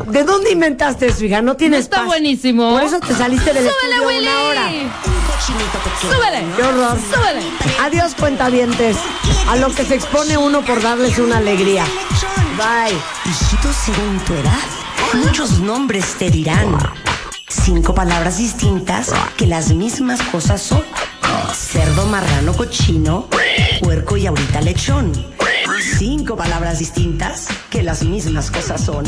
¿De 0.08 0.24
dónde 0.24 0.52
inventaste 0.52 1.08
eso, 1.08 1.26
hija? 1.26 1.42
No 1.42 1.58
tienes 1.58 1.82
Está 1.82 1.98
paz. 1.98 2.06
buenísimo. 2.06 2.72
Por 2.72 2.84
eso 2.84 3.00
te 3.02 3.14
saliste 3.14 3.54
del 3.54 3.68
¡Súbele, 3.70 3.96
estudio 3.96 4.08
Willy! 4.08 4.28
una 4.28 4.42
hora. 4.44 4.70
¡Súbele! 6.02 6.46
Qué 6.56 6.64
horror. 6.64 6.98
¡Súbele! 7.14 7.42
Adiós, 7.82 8.16
cuentavientes. 8.18 8.96
A 9.50 9.58
lo 9.58 9.74
que 9.76 9.84
se 9.84 9.96
expone 9.96 10.38
uno 10.38 10.62
por 10.64 10.82
darles 10.82 11.20
una 11.20 11.38
alegría. 11.38 11.84
Bye. 12.58 12.98
Hijito, 13.26 13.72
según 13.74 14.20
tu 14.26 14.34
edad, 14.34 14.60
muchos 15.14 15.60
nombres 15.60 16.16
te 16.18 16.30
dirán. 16.30 16.78
Cinco 17.48 17.94
palabras 17.94 18.38
distintas 18.38 19.12
que 19.38 19.48
las 19.48 19.74
mismas 19.74 20.22
cosas 20.24 20.62
son. 20.62 20.84
Cerdo, 21.54 22.06
marrano, 22.08 22.54
cochino, 22.54 23.28
puerco 23.82 24.18
y 24.18 24.28
ahorita 24.28 24.62
lechón. 24.62 25.12
Cinco 25.98 26.36
palabras 26.36 26.80
distintas 26.80 27.48
que 27.70 27.84
las 27.84 28.04
mismas 28.04 28.52
cosas 28.52 28.84
son. 28.84 29.06